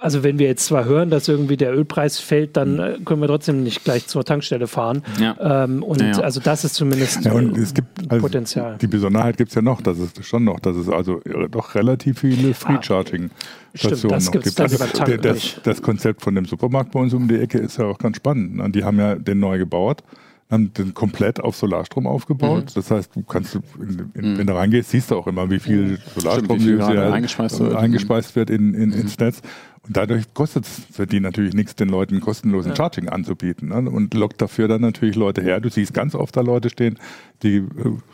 also 0.00 0.22
wenn 0.22 0.38
wir 0.38 0.46
jetzt 0.46 0.64
zwar 0.64 0.84
hören, 0.84 1.10
dass 1.10 1.26
irgendwie 1.26 1.56
der 1.56 1.74
Ölpreis 1.74 2.20
fällt, 2.20 2.56
dann 2.56 2.74
mhm. 2.74 2.80
äh, 2.80 2.98
können 3.04 3.20
wir 3.20 3.26
trotzdem 3.26 3.64
nicht 3.64 3.84
gleich 3.84 4.06
zur 4.06 4.24
Tankstelle 4.24 4.68
fahren. 4.68 5.02
Ja. 5.20 5.64
Ähm, 5.64 5.82
und 5.82 6.00
ja, 6.00 6.12
ja. 6.12 6.18
also 6.20 6.40
das 6.40 6.64
ist 6.64 6.74
zumindest 6.74 7.24
ja, 7.24 7.32
und 7.32 7.58
es 7.58 7.74
gibt 7.74 8.08
also 8.08 8.22
Potenzial. 8.22 8.78
Die 8.80 8.86
Besonderheit 8.86 9.36
gibt 9.36 9.50
es 9.50 9.56
ja 9.56 9.62
noch, 9.62 9.82
dass 9.82 9.98
es 9.98 10.12
schon 10.24 10.44
noch, 10.44 10.60
dass 10.60 10.76
es 10.76 10.88
also 10.88 11.20
doch 11.50 11.74
relativ 11.74 12.20
viele 12.20 12.54
Free-Charging 12.54 13.30
Stationen 13.74 14.14
ah, 14.14 14.24
noch 14.24 14.32
gibt. 14.32 14.60
Also 14.60 15.16
das, 15.16 15.60
das, 15.62 15.82
Konzept 15.82 16.22
von 16.22 16.34
dem 16.34 16.44
Supermarkt 16.44 16.92
bei 16.92 17.00
uns 17.00 17.12
um 17.12 17.26
die 17.28 17.38
Ecke 17.38 17.58
ist 17.58 17.78
ja 17.78 17.86
auch 17.86 17.98
ganz 17.98 18.16
spannend. 18.16 18.56
Ne? 18.56 18.70
Die 18.70 18.84
haben 18.84 18.98
ja 18.98 19.16
den 19.16 19.40
neu 19.40 19.58
gebaut 19.58 20.02
haben 20.50 20.72
den 20.72 20.94
komplett 20.94 21.40
auf 21.40 21.56
Solarstrom 21.56 22.06
aufgebaut. 22.06 22.64
Mhm. 22.64 22.74
Das 22.74 22.90
heißt, 22.90 23.14
du 23.14 23.22
kannst, 23.22 23.54
in, 23.54 24.10
in, 24.14 24.32
mhm. 24.32 24.38
wenn 24.38 24.46
du 24.46 24.54
reingehst, 24.54 24.90
siehst 24.90 25.10
du 25.10 25.16
auch 25.16 25.26
immer, 25.26 25.50
wie 25.50 25.58
viel 25.58 25.98
Solarstrom 26.14 26.58
Stimmt, 26.58 26.80
wie 26.80 26.84
viel 26.84 26.98
eingespeist, 26.98 27.60
wird, 27.60 27.76
eingespeist 27.76 28.36
wird 28.36 28.50
in, 28.50 28.72
in, 28.74 28.90
mhm. 28.90 29.00
ins 29.00 29.18
Netz. 29.18 29.42
Und 29.86 29.96
dadurch 29.96 30.32
kostet 30.34 30.64
es 30.64 30.82
für 30.90 31.06
die 31.06 31.20
natürlich 31.20 31.54
nichts, 31.54 31.74
den 31.74 31.88
Leuten 31.88 32.20
kostenlosen 32.20 32.72
ja. 32.72 32.76
Charging 32.76 33.08
anzubieten. 33.08 33.68
Ne? 33.68 33.90
Und 33.90 34.14
lockt 34.14 34.40
dafür 34.40 34.68
dann 34.68 34.80
natürlich 34.80 35.16
Leute 35.16 35.42
her. 35.42 35.60
Du 35.60 35.68
siehst 35.68 35.92
ganz 35.94 36.14
oft 36.14 36.36
da 36.36 36.40
Leute 36.40 36.70
stehen, 36.70 36.98
die 37.42 37.56
äh, 37.56 37.66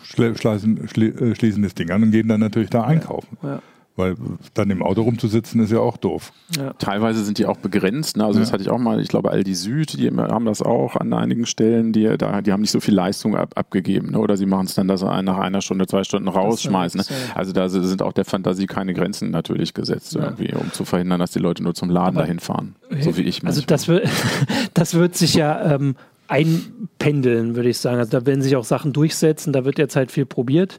schließen, 0.03 0.89
äh, 0.89 1.35
schließen 1.35 1.63
das 1.63 1.75
Ding 1.75 1.91
an 1.91 2.03
und 2.03 2.11
gehen 2.11 2.29
dann 2.29 2.41
natürlich 2.41 2.71
da 2.71 2.83
einkaufen. 2.83 3.39
Ja. 3.43 3.63
Weil 3.97 4.17
dann 4.55 4.71
im 4.71 4.83
Auto 4.83 5.03
rumzusitzen 5.03 5.63
ist 5.63 5.71
ja 5.71 5.79
auch 5.79 5.97
doof. 5.97 6.33
Ja. 6.57 6.73
Teilweise 6.73 7.25
sind 7.25 7.39
die 7.39 7.47
auch 7.47 7.59
begrenzt. 7.59 8.17
Ne? 8.17 8.25
Also 8.25 8.41
ja. 8.41 8.45
das 8.45 8.53
hatte 8.53 8.65
ich 8.65 8.71
auch 8.71 8.79
mal, 8.79 9.01
ich 9.01 9.07
glaube 9.07 9.31
Aldi 9.31 9.55
Süd, 9.55 9.93
die 9.93 10.11
haben 10.11 10.47
das 10.47 10.63
auch 10.63 10.97
an 10.97 11.13
einigen 11.13 11.47
Stellen, 11.47 11.93
die, 11.93 12.17
da, 12.19 12.43
die 12.43 12.53
haben 12.53 12.63
nicht 12.63 12.73
so 12.73 12.81
viel 12.81 12.95
Leistung 12.95 13.37
ab, 13.37 13.53
abgegeben. 13.55 14.11
Ne? 14.11 14.19
Oder 14.19 14.37
sie 14.37 14.47
machen 14.47 14.67
es 14.67 14.75
dann, 14.75 14.89
dass 14.89 15.01
sie 15.01 15.23
nach 15.23 15.39
einer 15.39 15.61
Stunde, 15.61 15.87
zwei 15.87 16.03
Stunden 16.03 16.27
rausschmeißen. 16.27 16.99
Ne? 16.99 17.07
Also 17.37 17.53
da 17.53 17.69
sind 17.69 18.03
auch 18.03 18.13
der 18.13 18.25
Fantasie 18.25 18.67
keine 18.67 18.95
Grenzen 18.95 19.31
natürlich 19.31 19.75
gesetzt, 19.75 20.15
ja. 20.15 20.25
irgendwie, 20.25 20.53
um 20.55 20.73
zu 20.73 20.85
verhindern, 20.85 21.21
dass 21.21 21.31
die 21.31 21.39
Leute 21.39 21.63
nur 21.63 21.75
zum 21.75 21.89
Laden 21.89 22.17
Aber 22.17 22.23
dahin 22.23 22.41
fahren. 22.41 22.75
So 23.01 23.17
wie 23.17 23.23
ich. 23.23 23.47
Also 23.47 23.63
das 23.65 23.87
wird, 23.87 24.09
das 24.75 24.95
wird 24.95 25.15
sich 25.15 25.35
ja 25.35 25.75
ähm, 25.75 25.95
einpendeln, 26.27 27.55
würde 27.55 27.69
ich 27.69 27.79
sagen. 27.79 27.99
Also 27.99 28.11
da 28.19 28.27
werden 28.27 28.43
sich 28.43 28.57
auch 28.57 28.65
Sachen 28.65 28.93
durchsetzen. 28.93 29.53
Da 29.53 29.65
wird 29.65 29.79
jetzt 29.79 29.97
halt 29.97 30.11
viel 30.11 30.27
probiert. 30.27 30.79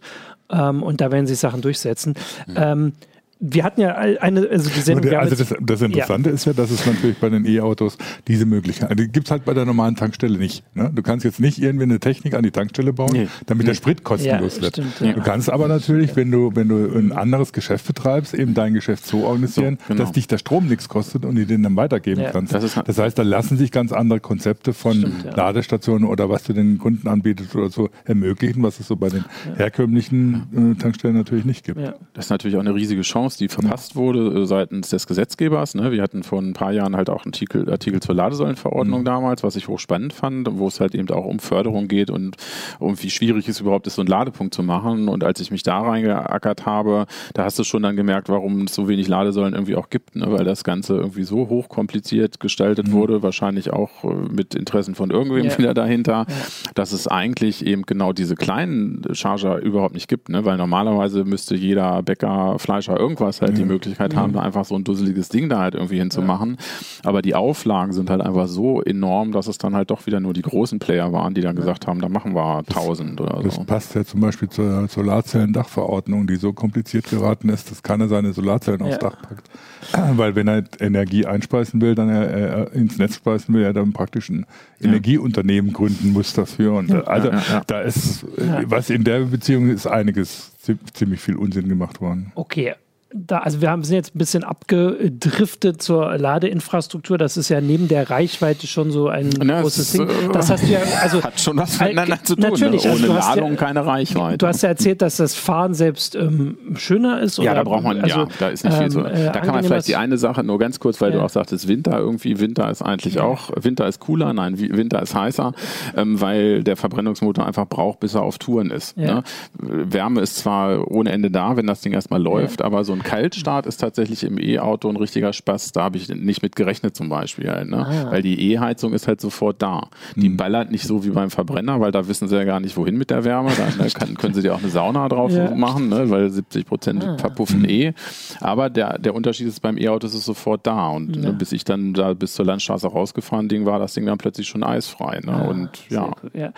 Ähm, 0.49 0.83
und 0.83 1.01
da 1.01 1.11
werden 1.11 1.27
sich 1.27 1.39
Sachen 1.39 1.61
durchsetzen. 1.61 2.15
Mhm. 2.47 2.55
Ähm, 2.55 2.93
wir 3.39 3.63
hatten 3.63 3.81
ja 3.81 3.95
eine, 3.95 4.47
also 4.49 4.69
die 4.69 4.79
Sendung. 4.79 5.09
Der, 5.09 5.19
also 5.19 5.35
das, 5.35 5.53
das 5.59 5.81
Interessante 5.81 6.29
ja. 6.29 6.35
ist 6.35 6.45
ja, 6.45 6.53
dass 6.53 6.71
es 6.71 6.85
natürlich 6.85 7.17
bei 7.17 7.29
den 7.29 7.45
E-Autos 7.45 7.97
diese 8.27 8.45
Möglichkeit, 8.45 8.89
also 8.89 9.03
die 9.03 9.11
gibt 9.11 9.27
es 9.27 9.31
halt 9.31 9.43
bei 9.45 9.53
der 9.53 9.65
normalen 9.65 9.95
Tankstelle 9.95 10.37
nicht. 10.37 10.63
Ne? 10.73 10.91
Du 10.93 11.01
kannst 11.01 11.25
jetzt 11.25 11.39
nicht 11.39 11.59
irgendwie 11.59 11.83
eine 11.83 11.99
Technik 11.99 12.33
an 12.33 12.43
die 12.43 12.51
Tankstelle 12.51 12.93
bauen, 12.93 13.11
nee. 13.11 13.27
damit 13.45 13.65
nee. 13.65 13.71
der 13.71 13.75
Sprit 13.75 14.03
kostenlos 14.03 14.57
ja, 14.57 14.61
wird. 14.63 14.73
Stimmt, 14.73 15.01
ja. 15.01 15.13
Du 15.13 15.21
kannst 15.21 15.49
aber 15.49 15.67
natürlich, 15.67 16.15
wenn 16.15 16.31
du, 16.31 16.55
wenn 16.55 16.69
du 16.69 16.97
ein 16.97 17.11
anderes 17.11 17.51
Geschäft 17.51 17.85
betreibst, 17.87 18.33
eben 18.33 18.53
dein 18.53 18.73
Geschäft 18.73 19.05
so 19.05 19.25
organisieren, 19.25 19.77
so, 19.81 19.93
genau. 19.93 20.03
dass 20.03 20.13
dich 20.13 20.27
der 20.27 20.37
Strom 20.37 20.67
nichts 20.67 20.87
kostet 20.87 21.25
und 21.25 21.35
du 21.35 21.45
den 21.45 21.61
dann 21.61 21.75
weitergeben 21.75 22.23
kannst. 22.31 22.53
Das, 22.53 22.79
das, 22.85 22.97
heißt, 22.97 23.17
da 23.17 23.23
lassen 23.23 23.57
sich 23.57 23.71
ganz 23.71 23.91
andere 23.91 24.21
Konzepte 24.21 24.73
von 24.73 24.93
stimmt, 24.93 25.35
Ladestationen 25.35 26.07
oder 26.07 26.29
was 26.29 26.43
du 26.43 26.53
den 26.53 26.77
Kunden 26.77 27.07
anbietest 27.07 27.53
oder 27.55 27.69
so 27.69 27.89
ermöglichen, 28.05 28.63
was 28.63 28.79
es 28.79 28.87
so 28.87 28.95
bei 28.95 29.09
den 29.09 29.25
herkömmlichen 29.57 30.75
äh, 30.75 30.81
Tankstellen 30.81 31.15
natürlich 31.15 31.45
nicht 31.45 31.65
gibt. 31.65 31.79
Das 32.13 32.25
ist 32.25 32.29
natürlich 32.29 32.55
auch 32.55 32.61
eine 32.61 32.73
riesige 32.73 33.01
Chance 33.01 33.34
Chance, 33.35 33.37
die 33.37 33.47
verpasst 33.47 33.95
wurde 33.95 34.41
äh, 34.41 34.45
seitens 34.45 34.89
des 34.89 35.07
Gesetzgebers. 35.07 35.75
Ne? 35.75 35.91
Wir 35.91 36.01
hatten 36.01 36.23
vor 36.23 36.39
ein 36.39 36.53
paar 36.53 36.71
Jahren 36.71 36.95
halt 36.95 37.09
auch 37.09 37.25
einen 37.25 37.33
Artikel, 37.33 37.69
Artikel 37.69 38.01
zur 38.01 38.15
Ladesäulenverordnung 38.15 39.01
mhm. 39.01 39.05
damals, 39.05 39.43
was 39.43 39.55
ich 39.55 39.67
hochspannend 39.67 40.13
fand, 40.13 40.47
wo 40.57 40.67
es 40.67 40.79
halt 40.79 40.95
eben 40.95 41.09
auch 41.09 41.25
um 41.25 41.39
Förderung 41.39 41.87
geht 41.87 42.09
und 42.09 42.37
um 42.79 43.01
wie 43.01 43.09
schwierig 43.09 43.47
es 43.47 43.59
überhaupt 43.59 43.87
ist, 43.87 43.95
so 43.95 44.01
einen 44.01 44.09
Ladepunkt 44.09 44.53
zu 44.53 44.63
machen. 44.63 45.09
Und 45.09 45.23
als 45.23 45.39
ich 45.39 45.51
mich 45.51 45.63
da 45.63 45.81
reingeackert 45.81 46.65
habe, 46.65 47.05
da 47.33 47.43
hast 47.43 47.59
du 47.59 47.63
schon 47.63 47.83
dann 47.83 47.95
gemerkt, 47.95 48.29
warum 48.29 48.63
es 48.63 48.75
so 48.75 48.87
wenig 48.87 49.07
Ladesäulen 49.07 49.53
irgendwie 49.53 49.75
auch 49.75 49.89
gibt, 49.89 50.15
ne? 50.15 50.31
weil 50.31 50.45
das 50.45 50.63
Ganze 50.63 50.95
irgendwie 50.95 51.23
so 51.23 51.49
hochkompliziert 51.49 52.39
gestaltet 52.39 52.87
mhm. 52.87 52.91
wurde, 52.93 53.23
wahrscheinlich 53.23 53.71
auch 53.71 54.03
äh, 54.03 54.13
mit 54.31 54.55
Interessen 54.55 54.95
von 54.95 55.11
irgendwem 55.11 55.45
ja. 55.45 55.57
wieder 55.57 55.73
dahinter, 55.73 56.25
ja. 56.27 56.35
dass 56.73 56.91
es 56.91 57.07
eigentlich 57.07 57.65
eben 57.65 57.83
genau 57.83 58.13
diese 58.13 58.35
kleinen 58.35 59.03
Charger 59.13 59.59
überhaupt 59.59 59.93
nicht 59.93 60.07
gibt, 60.07 60.29
ne? 60.29 60.45
weil 60.45 60.57
normalerweise 60.57 61.23
müsste 61.23 61.55
jeder 61.55 62.01
Bäcker, 62.03 62.57
Fleischer 62.59 62.99
irgendwas 62.99 63.14
Irgendwas 63.15 63.41
halt 63.41 63.51
ja. 63.51 63.59
die 63.59 63.65
Möglichkeit 63.65 64.15
haben, 64.15 64.33
da 64.33 64.41
einfach 64.41 64.65
so 64.65 64.75
ein 64.75 64.83
dusseliges 64.83 65.29
Ding 65.29 65.47
da 65.47 65.59
halt 65.59 65.73
irgendwie 65.73 65.99
hinzumachen. 65.99 66.57
Ja. 66.57 67.09
Aber 67.09 67.21
die 67.21 67.33
Auflagen 67.33 67.93
sind 67.93 68.09
halt 68.09 68.21
einfach 68.21 68.47
so 68.47 68.81
enorm, 68.81 69.31
dass 69.31 69.47
es 69.47 69.57
dann 69.57 69.73
halt 69.73 69.89
doch 69.89 70.05
wieder 70.05 70.19
nur 70.19 70.33
die 70.33 70.41
großen 70.41 70.79
Player 70.79 71.13
waren, 71.13 71.33
die 71.33 71.41
dann 71.41 71.55
gesagt 71.55 71.87
haben, 71.87 72.01
da 72.01 72.09
machen 72.09 72.35
wir 72.35 72.57
1000 72.57 73.21
oder 73.21 73.37
so. 73.37 73.43
Das 73.43 73.65
passt 73.65 73.95
ja 73.95 74.03
zum 74.03 74.19
Beispiel 74.19 74.49
zur 74.49 74.87
Solarzellen-Dachverordnung, 74.89 76.27
die 76.27 76.35
so 76.35 76.51
kompliziert 76.51 77.09
geraten 77.09 77.47
ist, 77.49 77.71
dass 77.71 77.83
keiner 77.83 78.09
seine 78.09 78.33
Solarzellen 78.33 78.81
aufs 78.81 78.99
Dach 78.99 79.15
packt. 79.21 79.49
Weil 80.17 80.35
wenn 80.35 80.47
er 80.47 80.63
Energie 80.79 81.25
einspeisen 81.25 81.79
will, 81.79 81.95
dann 81.95 82.09
er, 82.09 82.29
er 82.29 82.73
ins 82.73 82.97
Netz 82.97 83.15
speisen 83.15 83.53
will, 83.53 83.63
er 83.63 83.73
dann 83.73 83.93
praktisch 83.93 84.29
ein 84.29 84.45
Energieunternehmen 84.81 85.71
gründen 85.71 86.11
muss 86.11 86.33
dafür. 86.33 86.73
Und 86.73 86.91
also 87.07 87.31
da 87.67 87.81
ist, 87.81 88.25
was 88.65 88.89
in 88.89 89.03
der 89.03 89.21
Beziehung 89.21 89.69
ist 89.69 89.87
einiges 89.87 90.51
ziemlich 90.93 91.21
viel 91.21 91.35
Unsinn 91.35 91.69
gemacht 91.69 92.01
worden. 92.01 92.31
Okay, 92.35 92.73
da, 93.13 93.37
also 93.39 93.61
wir 93.61 93.69
haben, 93.69 93.83
sind 93.83 93.95
jetzt 93.95 94.15
ein 94.15 94.17
bisschen 94.17 94.43
abgedriftet 94.43 95.81
zur 95.81 96.17
Ladeinfrastruktur. 96.17 97.17
Das 97.17 97.37
ist 97.37 97.49
ja 97.49 97.61
neben 97.61 97.87
der 97.87 98.09
Reichweite 98.09 98.67
schon 98.67 98.91
so 98.91 99.07
ein 99.07 99.29
Na, 99.41 99.61
großes 99.61 99.93
Ding. 99.93 100.07
Das 100.33 100.49
hast 100.49 100.63
du 100.63 100.71
ja, 100.71 100.79
also 101.01 101.23
hat 101.23 101.39
schon 101.39 101.57
was 101.57 101.79
miteinander 101.79 102.21
zu 102.23 102.35
tun. 102.35 102.49
Natürlich, 102.49 102.83
ne? 102.83 102.91
ohne 102.91 103.01
also 103.01 103.13
Ladung 103.13 103.51
ja, 103.51 103.55
keine 103.55 103.85
Reichweite. 103.85 104.39
Du 104.39 104.47
hast 104.47 104.63
ja 104.63 104.69
erzählt, 104.69 105.01
dass 105.01 105.17
das 105.17 105.35
Fahren 105.35 105.73
selbst 105.75 106.15
ähm, 106.15 106.57
schöner 106.75 107.21
ist. 107.21 107.37
Ja, 107.37 107.53
da 107.53 107.63
braucht 107.63 107.83
man, 107.83 108.01
also, 108.01 108.21
ja, 108.21 108.27
da 108.39 108.49
ist 108.49 108.65
nicht 108.65 108.75
viel 108.75 108.91
so. 108.91 109.05
Ähm, 109.05 109.05
äh, 109.05 109.31
da 109.31 109.39
kann 109.39 109.53
man 109.53 109.63
vielleicht 109.63 109.87
die 109.87 109.95
eine 109.95 110.17
Sache 110.17 110.43
nur 110.43 110.57
ganz 110.57 110.79
kurz, 110.79 110.99
weil 110.99 111.11
ja. 111.11 111.19
du 111.19 111.23
auch 111.23 111.29
sagtest, 111.29 111.67
Winter 111.67 111.97
irgendwie, 111.97 112.39
Winter 112.39 112.69
ist 112.69 112.81
eigentlich 112.81 113.19
auch, 113.19 113.51
Winter 113.55 113.87
ist 113.87 113.99
cooler, 113.99 114.33
nein, 114.33 114.57
Winter 114.57 115.01
ist 115.01 115.13
heißer, 115.13 115.53
ähm, 115.95 116.19
weil 116.19 116.63
der 116.63 116.75
Verbrennungsmotor 116.75 117.45
einfach 117.45 117.67
braucht, 117.67 117.99
bis 117.99 118.15
er 118.15 118.23
auf 118.23 118.39
Touren 118.39 118.71
ist. 118.71 118.97
Ne? 118.97 119.23
Wärme 119.57 120.21
ist 120.21 120.37
zwar 120.37 120.91
ohne 120.91 121.11
Ende 121.11 121.31
da, 121.31 121.55
wenn 121.55 121.67
das 121.67 121.81
Ding 121.81 121.93
erstmal 121.93 122.21
läuft, 122.21 122.61
aber 122.61 122.83
so 122.83 122.94
ein 122.95 123.03
Kaltstart 123.03 123.65
ist 123.65 123.77
tatsächlich 123.77 124.23
im 124.23 124.39
E-Auto 124.39 124.89
ein 124.89 124.95
richtiger 124.95 125.33
Spaß. 125.33 125.71
Da 125.71 125.83
habe 125.83 125.97
ich 125.97 126.09
nicht 126.09 126.41
mit 126.41 126.55
gerechnet 126.55 126.95
zum 126.95 127.09
Beispiel. 127.09 127.49
Halt, 127.49 127.69
ne? 127.69 127.85
ah. 127.85 128.11
Weil 128.11 128.21
die 128.21 128.51
E-Heizung 128.51 128.93
ist 128.93 129.07
halt 129.07 129.21
sofort 129.21 129.61
da. 129.61 129.89
Die 130.15 130.29
mhm. 130.29 130.37
ballert 130.37 130.71
nicht 130.71 130.85
so 130.85 131.03
wie 131.05 131.09
beim 131.09 131.29
Verbrenner, 131.29 131.79
weil 131.79 131.91
da 131.91 132.07
wissen 132.07 132.27
sie 132.27 132.35
ja 132.35 132.43
gar 132.43 132.59
nicht, 132.59 132.75
wohin 132.77 132.97
mit 132.97 133.09
der 133.09 133.23
Wärme. 133.23 133.51
Da 133.55 133.83
ne, 133.83 133.89
kann, 133.91 134.15
können 134.15 134.33
sie 134.33 134.41
dir 134.41 134.55
auch 134.55 134.59
eine 134.59 134.69
Sauna 134.69 135.07
drauf 135.09 135.31
ja. 135.31 135.51
machen, 135.51 135.89
ne? 135.89 136.09
weil 136.09 136.29
70 136.29 136.65
Prozent 136.65 137.03
ah. 137.03 137.17
verpuffen 137.17 137.59
mhm. 137.59 137.69
eh. 137.69 137.93
Aber 138.41 138.69
der, 138.69 138.97
der 138.97 139.13
Unterschied 139.13 139.47
ist 139.47 139.61
beim 139.61 139.77
E-Auto 139.77 140.07
ist 140.07 140.13
es 140.13 140.25
sofort 140.25 140.65
da. 140.65 140.89
Und 140.89 141.11
ne, 141.11 141.17
ja. 141.17 141.29
ne, 141.29 141.33
bis 141.33 141.51
ich 141.51 141.63
dann 141.63 141.93
da 141.93 142.13
bis 142.13 142.33
zur 142.33 142.45
Landstraße 142.45 142.87
rausgefahren 142.87 143.47
Ding 143.47 143.65
war, 143.65 143.79
das 143.79 143.93
Ding 143.93 144.05
dann 144.05 144.17
plötzlich 144.17 144.47
schon 144.47 144.63
eisfrei. 144.63 145.19
Ne? 145.23 145.33
Ah, 145.33 145.47
und 145.47 145.69
ja. 145.89 146.11
ja. 146.33 146.51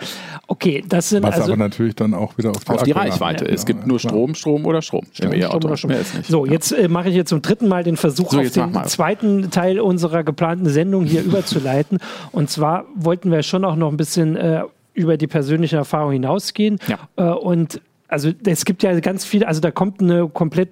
Okay, 0.46 0.84
das 0.88 1.10
sind 1.10 1.22
Was 1.22 1.36
also, 1.36 1.52
aber 1.52 1.64
natürlich 1.64 1.94
dann 1.94 2.14
auch 2.14 2.38
wieder 2.38 2.50
auf 2.50 2.64
die, 2.64 2.70
auf 2.70 2.82
die 2.82 2.92
Reichweite. 2.92 3.46
Es 3.46 3.66
gibt 3.66 3.86
nur 3.86 3.98
Strom, 3.98 4.34
Strom 4.34 4.66
oder 4.66 4.82
Strom, 4.82 5.04
Strom 5.12 5.32
im 5.32 5.40
E-Auto. 5.40 5.68
Mehr 5.86 6.00
ist 6.00 6.14
nicht. 6.14 6.27
So, 6.28 6.46
jetzt 6.46 6.72
äh, 6.72 6.88
mache 6.88 7.08
ich 7.08 7.14
jetzt 7.14 7.30
zum 7.30 7.42
dritten 7.42 7.68
Mal 7.68 7.82
den 7.82 7.96
Versuch, 7.96 8.30
so, 8.30 8.40
auf 8.40 8.50
den 8.50 8.84
zweiten 8.84 9.50
Teil 9.50 9.80
unserer 9.80 10.22
geplanten 10.24 10.68
Sendung 10.68 11.04
hier 11.04 11.22
überzuleiten. 11.24 11.98
Und 12.32 12.50
zwar 12.50 12.84
wollten 12.94 13.30
wir 13.30 13.42
schon 13.42 13.64
auch 13.64 13.76
noch 13.76 13.90
ein 13.90 13.96
bisschen 13.96 14.36
äh, 14.36 14.62
über 14.94 15.16
die 15.16 15.26
persönliche 15.26 15.76
Erfahrung 15.76 16.12
hinausgehen. 16.12 16.78
Ja. 16.86 16.98
Äh, 17.16 17.34
und 17.34 17.80
also 18.08 18.30
es 18.46 18.64
gibt 18.64 18.82
ja 18.82 18.98
ganz 19.00 19.24
viele, 19.24 19.46
also 19.46 19.60
da 19.60 19.70
kommt 19.70 20.00
eine 20.00 20.28
komplett 20.28 20.70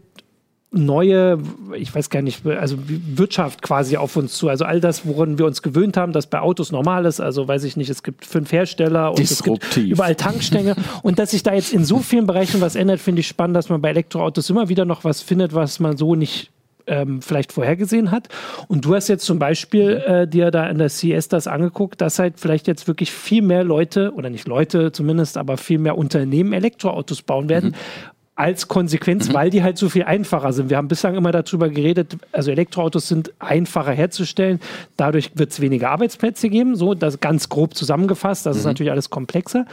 neue, 0.76 1.38
ich 1.74 1.94
weiß 1.94 2.10
gar 2.10 2.22
nicht, 2.22 2.46
also 2.46 2.76
Wirtschaft 2.86 3.62
quasi 3.62 3.96
auf 3.96 4.16
uns 4.16 4.34
zu. 4.34 4.48
Also 4.48 4.64
all 4.64 4.80
das, 4.80 5.06
woran 5.06 5.38
wir 5.38 5.46
uns 5.46 5.62
gewöhnt 5.62 5.96
haben, 5.96 6.12
das 6.12 6.26
bei 6.26 6.40
Autos 6.40 6.72
normal 6.72 7.06
ist. 7.06 7.20
Also 7.20 7.46
weiß 7.46 7.64
ich 7.64 7.76
nicht, 7.76 7.90
es 7.90 8.02
gibt 8.02 8.24
fünf 8.24 8.52
Hersteller 8.52 9.10
und 9.10 9.20
es 9.20 9.42
gibt 9.42 9.76
überall 9.76 10.14
Tankstänge. 10.14 10.76
und 11.02 11.18
dass 11.18 11.32
sich 11.32 11.42
da 11.42 11.54
jetzt 11.54 11.72
in 11.72 11.84
so 11.84 11.98
vielen 11.98 12.26
Bereichen 12.26 12.60
was 12.60 12.76
ändert, 12.76 13.00
finde 13.00 13.20
ich 13.20 13.28
spannend, 13.28 13.56
dass 13.56 13.68
man 13.68 13.80
bei 13.80 13.90
Elektroautos 13.90 14.48
immer 14.50 14.68
wieder 14.68 14.84
noch 14.84 15.04
was 15.04 15.22
findet, 15.22 15.54
was 15.54 15.80
man 15.80 15.96
so 15.96 16.14
nicht 16.14 16.50
ähm, 16.86 17.20
vielleicht 17.20 17.52
vorhergesehen 17.52 18.10
hat. 18.10 18.28
Und 18.68 18.84
du 18.84 18.94
hast 18.94 19.08
jetzt 19.08 19.24
zum 19.24 19.38
Beispiel 19.38 20.02
äh, 20.06 20.28
dir 20.28 20.50
da 20.50 20.66
in 20.66 20.78
der 20.78 20.88
CS 20.88 21.28
das 21.28 21.46
angeguckt, 21.46 22.00
dass 22.00 22.18
halt 22.18 22.38
vielleicht 22.38 22.66
jetzt 22.66 22.86
wirklich 22.86 23.10
viel 23.10 23.42
mehr 23.42 23.64
Leute, 23.64 24.12
oder 24.14 24.30
nicht 24.30 24.46
Leute 24.46 24.92
zumindest, 24.92 25.36
aber 25.36 25.56
viel 25.56 25.78
mehr 25.78 25.98
Unternehmen 25.98 26.52
Elektroautos 26.52 27.22
bauen 27.22 27.48
werden, 27.48 27.70
mhm 27.70 28.15
als 28.36 28.68
Konsequenz, 28.68 29.28
mhm. 29.28 29.34
weil 29.34 29.50
die 29.50 29.62
halt 29.62 29.78
so 29.78 29.88
viel 29.88 30.04
einfacher 30.04 30.52
sind. 30.52 30.70
Wir 30.70 30.76
haben 30.76 30.88
bislang 30.88 31.16
immer 31.16 31.32
darüber 31.32 31.70
geredet, 31.70 32.16
also 32.32 32.50
Elektroautos 32.50 33.08
sind 33.08 33.32
einfacher 33.38 33.92
herzustellen, 33.92 34.60
dadurch 34.96 35.32
wird 35.34 35.50
es 35.50 35.60
weniger 35.60 35.90
Arbeitsplätze 35.90 36.50
geben, 36.50 36.76
so 36.76 36.94
das 36.94 37.20
ganz 37.20 37.48
grob 37.48 37.74
zusammengefasst, 37.74 38.46
das 38.46 38.56
mhm. 38.56 38.60
ist 38.60 38.64
natürlich 38.66 38.92
alles 38.92 39.10
komplexer. 39.10 39.64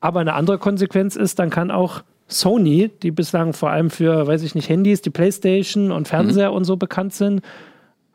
Aber 0.00 0.20
eine 0.20 0.34
andere 0.34 0.58
Konsequenz 0.58 1.16
ist, 1.16 1.38
dann 1.38 1.50
kann 1.50 1.70
auch 1.70 2.02
Sony, 2.28 2.90
die 3.02 3.10
bislang 3.10 3.52
vor 3.52 3.70
allem 3.70 3.90
für, 3.90 4.26
weiß 4.26 4.42
ich 4.42 4.54
nicht, 4.54 4.68
Handys, 4.68 5.02
die 5.02 5.10
Playstation 5.10 5.90
und 5.90 6.08
Fernseher 6.08 6.50
mhm. 6.50 6.56
und 6.56 6.64
so 6.64 6.76
bekannt 6.76 7.14
sind, 7.14 7.42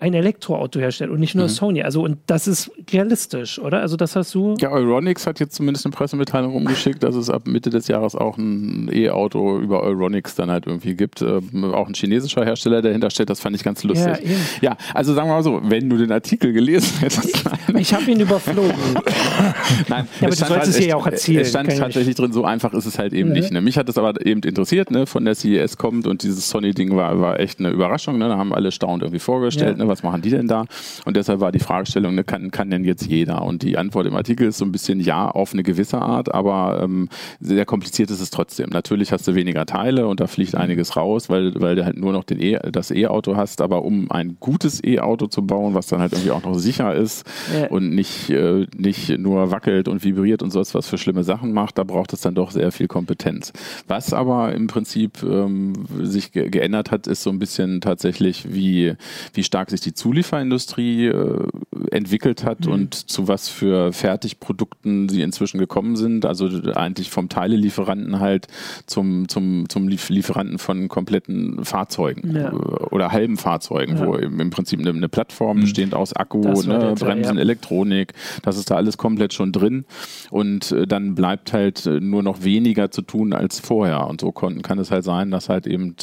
ein 0.01 0.13
Elektroauto 0.13 0.79
herstellt 0.79 1.11
und 1.11 1.19
nicht 1.19 1.35
nur 1.35 1.45
mhm. 1.45 1.49
Sony. 1.49 1.83
Also, 1.83 2.01
und 2.03 2.19
das 2.25 2.47
ist 2.47 2.71
realistisch, 2.91 3.59
oder? 3.59 3.81
Also, 3.81 3.97
das 3.97 4.15
hast 4.15 4.33
du. 4.33 4.55
Ja, 4.59 4.71
Euronics 4.71 5.27
hat 5.27 5.41
jetzt 5.41 5.55
zumindest 5.55 5.85
eine 5.85 5.91
Pressemitteilung 5.91 6.55
umgeschickt, 6.55 7.03
dass 7.03 7.15
es 7.15 7.29
ab 7.29 7.47
Mitte 7.47 7.69
des 7.69 7.89
Jahres 7.89 8.15
auch 8.15 8.37
ein 8.37 8.89
E-Auto 8.93 9.59
über 9.59 9.83
Euronics 9.83 10.35
dann 10.35 10.49
halt 10.49 10.67
irgendwie 10.67 10.95
gibt. 10.95 11.21
Ähm, 11.21 11.65
auch 11.73 11.87
ein 11.87 11.93
chinesischer 11.93 12.45
Hersteller 12.45 12.81
dahinter 12.81 13.09
steht, 13.09 13.29
das 13.29 13.41
fand 13.41 13.57
ich 13.57 13.63
ganz 13.63 13.83
lustig. 13.83 14.19
Ja, 14.61 14.69
ja, 14.69 14.77
also 14.93 15.13
sagen 15.13 15.27
wir 15.27 15.33
mal 15.33 15.43
so, 15.43 15.59
wenn 15.63 15.89
du 15.89 15.97
den 15.97 16.13
Artikel 16.13 16.53
gelesen 16.53 16.99
hättest. 16.99 17.43
ich 17.77 17.93
habe 17.93 18.09
ihn 18.09 18.21
überflogen. 18.21 18.71
Nein, 19.89 20.07
ja, 20.21 20.27
aber 20.27 20.29
du 20.29 20.35
sollst 20.35 20.51
halt, 20.51 20.67
es 20.67 20.85
ja 20.85 20.95
auch 20.95 21.05
erzählen. 21.05 21.41
Es 21.41 21.49
stand 21.49 21.75
tatsächlich 21.77 22.15
drin, 22.15 22.31
so 22.31 22.45
einfach 22.45 22.73
ist 22.73 22.85
es 22.85 22.97
halt 22.97 23.11
eben 23.11 23.29
ja. 23.29 23.41
nicht. 23.41 23.51
Ne? 23.51 23.59
Mich 23.59 23.77
hat 23.77 23.89
es 23.89 23.97
aber 23.97 24.25
eben 24.25 24.41
interessiert, 24.43 24.91
ne? 24.91 25.05
von 25.05 25.25
der 25.25 25.35
CES 25.35 25.75
kommt 25.75 26.07
und 26.07 26.23
dieses 26.23 26.49
Sony-Ding 26.49 26.95
war, 26.95 27.19
war 27.19 27.37
echt 27.41 27.59
eine 27.59 27.69
Überraschung. 27.69 28.17
Ne? 28.17 28.29
Da 28.29 28.37
haben 28.37 28.53
alle 28.53 28.71
staunend 28.71 29.03
irgendwie 29.03 29.19
vorgestellt. 29.19 29.77
Ne? 29.77 29.88
Was 29.89 30.03
machen 30.03 30.21
die 30.21 30.29
denn 30.29 30.47
da? 30.47 30.65
Und 31.05 31.17
deshalb 31.17 31.39
war 31.41 31.51
die 31.51 31.59
Fragestellung, 31.59 32.15
ne, 32.15 32.23
kann, 32.23 32.51
kann 32.51 32.69
denn 32.69 32.85
jetzt 32.85 33.05
jeder? 33.05 33.41
Und 33.43 33.63
die 33.63 33.77
Antwort 33.77 34.07
im 34.07 34.15
Artikel 34.15 34.47
ist 34.47 34.57
so 34.57 34.65
ein 34.65 34.71
bisschen 34.71 34.99
ja 34.99 35.29
auf 35.29 35.53
eine 35.53 35.63
gewisse 35.63 36.01
Art, 36.01 36.33
aber 36.33 36.79
ähm, 36.81 37.09
sehr 37.39 37.65
kompliziert 37.65 38.11
ist 38.11 38.21
es 38.21 38.29
trotzdem. 38.29 38.69
Natürlich 38.69 39.11
hast 39.11 39.27
du 39.27 39.35
weniger 39.35 39.65
Teile 39.65 40.07
und 40.07 40.19
da 40.19 40.27
fliegt 40.27 40.53
mhm. 40.53 40.61
einiges 40.61 40.95
raus, 40.95 41.29
weil, 41.29 41.59
weil 41.59 41.75
du 41.75 41.85
halt 41.85 41.97
nur 41.97 42.13
noch 42.13 42.23
den 42.23 42.41
e, 42.41 42.59
das 42.71 42.91
E-Auto 42.91 43.35
hast, 43.35 43.61
aber 43.61 43.83
um 43.83 44.09
ein 44.11 44.37
gutes 44.39 44.83
E-Auto 44.83 45.27
zu 45.27 45.45
bauen, 45.45 45.73
was 45.73 45.87
dann 45.87 45.99
halt 45.99 46.13
irgendwie 46.13 46.31
auch 46.31 46.43
noch 46.43 46.55
sicher 46.55 46.93
ist 46.93 47.25
ja. 47.53 47.67
und 47.67 47.93
nicht, 47.93 48.29
äh, 48.29 48.67
nicht 48.77 49.17
nur 49.17 49.51
wackelt 49.51 49.87
und 49.87 50.03
vibriert 50.03 50.43
und 50.43 50.51
sonst 50.51 50.75
was 50.75 50.87
für 50.87 50.97
schlimme 50.97 51.23
Sachen 51.23 51.51
macht, 51.51 51.77
da 51.77 51.83
braucht 51.83 52.13
es 52.13 52.21
dann 52.21 52.35
doch 52.35 52.51
sehr 52.51 52.71
viel 52.71 52.87
Kompetenz. 52.87 53.51
Was 53.87 54.13
aber 54.13 54.53
im 54.53 54.67
Prinzip 54.67 55.23
ähm, 55.23 55.73
sich 56.01 56.31
ge 56.31 56.49
geändert 56.49 56.91
hat, 56.91 57.07
ist 57.07 57.23
so 57.23 57.29
ein 57.29 57.39
bisschen 57.39 57.81
tatsächlich, 57.81 58.53
wie, 58.53 58.93
wie 59.33 59.43
stark 59.43 59.69
sich 59.69 59.78
die 59.79 59.93
Zulieferindustrie 59.93 61.07
äh, 61.07 61.47
entwickelt 61.91 62.43
hat 62.43 62.65
mhm. 62.65 62.71
und 62.71 62.93
zu 62.93 63.27
was 63.27 63.49
für 63.49 63.93
Fertigprodukten 63.93 65.09
sie 65.09 65.21
inzwischen 65.21 65.59
gekommen 65.59 65.95
sind. 65.95 66.25
Also 66.25 66.49
eigentlich 66.73 67.09
vom 67.09 67.29
Teilelieferanten 67.29 68.19
halt 68.19 68.47
zum, 68.85 69.27
zum, 69.27 69.67
zum 69.69 69.87
Lieferanten 69.87 70.59
von 70.59 70.87
kompletten 70.87 71.63
Fahrzeugen 71.63 72.35
ja. 72.35 72.49
Äh, 72.49 72.53
oder 72.53 73.11
halben 73.11 73.37
Fahrzeugen, 73.37 73.97
ja. 73.97 74.05
wo 74.05 74.15
im 74.15 74.49
Prinzip 74.49 74.79
eine, 74.79 74.89
eine 74.89 75.09
Plattform 75.09 75.57
mhm. 75.57 75.61
bestehend 75.61 75.93
aus 75.93 76.13
Akku, 76.13 76.41
ne, 76.41 76.95
Bremsen, 76.97 77.35
ja. 77.35 77.41
Elektronik, 77.41 78.13
das 78.43 78.57
ist 78.57 78.71
da 78.71 78.75
alles 78.75 78.97
komplett 78.97 79.33
schon 79.33 79.51
drin. 79.51 79.85
Und 80.31 80.71
äh, 80.71 80.87
dann 80.87 81.15
bleibt 81.15 81.53
halt 81.53 81.85
nur 81.85 82.23
noch 82.23 82.43
weniger 82.43 82.91
zu 82.91 83.01
tun 83.01 83.33
als 83.33 83.59
vorher. 83.59 84.07
Und 84.07 84.21
so 84.21 84.31
kann, 84.31 84.61
kann 84.61 84.79
es 84.79 84.91
halt 84.91 85.03
sein, 85.03 85.31
dass 85.31 85.49
halt 85.49 85.67
eben 85.67 85.95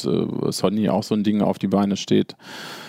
Sony 0.49 0.89
auch 0.89 1.03
so 1.03 1.15
ein 1.15 1.23
Ding 1.23 1.41
auf 1.41 1.59
die 1.59 1.67
Beine 1.67 1.97
steht 1.97 2.35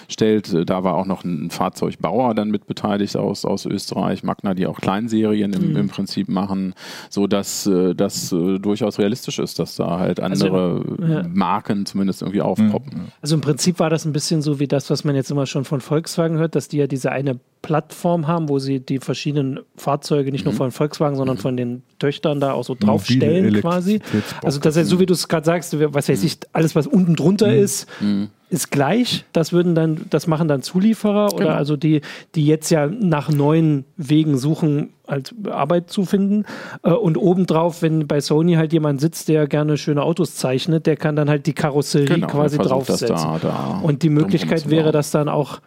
stellt. 0.08 0.68
Da 0.68 0.84
war 0.84 0.94
auch 0.94 1.06
noch 1.06 1.24
ein 1.24 1.50
Fahrzeugbauer 1.50 2.34
dann 2.34 2.50
mit 2.50 2.66
beteiligt 2.66 3.16
aus, 3.16 3.44
aus 3.44 3.66
Österreich, 3.66 4.22
Magna, 4.24 4.54
die 4.54 4.66
auch 4.66 4.80
Kleinserien 4.80 5.52
im, 5.52 5.70
mhm. 5.70 5.76
im 5.76 5.88
Prinzip 5.88 6.28
machen, 6.28 6.74
so 7.10 7.26
dass 7.26 7.66
äh, 7.66 7.94
das 7.94 8.32
äh, 8.32 8.58
durchaus 8.58 8.98
realistisch 8.98 9.38
ist, 9.38 9.58
dass 9.58 9.76
da 9.76 9.98
halt 9.98 10.20
also, 10.20 10.46
andere 10.46 10.84
also, 10.98 11.12
ja. 11.12 11.22
Marken 11.28 11.86
zumindest 11.86 12.22
irgendwie 12.22 12.40
aufpoppen. 12.40 12.92
Mhm. 12.94 13.06
Also 13.20 13.34
im 13.34 13.40
Prinzip 13.40 13.78
war 13.78 13.90
das 13.90 14.04
ein 14.04 14.12
bisschen 14.12 14.42
so 14.42 14.58
wie 14.58 14.66
das, 14.66 14.90
was 14.90 15.04
man 15.04 15.14
jetzt 15.14 15.30
immer 15.30 15.46
schon 15.46 15.64
von 15.64 15.80
Volkswagen 15.80 16.38
hört, 16.38 16.54
dass 16.54 16.68
die 16.68 16.78
ja 16.78 16.86
diese 16.86 17.12
eine 17.12 17.38
Plattform 17.62 18.26
haben, 18.26 18.48
wo 18.48 18.58
sie 18.58 18.80
die 18.80 18.98
verschiedenen 18.98 19.60
Fahrzeuge 19.76 20.30
nicht 20.30 20.44
mhm. 20.44 20.52
nur 20.52 20.56
von 20.56 20.70
Volkswagen, 20.70 21.16
sondern 21.16 21.36
mhm. 21.36 21.40
von 21.40 21.56
den 21.56 21.82
Töchtern 21.98 22.40
da 22.40 22.52
auch 22.52 22.64
so 22.64 22.76
draufstellen 22.78 23.60
quasi. 23.60 24.00
Also 24.42 24.60
das 24.60 24.76
heißt, 24.76 24.88
so 24.88 25.00
wie 25.00 25.06
du 25.06 25.14
es 25.14 25.28
gerade 25.28 25.44
sagst, 25.44 25.78
was 25.78 26.08
weiß 26.08 26.22
ich, 26.22 26.38
alles 26.52 26.74
was 26.74 26.86
unten 26.86 27.16
drunter 27.16 27.48
mhm. 27.48 27.58
ist, 27.58 27.86
mhm. 28.00 28.28
Ist 28.50 28.70
gleich. 28.70 29.24
Das 29.32 29.52
würden 29.52 29.74
dann, 29.74 30.06
das 30.10 30.26
machen 30.26 30.48
dann 30.48 30.62
Zulieferer 30.62 31.28
genau. 31.28 31.42
oder 31.42 31.56
also 31.56 31.76
die, 31.76 32.00
die 32.34 32.46
jetzt 32.46 32.70
ja 32.70 32.86
nach 32.86 33.30
neuen 33.30 33.84
Wegen 33.96 34.38
suchen, 34.38 34.90
halt 35.06 35.34
Arbeit 35.50 35.90
zu 35.90 36.04
finden. 36.04 36.44
Äh, 36.82 36.92
und 36.92 37.16
obendrauf, 37.16 37.82
wenn 37.82 38.06
bei 38.06 38.20
Sony 38.20 38.54
halt 38.54 38.72
jemand 38.72 39.00
sitzt, 39.00 39.28
der 39.28 39.46
gerne 39.46 39.76
schöne 39.76 40.02
Autos 40.02 40.34
zeichnet, 40.34 40.86
der 40.86 40.96
kann 40.96 41.16
dann 41.16 41.28
halt 41.28 41.46
die 41.46 41.52
Karosserie 41.52 42.06
genau, 42.06 42.26
quasi 42.26 42.58
draufsetzen. 42.58 43.16
Da, 43.16 43.38
da 43.40 43.80
und 43.82 44.02
die 44.02 44.10
Möglichkeit 44.10 44.70
wäre, 44.70 44.92
dass 44.92 45.10
dann 45.10 45.28
auch 45.28 45.60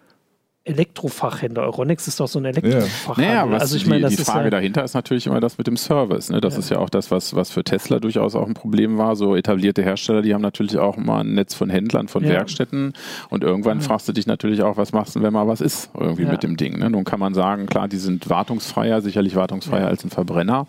Elektrofachhändler. 0.63 1.63
Euronics 1.63 2.07
ist 2.07 2.19
doch 2.19 2.27
so 2.27 2.37
ein 2.37 2.45
Elektrofachhandel. 2.45 3.33
Ja. 3.33 3.45
Naja, 3.45 3.57
also 3.59 3.75
ich 3.75 3.87
meine, 3.87 4.07
die, 4.09 4.15
die 4.15 4.23
Frage 4.23 4.45
ja 4.45 4.49
dahinter 4.51 4.83
ist 4.83 4.93
natürlich 4.93 5.25
immer 5.25 5.39
das 5.39 5.57
mit 5.57 5.65
dem 5.65 5.75
Service. 5.75 6.29
Ne? 6.29 6.39
Das 6.39 6.53
ja. 6.53 6.59
ist 6.59 6.69
ja 6.69 6.77
auch 6.77 6.89
das, 6.89 7.09
was, 7.09 7.35
was 7.35 7.49
für 7.49 7.63
Tesla 7.63 7.99
durchaus 7.99 8.35
auch 8.35 8.45
ein 8.45 8.53
Problem 8.53 8.99
war. 8.99 9.15
So 9.15 9.35
etablierte 9.35 9.81
Hersteller, 9.81 10.21
die 10.21 10.35
haben 10.35 10.41
natürlich 10.41 10.77
auch 10.77 10.97
mal 10.97 11.21
ein 11.21 11.33
Netz 11.33 11.55
von 11.55 11.71
Händlern, 11.71 12.07
von 12.07 12.23
ja. 12.23 12.29
Werkstätten. 12.29 12.93
Und 13.29 13.43
irgendwann 13.43 13.79
ja. 13.79 13.85
fragst 13.85 14.07
du 14.07 14.13
dich 14.13 14.27
natürlich 14.27 14.61
auch, 14.61 14.77
was 14.77 14.93
machst 14.93 15.15
du, 15.15 15.23
wenn 15.23 15.33
mal 15.33 15.47
was 15.47 15.61
ist 15.61 15.89
irgendwie 15.99 16.25
mit 16.25 16.43
dem 16.43 16.57
Ding. 16.57 16.77
Ne? 16.77 16.91
Nun 16.91 17.05
kann 17.05 17.19
man 17.19 17.33
sagen, 17.33 17.65
klar, 17.65 17.87
die 17.87 17.97
sind 17.97 18.29
wartungsfreier, 18.29 19.01
sicherlich 19.01 19.35
wartungsfreier 19.35 19.87
als 19.87 20.03
ein 20.03 20.11
Verbrenner. 20.11 20.67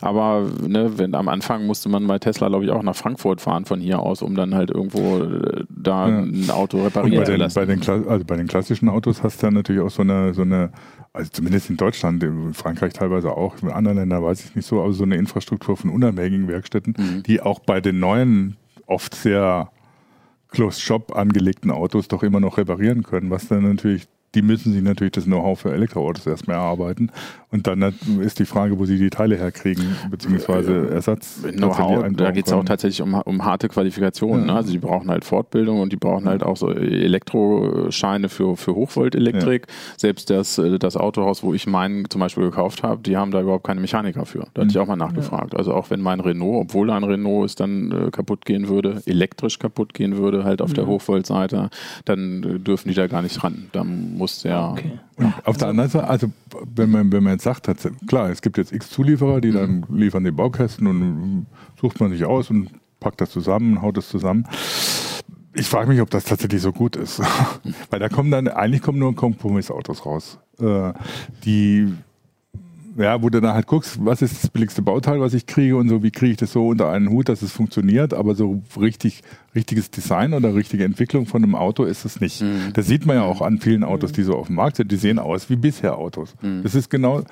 Aber 0.00 0.46
ne, 0.64 0.96
wenn, 0.96 1.16
am 1.16 1.26
Anfang 1.26 1.66
musste 1.66 1.88
man 1.88 2.06
bei 2.06 2.20
Tesla, 2.20 2.46
glaube 2.46 2.66
ich, 2.66 2.70
auch 2.70 2.84
nach 2.84 2.94
Frankfurt 2.94 3.40
fahren 3.40 3.64
von 3.64 3.80
hier 3.80 3.98
aus, 3.98 4.22
um 4.22 4.36
dann 4.36 4.54
halt 4.54 4.70
irgendwo 4.70 5.24
äh, 5.24 5.64
da 5.70 6.04
ein 6.04 6.50
Auto 6.50 6.84
reparieren 6.84 7.26
zu 7.26 7.34
lassen. 7.34 7.54
Bei 7.54 7.66
den, 7.66 7.80
also 8.08 8.24
bei 8.24 8.36
den 8.36 8.46
klassischen 8.46 8.88
Autos 8.88 9.23
hast 9.24 9.42
dann 9.42 9.54
natürlich 9.54 9.82
auch 9.82 9.90
so 9.90 10.02
eine, 10.02 10.34
so 10.34 10.42
eine, 10.42 10.70
also 11.12 11.30
zumindest 11.30 11.70
in 11.70 11.76
Deutschland, 11.76 12.22
in 12.22 12.54
Frankreich 12.54 12.92
teilweise 12.92 13.32
auch, 13.32 13.60
in 13.62 13.70
anderen 13.70 13.98
Ländern 13.98 14.22
weiß 14.22 14.44
ich 14.44 14.54
nicht 14.54 14.66
so, 14.66 14.82
aber 14.82 14.92
so 14.92 15.04
eine 15.04 15.16
Infrastruktur 15.16 15.76
von 15.76 15.90
unabhängigen 15.90 16.48
Werkstätten, 16.48 16.94
mhm. 16.96 17.22
die 17.22 17.40
auch 17.40 17.58
bei 17.60 17.80
den 17.80 17.98
neuen 17.98 18.56
oft 18.86 19.14
sehr 19.14 19.70
Closed 20.48 20.80
Shop 20.80 21.16
angelegten 21.16 21.72
Autos 21.72 22.06
doch 22.06 22.22
immer 22.22 22.38
noch 22.38 22.58
reparieren 22.58 23.02
können, 23.02 23.30
was 23.30 23.48
dann 23.48 23.64
natürlich 23.64 24.06
die 24.34 24.42
müssen 24.42 24.72
sich 24.72 24.82
natürlich 24.82 25.12
das 25.12 25.24
Know-how 25.24 25.58
für 25.58 25.72
Elektroautos 25.72 26.26
erstmal 26.26 26.56
erarbeiten. 26.56 27.10
Und 27.54 27.68
dann 27.68 27.94
ist 28.20 28.40
die 28.40 28.46
Frage, 28.46 28.80
wo 28.80 28.84
sie 28.84 28.98
die 28.98 29.10
Teile 29.10 29.36
herkriegen, 29.36 29.84
beziehungsweise 30.10 30.90
Ersatz. 30.90 31.38
Know-how, 31.52 32.04
da 32.10 32.32
geht 32.32 32.48
es 32.48 32.52
auch 32.52 32.64
tatsächlich 32.64 33.00
um, 33.00 33.14
um 33.14 33.44
harte 33.44 33.68
Qualifikationen. 33.68 34.48
Ja. 34.48 34.54
Ne? 34.54 34.58
Also 34.58 34.72
die 34.72 34.78
brauchen 34.78 35.08
halt 35.08 35.24
Fortbildung 35.24 35.80
und 35.80 35.92
die 35.92 35.96
brauchen 35.96 36.28
halt 36.28 36.42
auch 36.42 36.56
so 36.56 36.68
Elektroscheine 36.68 38.28
für, 38.28 38.56
für 38.56 38.74
Hochvoltelektrik. 38.74 39.66
Ja. 39.68 39.74
Selbst 39.98 40.30
das, 40.30 40.60
das 40.80 40.96
Autohaus, 40.96 41.44
wo 41.44 41.54
ich 41.54 41.68
meinen 41.68 42.10
zum 42.10 42.22
Beispiel 42.22 42.42
gekauft 42.42 42.82
habe, 42.82 43.02
die 43.02 43.16
haben 43.16 43.30
da 43.30 43.40
überhaupt 43.40 43.64
keine 43.64 43.80
Mechaniker 43.80 44.26
für. 44.26 44.48
Da 44.54 44.62
hatte 44.62 44.72
ich 44.72 44.78
auch 44.80 44.88
mal 44.88 44.96
nachgefragt. 44.96 45.52
Ja. 45.52 45.58
Also 45.60 45.74
auch 45.74 45.90
wenn 45.90 46.00
mein 46.00 46.18
Renault, 46.18 46.62
obwohl 46.62 46.90
ein 46.90 47.04
Renault 47.04 47.46
ist 47.46 47.60
dann 47.60 47.92
äh, 47.92 48.10
kaputt 48.10 48.44
gehen 48.44 48.66
würde, 48.66 49.00
elektrisch 49.06 49.60
kaputt 49.60 49.94
gehen 49.94 50.16
würde, 50.16 50.42
halt 50.42 50.60
auf 50.60 50.72
der 50.72 50.88
Hochvoltseite, 50.88 51.70
dann 52.04 52.42
äh, 52.42 52.58
dürfen 52.58 52.88
die 52.88 52.96
da 52.96 53.06
gar 53.06 53.22
nicht 53.22 53.44
ran. 53.44 53.68
Da 53.70 53.84
muss 53.84 54.42
ja. 54.42 54.72
Okay. 54.72 54.98
Und 55.16 55.32
auf 55.44 55.56
der 55.56 55.68
anderen 55.68 55.90
Seite, 55.90 56.08
also 56.08 56.32
wenn 56.74 56.90
man, 56.90 57.12
wenn 57.12 57.22
man 57.22 57.34
jetzt 57.34 57.43
sagt, 57.44 57.68
klar, 58.06 58.30
es 58.30 58.42
gibt 58.42 58.58
jetzt 58.58 58.72
x 58.72 58.90
Zulieferer, 58.90 59.40
die 59.40 59.52
dann 59.52 59.84
mhm. 59.88 59.96
liefern 59.96 60.24
die 60.24 60.30
Baukästen 60.30 60.86
und 60.86 61.46
sucht 61.80 62.00
man 62.00 62.10
sich 62.10 62.24
aus 62.24 62.50
und 62.50 62.70
packt 63.00 63.20
das 63.20 63.30
zusammen, 63.30 63.82
haut 63.82 63.96
das 63.96 64.08
zusammen. 64.08 64.46
Ich 65.54 65.68
frage 65.68 65.88
mich, 65.88 66.00
ob 66.00 66.10
das 66.10 66.24
tatsächlich 66.24 66.60
so 66.60 66.72
gut 66.72 66.96
ist. 66.96 67.20
Weil 67.90 68.00
da 68.00 68.08
kommen 68.08 68.30
dann, 68.30 68.48
eigentlich 68.48 68.82
kommen 68.82 68.98
nur 68.98 69.14
Kompromissautos 69.14 70.04
raus. 70.04 70.38
Äh, 70.58 70.92
die 71.44 71.92
ja, 72.96 73.22
wo 73.22 73.28
du 73.28 73.40
dann 73.40 73.54
halt 73.54 73.66
guckst, 73.66 74.04
was 74.04 74.22
ist 74.22 74.42
das 74.42 74.50
billigste 74.50 74.82
Bauteil, 74.82 75.20
was 75.20 75.34
ich 75.34 75.46
kriege 75.46 75.76
und 75.76 75.88
so, 75.88 76.02
wie 76.02 76.10
kriege 76.10 76.32
ich 76.32 76.36
das 76.36 76.52
so 76.52 76.68
unter 76.68 76.90
einen 76.90 77.10
Hut, 77.10 77.28
dass 77.28 77.42
es 77.42 77.52
funktioniert, 77.52 78.14
aber 78.14 78.34
so 78.34 78.62
richtig, 78.80 79.22
richtiges 79.54 79.90
Design 79.90 80.32
oder 80.32 80.54
richtige 80.54 80.84
Entwicklung 80.84 81.26
von 81.26 81.42
einem 81.42 81.54
Auto 81.54 81.84
ist 81.84 82.04
es 82.04 82.20
nicht. 82.20 82.42
Mhm. 82.42 82.72
Das 82.72 82.86
sieht 82.86 83.06
man 83.06 83.16
ja 83.16 83.22
auch 83.22 83.42
an 83.42 83.58
vielen 83.58 83.84
Autos, 83.84 84.12
die 84.12 84.22
so 84.22 84.36
auf 84.36 84.46
dem 84.46 84.56
Markt 84.56 84.76
sind, 84.76 84.92
die 84.92 84.96
sehen 84.96 85.18
aus 85.18 85.50
wie 85.50 85.56
bisher 85.56 85.98
Autos. 85.98 86.34
Mhm. 86.40 86.62
Das 86.62 86.74
ist 86.74 86.88
genau, 86.88 87.22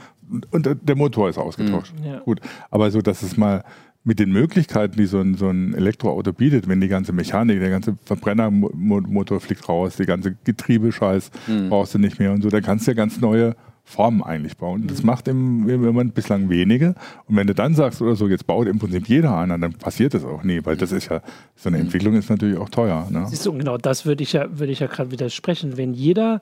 und 0.50 0.68
der 0.82 0.96
Motor 0.96 1.28
ist 1.28 1.38
ausgetauscht. 1.38 1.94
Mhm. 1.98 2.06
Ja. 2.06 2.18
Gut, 2.20 2.40
aber 2.70 2.90
so, 2.90 3.00
dass 3.00 3.22
es 3.22 3.36
mal 3.36 3.64
mit 4.04 4.18
den 4.18 4.32
Möglichkeiten, 4.32 4.96
die 4.96 5.06
so 5.06 5.20
ein, 5.20 5.34
so 5.36 5.48
ein 5.48 5.74
Elektroauto 5.74 6.32
bietet, 6.32 6.68
wenn 6.68 6.80
die 6.80 6.88
ganze 6.88 7.12
Mechanik, 7.12 7.60
der 7.60 7.70
ganze 7.70 7.96
Verbrennermotor 8.04 9.40
fliegt 9.40 9.68
raus, 9.68 9.96
die 9.96 10.06
ganze 10.06 10.34
Getriebescheiß 10.42 11.30
mhm. 11.46 11.68
brauchst 11.68 11.94
du 11.94 11.98
nicht 11.98 12.18
mehr 12.18 12.32
und 12.32 12.42
so, 12.42 12.48
dann 12.48 12.62
kannst 12.62 12.86
du 12.86 12.90
ja 12.90 12.94
ganz 12.96 13.20
neue 13.20 13.54
Formen 13.84 14.22
eigentlich 14.22 14.56
bauen. 14.56 14.86
Das 14.86 15.02
mhm. 15.02 15.06
macht 15.06 15.28
im, 15.28 15.68
im 15.68 15.82
Moment 15.82 16.14
bislang 16.14 16.48
wenige. 16.48 16.94
Und 17.26 17.36
wenn 17.36 17.46
du 17.46 17.54
dann 17.54 17.74
sagst 17.74 18.00
oder 18.00 18.14
so, 18.14 18.28
jetzt 18.28 18.46
baut 18.46 18.66
im 18.66 18.78
Prinzip 18.78 19.08
jeder 19.08 19.36
einer, 19.36 19.58
dann 19.58 19.72
passiert 19.74 20.14
das 20.14 20.24
auch 20.24 20.44
nie, 20.44 20.64
weil 20.64 20.76
das 20.76 20.92
ist 20.92 21.10
ja, 21.10 21.20
so 21.56 21.68
eine 21.68 21.78
mhm. 21.78 21.84
Entwicklung 21.84 22.14
ist 22.14 22.30
natürlich 22.30 22.58
auch 22.58 22.68
teuer. 22.68 23.08
Ne? 23.10 23.26
Siehst 23.28 23.44
du, 23.44 23.52
genau 23.52 23.76
das 23.76 24.06
würde 24.06 24.22
ich 24.22 24.32
ja, 24.32 24.46
würde 24.58 24.72
ich 24.72 24.80
ja 24.80 24.86
gerade 24.86 25.10
widersprechen. 25.10 25.76
Wenn 25.76 25.94
jeder 25.94 26.40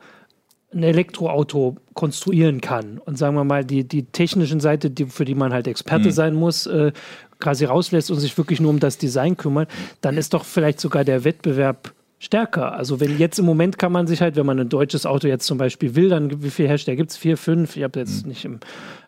ein 0.72 0.82
Elektroauto 0.82 1.76
konstruieren 1.94 2.60
kann 2.60 2.98
und 2.98 3.18
sagen 3.18 3.34
wir 3.34 3.44
mal 3.44 3.64
die, 3.64 3.82
die 3.82 4.04
technischen 4.04 4.60
Seite, 4.60 4.90
die, 4.90 5.06
für 5.06 5.24
die 5.24 5.34
man 5.34 5.52
halt 5.52 5.66
Experte 5.66 6.08
mhm. 6.08 6.12
sein 6.12 6.34
muss, 6.34 6.66
äh, 6.66 6.92
quasi 7.40 7.64
rauslässt 7.64 8.10
und 8.10 8.20
sich 8.20 8.36
wirklich 8.38 8.60
nur 8.60 8.70
um 8.70 8.78
das 8.78 8.98
Design 8.98 9.36
kümmert, 9.36 9.68
dann 10.00 10.16
ist 10.16 10.34
doch 10.34 10.44
vielleicht 10.44 10.78
sogar 10.78 11.04
der 11.04 11.24
Wettbewerb 11.24 11.92
stärker. 12.20 12.74
Also 12.74 13.00
wenn 13.00 13.18
jetzt 13.18 13.38
im 13.38 13.46
Moment 13.46 13.78
kann 13.78 13.90
man 13.90 14.06
sich 14.06 14.20
halt, 14.20 14.36
wenn 14.36 14.46
man 14.46 14.60
ein 14.60 14.68
deutsches 14.68 15.06
Auto 15.06 15.26
jetzt 15.26 15.46
zum 15.46 15.58
Beispiel 15.58 15.96
will, 15.96 16.10
dann 16.10 16.42
wie 16.42 16.50
viele 16.50 16.68
Hersteller 16.68 16.96
gibt 16.96 17.10
es? 17.10 17.16
Vier, 17.16 17.36
fünf? 17.36 17.76
Ich 17.76 17.82
habe 17.82 17.98
jetzt 17.98 18.22
mhm. 18.22 18.28
nicht 18.28 18.44
im, 18.44 18.60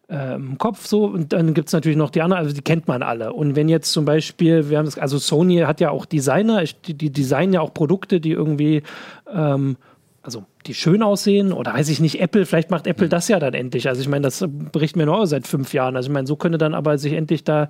äh, 0.08 0.34
im, 0.34 0.56
Kopf 0.56 0.86
so. 0.86 1.04
Und 1.04 1.34
dann 1.34 1.52
gibt 1.52 1.68
es 1.68 1.74
natürlich 1.74 1.98
noch 1.98 2.10
die 2.10 2.22
anderen, 2.22 2.42
also 2.42 2.54
die 2.56 2.62
kennt 2.62 2.88
man 2.88 3.02
alle. 3.02 3.34
Und 3.34 3.54
wenn 3.54 3.68
jetzt 3.68 3.92
zum 3.92 4.06
Beispiel, 4.06 4.70
wir 4.70 4.78
haben 4.78 4.86
das, 4.86 4.98
also 4.98 5.18
Sony 5.18 5.58
hat 5.58 5.80
ja 5.80 5.90
auch 5.90 6.06
Designer, 6.06 6.64
die, 6.86 6.94
die 6.94 7.12
designen 7.12 7.52
ja 7.52 7.60
auch 7.60 7.74
Produkte, 7.74 8.18
die 8.18 8.32
irgendwie 8.32 8.82
ähm, 9.30 9.76
also 10.22 10.44
die 10.66 10.74
schön 10.74 11.02
aussehen 11.02 11.52
oder 11.52 11.74
weiß 11.74 11.88
ich 11.88 12.00
nicht, 12.00 12.20
Apple, 12.20 12.46
vielleicht 12.46 12.70
macht 12.70 12.86
Apple 12.86 13.06
mhm. 13.06 13.10
das 13.10 13.28
ja 13.28 13.38
dann 13.40 13.54
endlich. 13.54 13.88
Also 13.88 14.00
ich 14.00 14.08
meine, 14.08 14.22
das 14.22 14.44
berichten 14.48 15.00
wir 15.00 15.06
nur 15.06 15.26
seit 15.26 15.46
fünf 15.46 15.74
Jahren. 15.74 15.96
Also 15.96 16.08
ich 16.08 16.12
meine, 16.12 16.26
so 16.26 16.36
könnte 16.36 16.58
dann 16.58 16.74
aber 16.74 16.96
sich 16.96 17.12
endlich 17.12 17.44
da, 17.44 17.68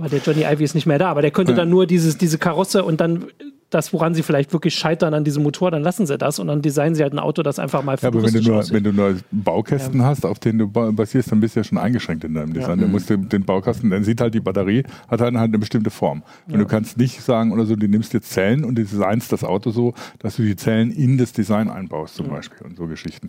aber 0.00 0.08
der 0.08 0.20
Johnny 0.20 0.42
Ivy 0.42 0.64
ist 0.64 0.74
nicht 0.74 0.86
mehr 0.86 0.98
da, 0.98 1.10
aber 1.10 1.22
der 1.22 1.30
könnte 1.30 1.52
ja. 1.52 1.58
dann 1.58 1.68
nur 1.68 1.86
dieses, 1.86 2.16
diese 2.16 2.38
Karosse 2.38 2.84
und 2.84 3.00
dann 3.00 3.26
das, 3.70 3.92
woran 3.92 4.14
sie 4.14 4.22
vielleicht 4.22 4.52
wirklich 4.52 4.74
scheitern 4.74 5.14
an 5.14 5.24
diesem 5.24 5.42
Motor, 5.42 5.70
dann 5.70 5.82
lassen 5.82 6.04
sie 6.04 6.18
das 6.18 6.38
und 6.38 6.48
dann 6.48 6.60
designen 6.60 6.94
sie 6.94 7.02
halt 7.02 7.12
ein 7.12 7.18
Auto, 7.18 7.42
das 7.42 7.58
einfach 7.58 7.82
mal 7.82 7.96
Ja, 8.00 8.08
aber 8.08 8.22
wenn 8.22 8.34
du, 8.34 8.42
nur, 8.42 8.70
wenn 8.70 8.82
du 8.82 8.92
nur 8.92 9.16
Baukästen 9.30 10.00
ja. 10.00 10.06
hast, 10.06 10.26
auf 10.26 10.40
denen 10.40 10.58
du 10.58 10.68
basierst, 10.68 11.30
dann 11.30 11.40
bist 11.40 11.54
du 11.54 11.60
ja 11.60 11.64
schon 11.64 11.78
eingeschränkt 11.78 12.24
in 12.24 12.34
deinem 12.34 12.52
Design. 12.52 12.78
Ja. 12.78 12.84
Dann 12.84 12.90
musst 12.90 13.08
du 13.08 13.16
den 13.16 13.44
Baukasten, 13.44 13.90
dann 13.90 14.02
sieht 14.02 14.20
halt 14.20 14.34
die 14.34 14.40
Batterie, 14.40 14.82
hat 15.08 15.20
dann 15.20 15.38
halt 15.38 15.50
eine 15.50 15.58
bestimmte 15.58 15.90
Form. 15.90 16.22
Und 16.46 16.54
ja. 16.54 16.58
du 16.58 16.66
kannst 16.66 16.98
nicht 16.98 17.22
sagen 17.22 17.52
oder 17.52 17.64
so, 17.64 17.76
du 17.76 17.86
nimmst 17.86 18.12
jetzt 18.12 18.30
Zellen 18.30 18.64
und 18.64 18.74
du 18.74 18.82
designst 18.82 19.32
das 19.32 19.44
Auto 19.44 19.70
so, 19.70 19.94
dass 20.18 20.36
du 20.36 20.42
die 20.42 20.56
Zellen 20.56 20.90
in 20.90 21.16
das 21.16 21.32
Design 21.32 21.70
einbaust 21.70 22.16
zum 22.16 22.28
Beispiel 22.28 22.66
und 22.66 22.76
so 22.76 22.86
Geschichten. 22.86 23.28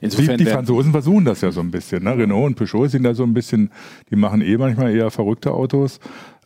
Insofern 0.00 0.38
die, 0.38 0.44
die 0.44 0.50
Franzosen 0.50 0.92
versuchen 0.92 1.24
das 1.24 1.40
ja 1.40 1.50
so 1.50 1.60
ein 1.60 1.70
bisschen. 1.70 2.04
Ne? 2.04 2.16
Renault 2.16 2.46
und 2.46 2.54
Peugeot 2.54 2.88
sind 2.88 3.02
da 3.02 3.14
so 3.14 3.24
ein 3.24 3.34
bisschen, 3.34 3.70
die 4.10 4.16
machen 4.16 4.40
eh 4.40 4.56
manchmal 4.56 4.94
eher 4.94 5.10
verrückte 5.10 5.52
Autos. 5.52 6.00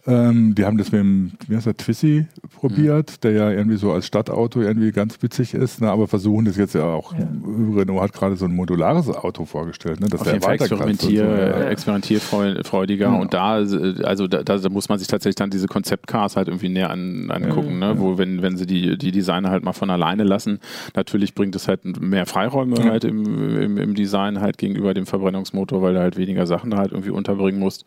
Ähm, 0.06 0.54
die 0.54 0.66
haben 0.66 0.76
das 0.76 0.92
mit 0.92 1.00
dem, 1.00 1.32
wie 1.48 1.56
heißt 1.56 1.64
der, 1.64 1.76
Twiszy 1.76 2.26
probiert, 2.60 3.10
mhm. 3.10 3.20
der 3.22 3.32
ja 3.32 3.50
irgendwie 3.50 3.78
so 3.78 3.90
als 3.90 4.06
Stadtauto 4.06 4.60
irgendwie 4.60 4.92
ganz 4.92 5.22
witzig 5.22 5.54
ist, 5.54 5.80
ne, 5.80 5.90
aber 5.90 6.08
versuchen 6.08 6.44
das 6.44 6.58
jetzt 6.58 6.74
ja 6.74 6.84
auch. 6.84 7.14
Ja. 7.14 7.26
Renault 7.74 8.02
hat 8.02 8.12
gerade 8.12 8.36
so 8.36 8.44
ein 8.44 8.54
modulares 8.54 9.08
Auto 9.08 9.46
vorgestellt, 9.46 10.00
ne, 10.00 10.08
dass 10.08 10.20
Auf 10.20 10.26
der 10.26 10.34
jeden 10.34 10.44
Fall 10.44 10.54
experimentier, 10.54 11.24
so, 11.24 11.30
ja. 11.30 11.68
experimentierfreudiger 11.68 13.06
ja. 13.06 13.14
und 13.14 13.32
da, 13.32 13.54
also 13.54 14.28
da, 14.28 14.42
da, 14.42 14.68
muss 14.68 14.90
man 14.90 14.98
sich 14.98 15.08
tatsächlich 15.08 15.36
dann 15.36 15.48
diese 15.48 15.68
Konzeptcars 15.68 16.36
halt 16.36 16.48
irgendwie 16.48 16.68
näher 16.68 16.90
an, 16.90 17.30
angucken, 17.30 17.78
ne, 17.78 17.94
wo 17.98 18.18
wenn, 18.18 18.42
wenn 18.42 18.58
sie 18.58 18.66
die, 18.66 18.98
die 18.98 19.10
Designer 19.10 19.50
halt 19.50 19.64
mal 19.64 19.72
von 19.72 19.88
alleine 19.88 20.24
lassen, 20.24 20.60
natürlich 20.94 21.34
bringt 21.34 21.56
es 21.56 21.66
halt 21.66 22.00
mehr 22.00 22.26
Freiräume 22.26 22.76
halt 22.84 23.04
im, 23.04 23.58
im, 23.58 23.78
im 23.78 23.94
Design 23.94 24.42
halt 24.42 24.58
gegenüber 24.58 24.92
dem 24.92 25.06
Verbrennungsmotor, 25.06 25.80
weil 25.80 25.94
du 25.94 26.00
halt 26.00 26.18
weniger 26.18 26.46
Sachen 26.46 26.70
da 26.70 26.76
halt 26.76 26.92
irgendwie 26.92 27.10
unterbringen 27.10 27.58
musst. 27.58 27.86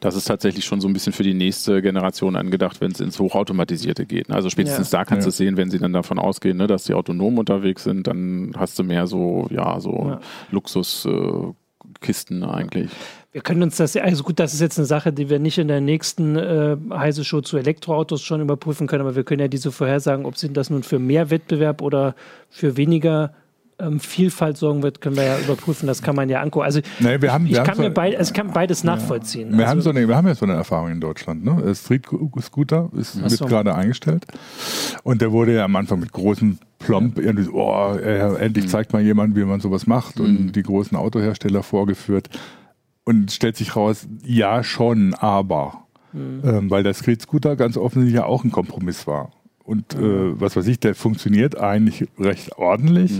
Das 0.00 0.16
ist 0.16 0.24
tatsächlich 0.24 0.64
schon 0.64 0.80
so 0.80 0.88
ein 0.88 0.92
bisschen 0.92 1.12
für 1.12 1.22
die 1.22 1.34
nächste 1.34 1.51
nächste 1.52 1.82
Generation 1.82 2.34
angedacht, 2.34 2.80
wenn 2.80 2.92
es 2.92 3.00
ins 3.00 3.18
Hochautomatisierte 3.18 4.06
geht. 4.06 4.30
Also 4.30 4.48
spätestens 4.48 4.90
ja. 4.90 5.00
da 5.00 5.04
kannst 5.04 5.26
du 5.26 5.30
ja. 5.30 5.36
sehen, 5.36 5.58
wenn 5.58 5.70
sie 5.70 5.78
dann 5.78 5.92
davon 5.92 6.18
ausgehen, 6.18 6.56
ne, 6.56 6.66
dass 6.66 6.84
die 6.84 6.94
autonom 6.94 7.36
unterwegs 7.38 7.84
sind, 7.84 8.06
dann 8.06 8.54
hast 8.56 8.78
du 8.78 8.84
mehr 8.84 9.06
so, 9.06 9.48
ja, 9.50 9.78
so 9.80 10.06
ja. 10.08 10.20
Luxuskisten 10.50 12.42
äh, 12.42 12.46
eigentlich. 12.46 12.90
Wir 13.32 13.42
können 13.42 13.62
uns 13.62 13.76
das, 13.76 13.94
also 13.96 14.24
gut, 14.24 14.38
das 14.38 14.54
ist 14.54 14.60
jetzt 14.60 14.78
eine 14.78 14.86
Sache, 14.86 15.12
die 15.12 15.28
wir 15.28 15.38
nicht 15.38 15.58
in 15.58 15.68
der 15.68 15.82
nächsten 15.82 16.36
äh, 16.36 16.78
Heise 16.90 17.22
Show 17.22 17.42
zu 17.42 17.58
Elektroautos 17.58 18.22
schon 18.22 18.40
überprüfen 18.40 18.86
können, 18.86 19.02
aber 19.02 19.14
wir 19.14 19.24
können 19.24 19.40
ja 19.40 19.48
diese 19.48 19.72
vorhersagen, 19.72 20.24
ob 20.24 20.38
sie 20.38 20.50
das 20.54 20.70
nun 20.70 20.82
für 20.82 20.98
mehr 20.98 21.28
Wettbewerb 21.28 21.82
oder 21.82 22.14
für 22.48 22.78
weniger 22.78 23.34
ähm, 23.78 24.00
Vielfalt 24.00 24.56
sorgen 24.56 24.82
wird, 24.82 25.00
können 25.00 25.16
wir 25.16 25.24
ja 25.24 25.38
überprüfen. 25.38 25.86
Das 25.86 26.02
kann 26.02 26.16
man 26.16 26.28
ja 26.28 26.40
angucken. 26.40 26.64
Also 26.64 26.80
nee, 27.00 27.20
wir 27.20 27.32
haben, 27.32 27.46
ich, 27.46 27.52
wir 27.52 27.62
kann 27.62 27.78
mir 27.78 27.90
beid, 27.90 28.16
also 28.16 28.30
ich 28.30 28.34
kann 28.34 28.52
beides 28.52 28.82
ja. 28.82 28.94
nachvollziehen. 28.94 29.50
Wir, 29.50 29.60
also, 29.60 29.70
haben 29.70 29.80
so 29.82 29.90
eine, 29.90 30.08
wir 30.08 30.16
haben 30.16 30.26
ja 30.26 30.34
so 30.34 30.44
eine 30.44 30.54
Erfahrung 30.54 30.90
in 30.90 31.00
Deutschland. 31.00 31.44
Ne? 31.44 31.74
Street 31.74 32.06
Scooter 32.40 32.90
ist, 32.96 33.20
wird 33.20 33.30
so. 33.32 33.46
gerade 33.46 33.74
eingestellt. 33.74 34.26
Und 35.02 35.20
der 35.20 35.32
wurde 35.32 35.54
ja 35.54 35.64
am 35.64 35.76
Anfang 35.76 36.00
mit 36.00 36.12
großen 36.12 36.58
Plomb 36.78 37.18
irgendwie 37.18 37.44
so, 37.44 37.52
oh, 37.54 37.94
äh, 37.96 38.36
endlich 38.36 38.66
mhm. 38.66 38.68
zeigt 38.68 38.92
mal 38.92 39.02
jemand, 39.02 39.36
wie 39.36 39.44
man 39.44 39.60
sowas 39.60 39.86
macht 39.86 40.18
mhm. 40.18 40.24
und 40.24 40.52
die 40.52 40.62
großen 40.62 40.96
Autohersteller 40.96 41.62
vorgeführt. 41.62 42.28
Und 43.04 43.32
stellt 43.32 43.56
sich 43.56 43.74
raus, 43.74 44.06
ja 44.24 44.62
schon, 44.62 45.14
aber. 45.14 45.84
Mhm. 46.12 46.42
Ähm, 46.44 46.70
weil 46.70 46.82
der 46.82 46.94
Street 46.94 47.22
Scooter 47.22 47.56
ganz 47.56 47.76
offensichtlich 47.76 48.16
ja 48.16 48.26
auch 48.26 48.44
ein 48.44 48.52
Kompromiss 48.52 49.06
war. 49.06 49.32
Und 49.64 49.94
äh, 49.94 50.40
was 50.40 50.56
weiß 50.56 50.66
ich, 50.66 50.80
der 50.80 50.94
funktioniert 50.94 51.58
eigentlich 51.58 52.08
recht 52.18 52.58
ordentlich. 52.58 53.12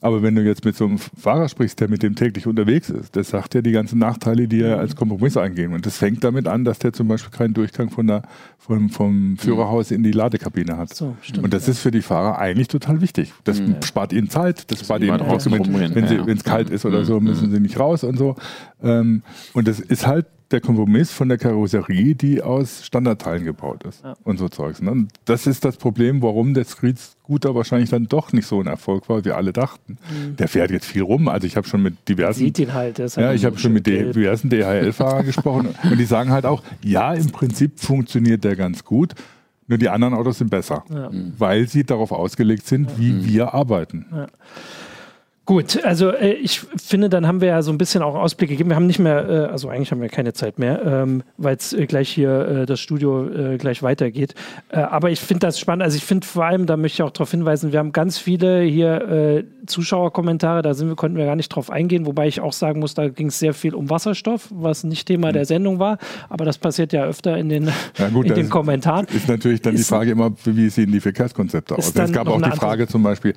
Mhm. 0.00 0.06
Aber 0.06 0.22
wenn 0.22 0.34
du 0.34 0.42
jetzt 0.42 0.64
mit 0.64 0.76
so 0.76 0.86
einem 0.86 0.98
Fahrer 0.98 1.48
sprichst, 1.48 1.80
der 1.80 1.88
mit 1.88 2.02
dem 2.02 2.14
täglich 2.14 2.46
unterwegs 2.46 2.90
ist, 2.90 3.14
der 3.14 3.24
sagt 3.24 3.54
ja 3.54 3.62
die 3.62 3.72
ganzen 3.72 3.98
Nachteile, 3.98 4.48
die 4.48 4.60
er 4.60 4.78
als 4.78 4.96
Kompromiss 4.96 5.36
eingehen. 5.36 5.72
Und 5.72 5.86
das 5.86 5.98
fängt 5.98 6.24
damit 6.24 6.46
an, 6.46 6.64
dass 6.64 6.78
der 6.78 6.92
zum 6.92 7.08
Beispiel 7.08 7.30
keinen 7.30 7.54
Durchgang 7.54 7.90
von 7.90 8.06
der, 8.06 8.22
vom, 8.58 8.90
vom 8.90 9.36
Führerhaus 9.38 9.90
in 9.90 10.02
die 10.02 10.12
Ladekabine 10.12 10.76
hat. 10.76 10.94
So, 10.94 11.16
stimmt, 11.22 11.44
und 11.44 11.54
das 11.54 11.66
ja. 11.66 11.72
ist 11.72 11.80
für 11.80 11.90
die 11.90 12.02
Fahrer 12.02 12.38
eigentlich 12.38 12.68
total 12.68 13.00
wichtig. 13.00 13.32
Das 13.44 13.60
mhm. 13.60 13.76
spart 13.82 14.12
ihnen 14.12 14.30
Zeit, 14.30 14.70
das, 14.70 14.78
das 14.78 14.86
spart 14.86 15.02
ihnen 15.02 15.20
auch, 15.20 15.44
wenn, 15.46 16.26
wenn 16.26 16.36
es 16.36 16.44
kalt 16.44 16.70
ist 16.70 16.84
oder 16.84 17.04
so, 17.04 17.20
müssen 17.20 17.50
sie 17.50 17.60
nicht 17.60 17.78
raus 17.78 18.04
und 18.04 18.18
so. 18.18 18.36
Ähm, 18.82 19.22
und 19.52 19.68
das 19.68 19.80
ist 19.80 20.06
halt 20.06 20.26
der 20.50 20.60
Kompromiss 20.60 21.12
von 21.12 21.28
der 21.28 21.38
Karosserie, 21.38 22.14
die 22.14 22.42
aus 22.42 22.84
Standardteilen 22.84 23.44
gebaut 23.44 23.84
ist 23.84 24.02
ja. 24.02 24.14
und 24.24 24.38
so 24.38 24.48
Zeugs. 24.48 24.82
Ne? 24.82 25.06
Das 25.24 25.46
ist 25.46 25.64
das 25.64 25.76
Problem, 25.76 26.22
warum 26.22 26.54
der 26.54 26.64
Street 26.64 26.98
Scooter 26.98 27.54
wahrscheinlich 27.54 27.90
dann 27.90 28.06
doch 28.06 28.32
nicht 28.32 28.46
so 28.46 28.60
ein 28.60 28.66
Erfolg 28.66 29.08
war, 29.08 29.24
wie 29.24 29.30
alle 29.30 29.52
dachten. 29.52 29.98
Mhm. 30.10 30.36
Der 30.36 30.48
fährt 30.48 30.70
jetzt 30.70 30.86
viel 30.86 31.02
rum. 31.02 31.28
Also 31.28 31.46
ich 31.46 31.56
habe 31.56 31.68
schon 31.68 31.82
mit 31.82 32.08
diversen, 32.08 32.40
sieht 32.40 32.58
ihn 32.58 32.74
halt, 32.74 32.98
ja, 32.98 33.32
ich 33.32 33.44
habe 33.44 33.58
schon 33.58 33.72
mit 33.72 33.84
gelb. 33.84 34.12
diversen 34.12 34.50
DHL-Fahrern 34.50 35.24
gesprochen 35.24 35.68
und 35.90 35.98
die 35.98 36.04
sagen 36.04 36.30
halt 36.30 36.46
auch, 36.46 36.62
ja, 36.82 37.14
im 37.14 37.30
Prinzip 37.30 37.78
funktioniert 37.78 38.42
der 38.44 38.56
ganz 38.56 38.84
gut. 38.84 39.14
Nur 39.68 39.78
die 39.78 39.88
anderen 39.88 40.14
Autos 40.14 40.38
sind 40.38 40.50
besser, 40.50 40.82
ja. 40.90 41.10
weil 41.38 41.68
sie 41.68 41.84
darauf 41.84 42.10
ausgelegt 42.10 42.66
sind, 42.66 42.98
wie 42.98 43.12
mhm. 43.12 43.24
wir 43.24 43.54
arbeiten. 43.54 44.06
Gut, 45.50 45.84
also 45.84 46.10
äh, 46.10 46.34
ich 46.34 46.60
finde, 46.60 47.08
dann 47.08 47.26
haben 47.26 47.40
wir 47.40 47.48
ja 47.48 47.62
so 47.62 47.72
ein 47.72 47.76
bisschen 47.76 48.02
auch 48.02 48.14
Ausblick 48.14 48.50
gegeben. 48.50 48.70
Wir 48.70 48.76
haben 48.76 48.86
nicht 48.86 49.00
mehr, 49.00 49.28
äh, 49.28 49.34
also 49.46 49.68
eigentlich 49.68 49.90
haben 49.90 50.00
wir 50.00 50.08
keine 50.08 50.32
Zeit 50.32 50.60
mehr, 50.60 50.80
ähm, 50.86 51.24
weil 51.38 51.56
es 51.56 51.72
äh, 51.72 51.86
gleich 51.86 52.08
hier 52.08 52.30
äh, 52.46 52.66
das 52.66 52.78
Studio 52.78 53.26
äh, 53.26 53.58
gleich 53.58 53.82
weitergeht. 53.82 54.36
Äh, 54.68 54.76
aber 54.78 55.10
ich 55.10 55.18
finde 55.18 55.48
das 55.48 55.58
spannend. 55.58 55.82
Also 55.82 55.96
ich 55.96 56.04
finde 56.04 56.24
vor 56.24 56.44
allem, 56.44 56.66
da 56.66 56.76
möchte 56.76 56.98
ich 56.98 57.02
auch 57.02 57.10
darauf 57.10 57.32
hinweisen, 57.32 57.72
wir 57.72 57.80
haben 57.80 57.90
ganz 57.90 58.16
viele 58.16 58.62
hier 58.62 59.44
Zuschauerkommentare, 59.66 60.62
da 60.62 60.74
sind 60.74 60.86
wir, 60.88 60.94
konnten 60.94 61.16
wir 61.16 61.26
gar 61.26 61.34
nicht 61.34 61.48
drauf 61.48 61.68
eingehen, 61.68 62.06
wobei 62.06 62.28
ich 62.28 62.40
auch 62.40 62.52
sagen 62.52 62.78
muss, 62.78 62.94
da 62.94 63.08
ging 63.08 63.26
es 63.26 63.40
sehr 63.40 63.52
viel 63.52 63.74
um 63.74 63.90
Wasserstoff, 63.90 64.48
was 64.50 64.84
nicht 64.84 65.06
Thema 65.06 65.28
mhm. 65.28 65.32
der 65.32 65.44
Sendung 65.46 65.80
war. 65.80 65.98
Aber 66.28 66.44
das 66.44 66.58
passiert 66.58 66.92
ja 66.92 67.04
öfter 67.04 67.36
in 67.36 67.48
den, 67.48 67.70
ja 67.98 68.08
gut, 68.08 68.26
in 68.26 68.34
den 68.34 68.50
Kommentaren. 68.50 69.06
Ist 69.12 69.28
natürlich 69.28 69.62
dann 69.62 69.74
ist, 69.74 69.80
die 69.80 69.84
Frage 69.84 70.12
immer, 70.12 70.30
wie 70.44 70.68
sehen 70.68 70.92
die 70.92 71.00
Verkehrskonzepte 71.00 71.76
aus? 71.76 71.92
Es 71.92 72.12
gab 72.12 72.28
auch 72.28 72.40
die 72.40 72.50
Frage 72.52 72.86
zum 72.86 73.02
Beispiel, 73.02 73.34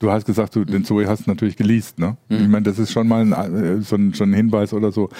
Du 0.00 0.10
hast 0.10 0.24
gesagt, 0.24 0.56
du 0.56 0.64
den 0.64 0.84
Zoe 0.84 1.06
hast 1.06 1.26
natürlich 1.26 1.56
geleast, 1.56 1.98
ne? 1.98 2.16
Mhm. 2.28 2.36
Ich 2.36 2.48
meine, 2.48 2.62
das 2.64 2.78
ist 2.78 2.90
schon 2.90 3.06
mal 3.06 3.20
ein, 3.20 3.54
äh, 3.54 3.80
so, 3.82 3.96
ein, 3.96 4.12
so 4.14 4.24
ein 4.24 4.32
Hinweis 4.32 4.72
oder 4.72 4.90
so. 4.90 5.10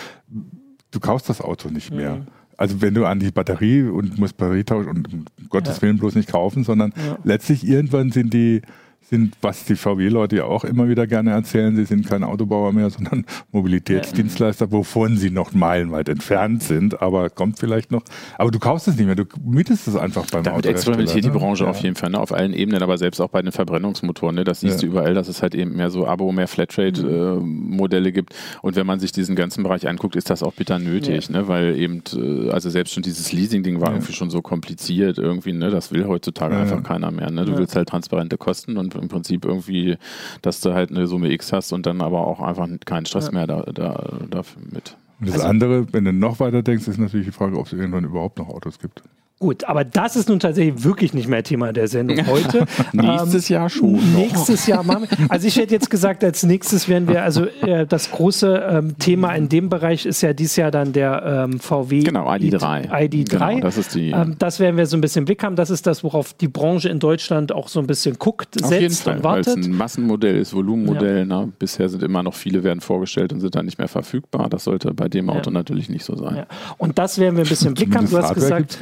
Du 0.91 0.99
kaufst 0.99 1.28
das 1.28 1.41
Auto 1.41 1.68
nicht 1.68 1.93
mehr. 1.93 2.16
Mhm. 2.16 2.26
Also 2.57 2.81
wenn 2.81 2.95
du 2.95 3.05
an 3.07 3.20
die 3.20 3.31
Batterie 3.31 3.85
und 3.85 4.18
musst 4.18 4.37
Batterie 4.37 4.64
tauschen 4.64 4.89
und 4.89 5.12
um 5.12 5.24
Gottes 5.49 5.76
ja. 5.76 5.83
Willen 5.83 5.99
bloß 5.99 6.14
nicht 6.14 6.31
kaufen, 6.31 6.64
sondern 6.64 6.93
ja. 6.97 7.18
letztlich 7.24 7.66
irgendwann 7.66 8.11
sind 8.11 8.35
die 8.35 8.62
sind, 9.03 9.34
was 9.42 9.64
die 9.64 9.74
VW-Leute 9.74 10.36
ja 10.36 10.44
auch 10.44 10.64
immer 10.64 10.88
wieder 10.88 11.07
gerne 11.07 11.32
erzählen, 11.32 11.74
sie 11.74 11.84
sind 11.84 12.07
kein 12.07 12.22
Autobauer 12.22 12.72
mehr, 12.72 12.90
sondern 12.90 13.24
Mobilitätsdienstleister, 13.53 14.70
wovon 14.70 15.16
sie 15.16 15.30
noch 15.30 15.53
meilenweit 15.53 16.09
entfernt 16.09 16.62
sind, 16.62 17.03
aber 17.03 17.28
kommt 17.30 17.59
vielleicht 17.59 17.90
noch. 17.90 18.03
Aber 18.38 18.51
du 18.51 18.59
kaufst 18.59 18.88
es 18.88 18.96
nicht 18.96 19.07
mehr, 19.07 19.16
du 19.16 19.24
mietest 19.44 19.88
es 19.88 19.96
einfach 19.96 20.26
beim 20.30 20.44
Damit 20.44 20.66
experimentiert 20.66 21.24
die 21.24 21.28
ne? 21.28 21.34
Branche 21.34 21.64
ja. 21.64 21.70
auf 21.70 21.78
jeden 21.80 21.96
Fall, 21.96 22.11
ne? 22.11 22.20
auf 22.20 22.32
allen 22.32 22.53
Ebenen, 22.53 22.82
aber 22.82 22.98
selbst 22.98 23.20
auch 23.20 23.30
bei 23.30 23.42
den 23.42 23.53
Verbrennungsmotoren. 23.53 24.36
Ne? 24.36 24.44
Das 24.44 24.61
siehst 24.61 24.82
ja. 24.82 24.88
du 24.88 24.92
überall, 24.92 25.14
dass 25.14 25.28
es 25.28 25.42
halt 25.42 25.55
eben 25.55 25.76
mehr 25.76 25.90
so 25.90 26.07
Abo, 26.07 26.30
mehr 26.30 26.48
Flatrate-Modelle 26.48 28.11
äh, 28.11 28.12
gibt. 28.12 28.34
Und 28.62 28.76
wenn 28.76 28.86
man 28.86 29.01
sich 29.01 29.11
diesen 29.12 29.34
ganzen 29.34 29.64
Bereich 29.64 29.88
anguckt, 29.88 30.14
ist 30.14 30.30
das 30.30 30.42
auch 30.42 30.53
bitter 30.53 30.78
nötig, 30.78 31.28
ja. 31.28 31.38
ne? 31.38 31.48
weil 31.48 31.76
eben, 31.76 32.03
äh, 32.14 32.51
also 32.51 32.70
selbst 32.70 32.94
schon 32.94 33.03
dieses 33.03 33.32
Leasing-Ding 33.32 33.80
war 33.80 33.92
irgendwie 33.92 34.12
schon 34.12 34.30
so 34.30 34.40
kompliziert 34.40 35.18
irgendwie, 35.18 35.53
ne? 35.53 35.70
das 35.70 35.90
will 35.90 36.07
heutzuter 36.07 36.51
einfach 36.51 36.82
keiner 36.82 37.11
mehr. 37.11 37.30
Ne? 37.30 37.44
Du 37.44 37.57
willst 37.57 37.76
halt 37.76 37.88
transparente 37.88 38.38
Kosten 38.38 38.76
und 38.76 38.89
im 38.95 39.09
Prinzip 39.09 39.45
irgendwie, 39.45 39.97
dass 40.43 40.61
du 40.61 40.72
halt 40.72 40.91
eine 40.91 41.07
Summe 41.07 41.30
X 41.32 41.53
hast 41.53 41.72
und 41.72 41.86
dann 41.86 42.01
aber 42.01 42.26
auch 42.26 42.41
einfach 42.41 42.68
keinen 42.84 43.07
Stress 43.07 43.26
ja. 43.26 43.32
mehr 43.32 43.47
da, 43.47 43.62
da, 43.62 44.18
dafür 44.28 44.62
mit. 44.70 44.97
Und 45.20 45.28
das 45.28 45.34
also, 45.36 45.47
andere, 45.47 45.93
wenn 45.93 46.05
du 46.05 46.12
noch 46.12 46.41
weiter 46.41 46.62
denkst, 46.62 46.88
ist 46.88 46.99
natürlich 46.99 47.26
die 47.26 47.32
Frage, 47.32 47.59
ob 47.59 47.66
es 47.66 47.72
irgendwann 47.72 48.05
überhaupt 48.05 48.38
noch 48.38 48.49
Autos 48.49 48.78
gibt. 48.78 49.03
Gut, 49.43 49.64
aber 49.64 49.84
das 49.84 50.16
ist 50.16 50.28
nun 50.28 50.38
tatsächlich 50.38 50.84
wirklich 50.84 51.14
nicht 51.14 51.26
mehr 51.26 51.43
Thema 51.43 51.72
der 51.72 51.88
Sendung 51.88 52.26
heute. 52.26 52.66
nächstes 52.93 53.49
ähm, 53.49 53.55
Jahr 53.55 53.70
schon. 53.70 53.99
Nächstes 54.14 54.66
Jahr 54.66 54.82
machen 54.82 55.07
wir. 55.09 55.30
Also 55.30 55.49
ich 55.49 55.57
hätte 55.57 55.72
jetzt 55.72 55.88
gesagt, 55.88 56.22
als 56.22 56.43
nächstes 56.43 56.91
werden 56.91 57.09
wir, 57.09 57.22
also 57.22 57.47
äh, 57.47 57.86
das 57.86 58.11
große 58.11 58.68
ähm, 58.70 58.99
Thema 58.99 59.32
in 59.32 59.49
dem 59.49 59.70
Bereich 59.70 60.05
ist 60.05 60.20
ja 60.20 60.34
dieses 60.34 60.57
Jahr 60.57 60.70
dann 60.70 60.93
der 60.93 61.47
ähm, 61.49 61.59
VW 61.59 62.01
genau, 62.01 62.28
ID3. 62.28 62.91
ID3. 62.91 63.28
Genau, 63.30 63.61
das 63.61 63.78
ist 63.78 63.95
die. 63.95 64.11
Ähm, 64.11 64.36
das 64.38 64.61
werden 64.61 64.76
wir 64.76 64.84
so 64.84 64.99
ein 64.99 65.01
bisschen 65.01 65.20
im 65.20 65.24
Blick 65.24 65.43
haben. 65.43 65.57
Das 65.57 65.70
ist 65.70 65.86
das, 65.86 66.05
worauf 66.05 66.34
die 66.34 66.49
Branche 66.49 66.91
in 66.91 66.99
Deutschland 66.99 67.51
auch 67.51 67.68
so 67.68 67.80
ein 67.80 67.86
bisschen 67.86 68.18
guckt, 68.18 68.62
Auf 68.62 68.68
setzt 68.68 68.82
jeden 68.82 68.95
Fall, 68.95 69.16
und 69.16 69.24
wartet. 69.24 69.55
Weil 69.55 69.61
es 69.61 69.66
ein 69.68 69.72
Massenmodell 69.74 70.36
ist, 70.36 70.53
Volumenmodell. 70.53 71.20
Ja. 71.20 71.24
Ne? 71.24 71.53
Bisher 71.59 71.88
sind 71.88 72.03
immer 72.03 72.22
noch 72.22 72.34
viele 72.34 72.62
werden 72.62 72.82
vorgestellt 72.82 73.32
und 73.32 73.41
sind 73.41 73.55
dann 73.55 73.64
nicht 73.64 73.78
mehr 73.78 73.88
verfügbar. 73.88 74.51
Das 74.51 74.64
sollte 74.64 74.93
bei 74.93 75.09
dem 75.09 75.30
Auto 75.30 75.49
ja. 75.49 75.55
natürlich 75.55 75.88
nicht 75.88 76.05
so 76.05 76.14
sein. 76.14 76.36
Ja. 76.36 76.47
Und 76.76 76.99
das 76.99 77.18
werden 77.18 77.36
wir 77.36 77.45
ein 77.45 77.49
bisschen 77.49 77.68
im 77.68 77.74
Blick 77.74 77.97
haben. 77.97 78.07
Du 78.07 78.18
hast 78.18 78.34
gesagt, 78.34 78.78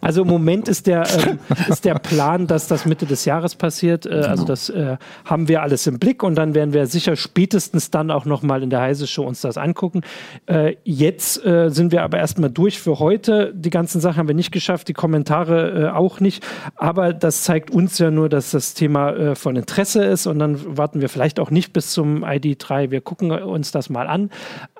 also 0.00 0.22
im 0.22 0.28
Moment 0.28 0.68
ist 0.68 0.86
der, 0.86 1.02
äh, 1.02 1.36
ist 1.68 1.84
der 1.84 1.94
Plan, 1.94 2.46
dass 2.46 2.68
das 2.68 2.86
Mitte 2.86 3.06
des 3.06 3.24
Jahres 3.24 3.54
passiert. 3.54 4.06
Äh, 4.06 4.10
also 4.10 4.20
genau. 4.20 4.30
Also 4.30 4.44
das 4.46 4.68
äh, 4.70 4.96
haben 5.24 5.48
wir 5.48 5.62
alles 5.62 5.86
im 5.86 5.98
Blick 5.98 6.22
und 6.22 6.34
dann 6.36 6.54
werden 6.54 6.72
wir 6.72 6.86
sicher 6.86 7.16
spätestens 7.16 7.90
dann 7.90 8.10
auch 8.10 8.24
nochmal 8.24 8.62
in 8.62 8.70
der 8.70 8.80
Heise 8.80 9.06
Show 9.06 9.24
uns 9.24 9.40
das 9.40 9.56
angucken. 9.56 10.02
Äh, 10.46 10.76
jetzt 10.84 11.44
äh, 11.44 11.70
sind 11.70 11.92
wir 11.92 12.02
aber 12.02 12.18
erstmal 12.18 12.50
durch 12.50 12.78
für 12.78 12.98
heute. 12.98 13.52
Die 13.54 13.70
ganzen 13.70 14.00
Sachen 14.00 14.18
haben 14.18 14.28
wir 14.28 14.34
nicht 14.34 14.52
geschafft, 14.52 14.88
die 14.88 14.92
Kommentare 14.92 15.86
äh, 15.86 15.88
auch 15.88 16.20
nicht. 16.20 16.44
Aber 16.76 17.12
das 17.12 17.44
zeigt 17.44 17.70
uns 17.70 17.98
ja 17.98 18.10
nur, 18.10 18.28
dass 18.28 18.50
das 18.50 18.74
Thema 18.74 19.34
von 19.34 19.56
Interesse 19.56 20.04
ist 20.04 20.26
und 20.26 20.38
dann 20.38 20.76
warten 20.76 21.00
wir 21.00 21.08
vielleicht 21.08 21.40
auch 21.40 21.50
nicht 21.50 21.72
bis 21.72 21.92
zum 21.92 22.24
ID3. 22.24 22.90
Wir 22.90 23.00
gucken 23.00 23.30
uns 23.30 23.70
das 23.70 23.88
mal 23.88 24.06
an. 24.06 24.30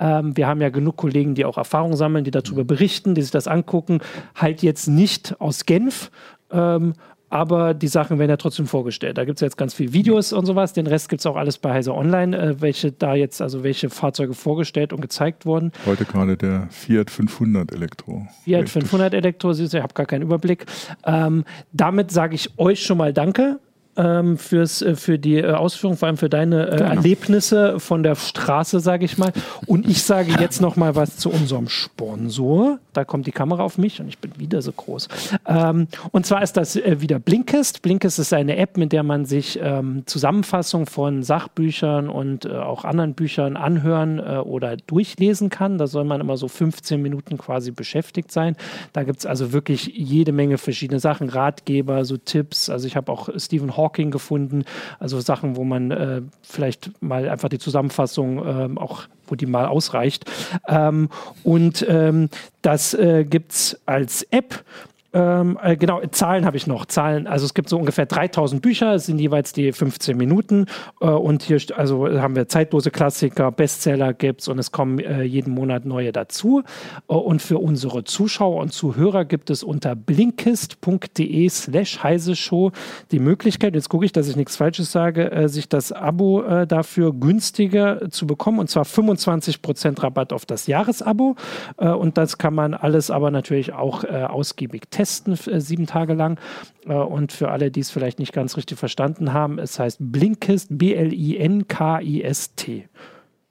Ähm, 0.00 0.36
wir 0.36 0.46
haben 0.46 0.61
ja 0.61 0.68
genug 0.68 0.96
Kollegen, 0.96 1.34
die 1.34 1.44
auch 1.44 1.57
Erfahrung 1.57 1.96
sammeln, 1.96 2.24
die 2.24 2.30
darüber 2.30 2.64
berichten, 2.64 3.14
die 3.14 3.22
sich 3.22 3.30
das 3.30 3.48
angucken. 3.48 4.00
Halt 4.34 4.62
jetzt 4.62 4.88
nicht 4.88 4.95
aus 5.38 5.64
Geld 5.64 5.76
Genf. 5.76 6.11
Ähm, 6.51 6.94
aber 7.28 7.74
die 7.74 7.88
Sachen 7.88 8.20
werden 8.20 8.30
ja 8.30 8.36
trotzdem 8.36 8.66
vorgestellt. 8.66 9.18
Da 9.18 9.24
gibt 9.24 9.38
es 9.38 9.40
jetzt 9.40 9.57
ganz 9.57 9.74
viele 9.74 9.92
Videos 9.92 10.32
und 10.32 10.47
sowas. 10.47 10.72
Den 10.72 10.86
Rest 10.86 11.09
gibt 11.09 11.20
es 11.20 11.26
auch 11.26 11.34
alles 11.34 11.59
bei 11.59 11.72
Heise 11.72 11.92
Online, 11.92 12.38
äh, 12.38 12.61
welche 12.61 12.92
da 12.92 13.14
jetzt, 13.14 13.42
also 13.42 13.64
welche 13.64 13.90
Fahrzeuge 13.90 14.32
vorgestellt 14.32 14.92
und 14.92 15.01
gezeigt 15.01 15.44
wurden. 15.44 15.72
Heute 15.84 16.05
gerade 16.05 16.36
der 16.36 16.68
Fiat 16.70 17.11
500 17.11 17.72
Elektro. 17.72 18.26
Fiat 18.44 18.62
Richtig. 18.62 18.82
500 18.84 19.12
Elektro, 19.12 19.51
ich 19.51 19.74
habe 19.74 19.92
gar 19.92 20.07
keinen 20.07 20.22
Überblick. 20.22 20.66
Ähm, 21.05 21.44
damit 21.72 22.12
sage 22.12 22.36
ich 22.36 22.59
euch 22.59 22.82
schon 22.82 22.97
mal 22.97 23.12
Danke 23.12 23.59
ähm, 23.97 24.38
fürs, 24.38 24.82
äh, 24.82 24.94
für 24.94 25.18
die 25.18 25.38
äh, 25.38 25.53
Ausführung, 25.53 25.97
vor 25.97 26.09
allem 26.09 26.16
für 26.16 26.28
deine 26.28 26.68
äh, 26.68 26.82
Erlebnisse 26.82 27.80
von 27.80 28.03
der 28.03 28.14
Straße, 28.14 28.80
sage 28.80 29.05
ich 29.05 29.18
mal. 29.18 29.32
Und 29.66 29.88
ich 29.88 30.03
sage 30.03 30.32
jetzt 30.40 30.61
noch 30.61 30.76
mal 30.76 30.94
was 30.94 31.16
zu 31.16 31.30
unserem 31.30 31.68
Sponsor. 31.68 32.78
Da 32.92 33.05
kommt 33.05 33.26
die 33.26 33.32
Kamera 33.32 33.62
auf 33.62 33.78
mich 33.78 34.01
und 34.01 34.09
ich 34.09 34.18
bin 34.18 34.32
wieder 34.38 34.62
so 34.62 34.72
groß. 34.72 35.09
Ähm, 35.47 35.88
und 36.12 36.26
zwar 36.26 36.42
ist 36.42 36.57
das 36.57 36.76
äh, 36.76 37.01
wieder 37.01 37.18
Blinkist. 37.18 37.82
Blinkist 37.82 38.18
ist 38.18 38.32
eine 38.32 38.57
App, 38.57 38.76
mit 38.76 38.92
der 38.92 39.03
man 39.03 39.24
sich 39.24 39.59
ähm, 39.62 40.03
Zusammenfassung 40.07 40.86
von 40.86 41.22
Sachbüchern 41.22 42.09
und 42.09 42.51
auch 42.51 42.84
anderen 42.84 43.14
Büchern 43.14 43.57
anhören 43.57 44.20
oder 44.20 44.76
durchlesen 44.76 45.51
kann. 45.51 45.78
Da 45.78 45.86
soll 45.86 46.05
man 46.05 46.20
immer 46.20 46.36
so 46.36 46.49
15 46.49 47.01
Minuten 47.01 47.38
quasi 47.38 47.70
beschäftigt 47.70 48.30
sein. 48.30 48.57
Da 48.92 49.05
gibt 49.05 49.20
es 49.20 49.26
also 49.26 49.53
wirklich 49.53 49.86
jede 49.86 50.32
Menge 50.32 50.59
verschiedene 50.59 51.01
Sachen, 51.01 51.28
Ratgeber, 51.28 52.05
so 52.05 52.16
Tipps. 52.16 52.68
Also 52.70 52.86
ich 52.86 52.97
habe 52.97 53.11
auch 53.11 53.28
Stephen 53.36 53.76
Hawking 53.76 53.86
Hawking 53.87 54.11
gefunden. 54.11 54.64
Also 54.99 55.20
Sachen, 55.20 55.57
wo 55.57 55.64
man 55.64 55.91
äh, 55.91 56.22
vielleicht 56.43 56.91
mal 57.03 57.28
einfach 57.28 57.49
die 57.49 57.59
Zusammenfassung 57.59 58.76
äh, 58.76 58.80
auch 58.80 59.05
wo 59.28 59.34
die 59.34 59.47
mal 59.47 59.66
ausreicht. 59.66 60.24
Ähm, 60.68 61.09
und 61.43 61.84
ähm, 61.89 62.28
das 62.62 62.95
äh, 62.95 63.24
gibt 63.24 63.53
es 63.53 63.80
als 63.87 64.22
App 64.30 64.64
ähm, 65.12 65.59
äh, 65.62 65.76
genau, 65.76 66.00
Zahlen 66.11 66.44
habe 66.44 66.57
ich 66.57 66.66
noch. 66.66 66.86
Zahlen, 66.86 67.26
also 67.26 67.46
es 67.46 67.54
gibt 67.54 67.68
so 67.68 67.78
ungefähr 67.78 68.07
3000 68.07 68.61
Bücher, 68.61 68.94
es 68.94 69.07
sind 69.07 69.18
jeweils 69.18 69.52
die 69.52 69.72
15 69.72 70.16
Minuten. 70.16 70.66
Äh, 71.00 71.07
und 71.07 71.42
hier 71.42 71.61
also 71.76 72.09
haben 72.20 72.36
wir 72.36 72.48
zeitlose 72.48 72.90
Klassiker, 72.90 73.50
Bestseller 73.50 74.12
gibt 74.12 74.42
es 74.42 74.48
und 74.48 74.59
es 74.59 74.72
kommen 74.72 74.98
äh, 74.98 75.22
jeden 75.22 75.54
Monat 75.54 75.84
neue 75.84 76.12
dazu. 76.12 76.62
Äh, 77.09 77.14
und 77.14 77.40
für 77.40 77.59
unsere 77.59 78.04
Zuschauer 78.04 78.61
und 78.61 78.72
Zuhörer 78.72 79.24
gibt 79.24 79.50
es 79.50 79.62
unter 79.62 79.94
blinkist.de 79.94 81.48
slash 81.48 82.02
heise 82.02 82.36
show 82.36 82.72
die 83.11 83.18
Möglichkeit, 83.18 83.74
jetzt 83.74 83.88
gucke 83.88 84.04
ich, 84.04 84.12
dass 84.12 84.28
ich 84.28 84.36
nichts 84.36 84.57
Falsches 84.57 84.92
sage, 84.92 85.30
äh, 85.30 85.48
sich 85.48 85.68
das 85.68 85.92
Abo 85.92 86.42
äh, 86.42 86.66
dafür 86.66 87.12
günstiger 87.12 88.11
zu 88.11 88.26
bekommen 88.26 88.59
und 88.59 88.68
zwar 88.68 88.84
25% 88.84 90.02
Rabatt 90.02 90.32
auf 90.32 90.46
das 90.46 90.66
Jahresabo. 90.66 91.36
und 91.76 92.18
das 92.18 92.38
kann 92.38 92.54
man 92.54 92.74
alles 92.74 93.11
aber 93.11 93.30
natürlich 93.30 93.72
auch 93.72 94.04
ausgiebig 94.04 94.90
testen 94.97 95.34
äh, 95.34 95.61
sieben 95.61 95.86
Tage 95.86 96.14
lang. 96.14 96.40
Äh, 96.86 96.94
und 96.94 97.32
für 97.32 97.51
alle, 97.51 97.70
die 97.70 97.80
es 97.80 97.90
vielleicht 97.90 98.18
nicht 98.18 98.32
ganz 98.32 98.57
richtig 98.57 98.78
verstanden 98.78 99.34
haben, 99.34 99.59
es 99.59 99.78
heißt 99.78 99.99
Blinkist, 100.01 100.68
B-L-I-N-K-I-S-T. 100.70 101.68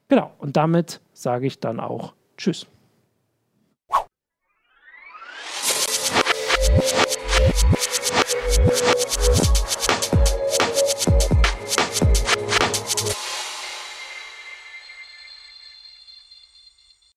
Genau, 0.08 0.32
und 0.38 0.56
damit 0.56 1.00
sage 1.12 1.46
ich 1.46 1.60
dann 1.60 1.80
auch 1.80 2.14
Tschüss. 2.36 2.66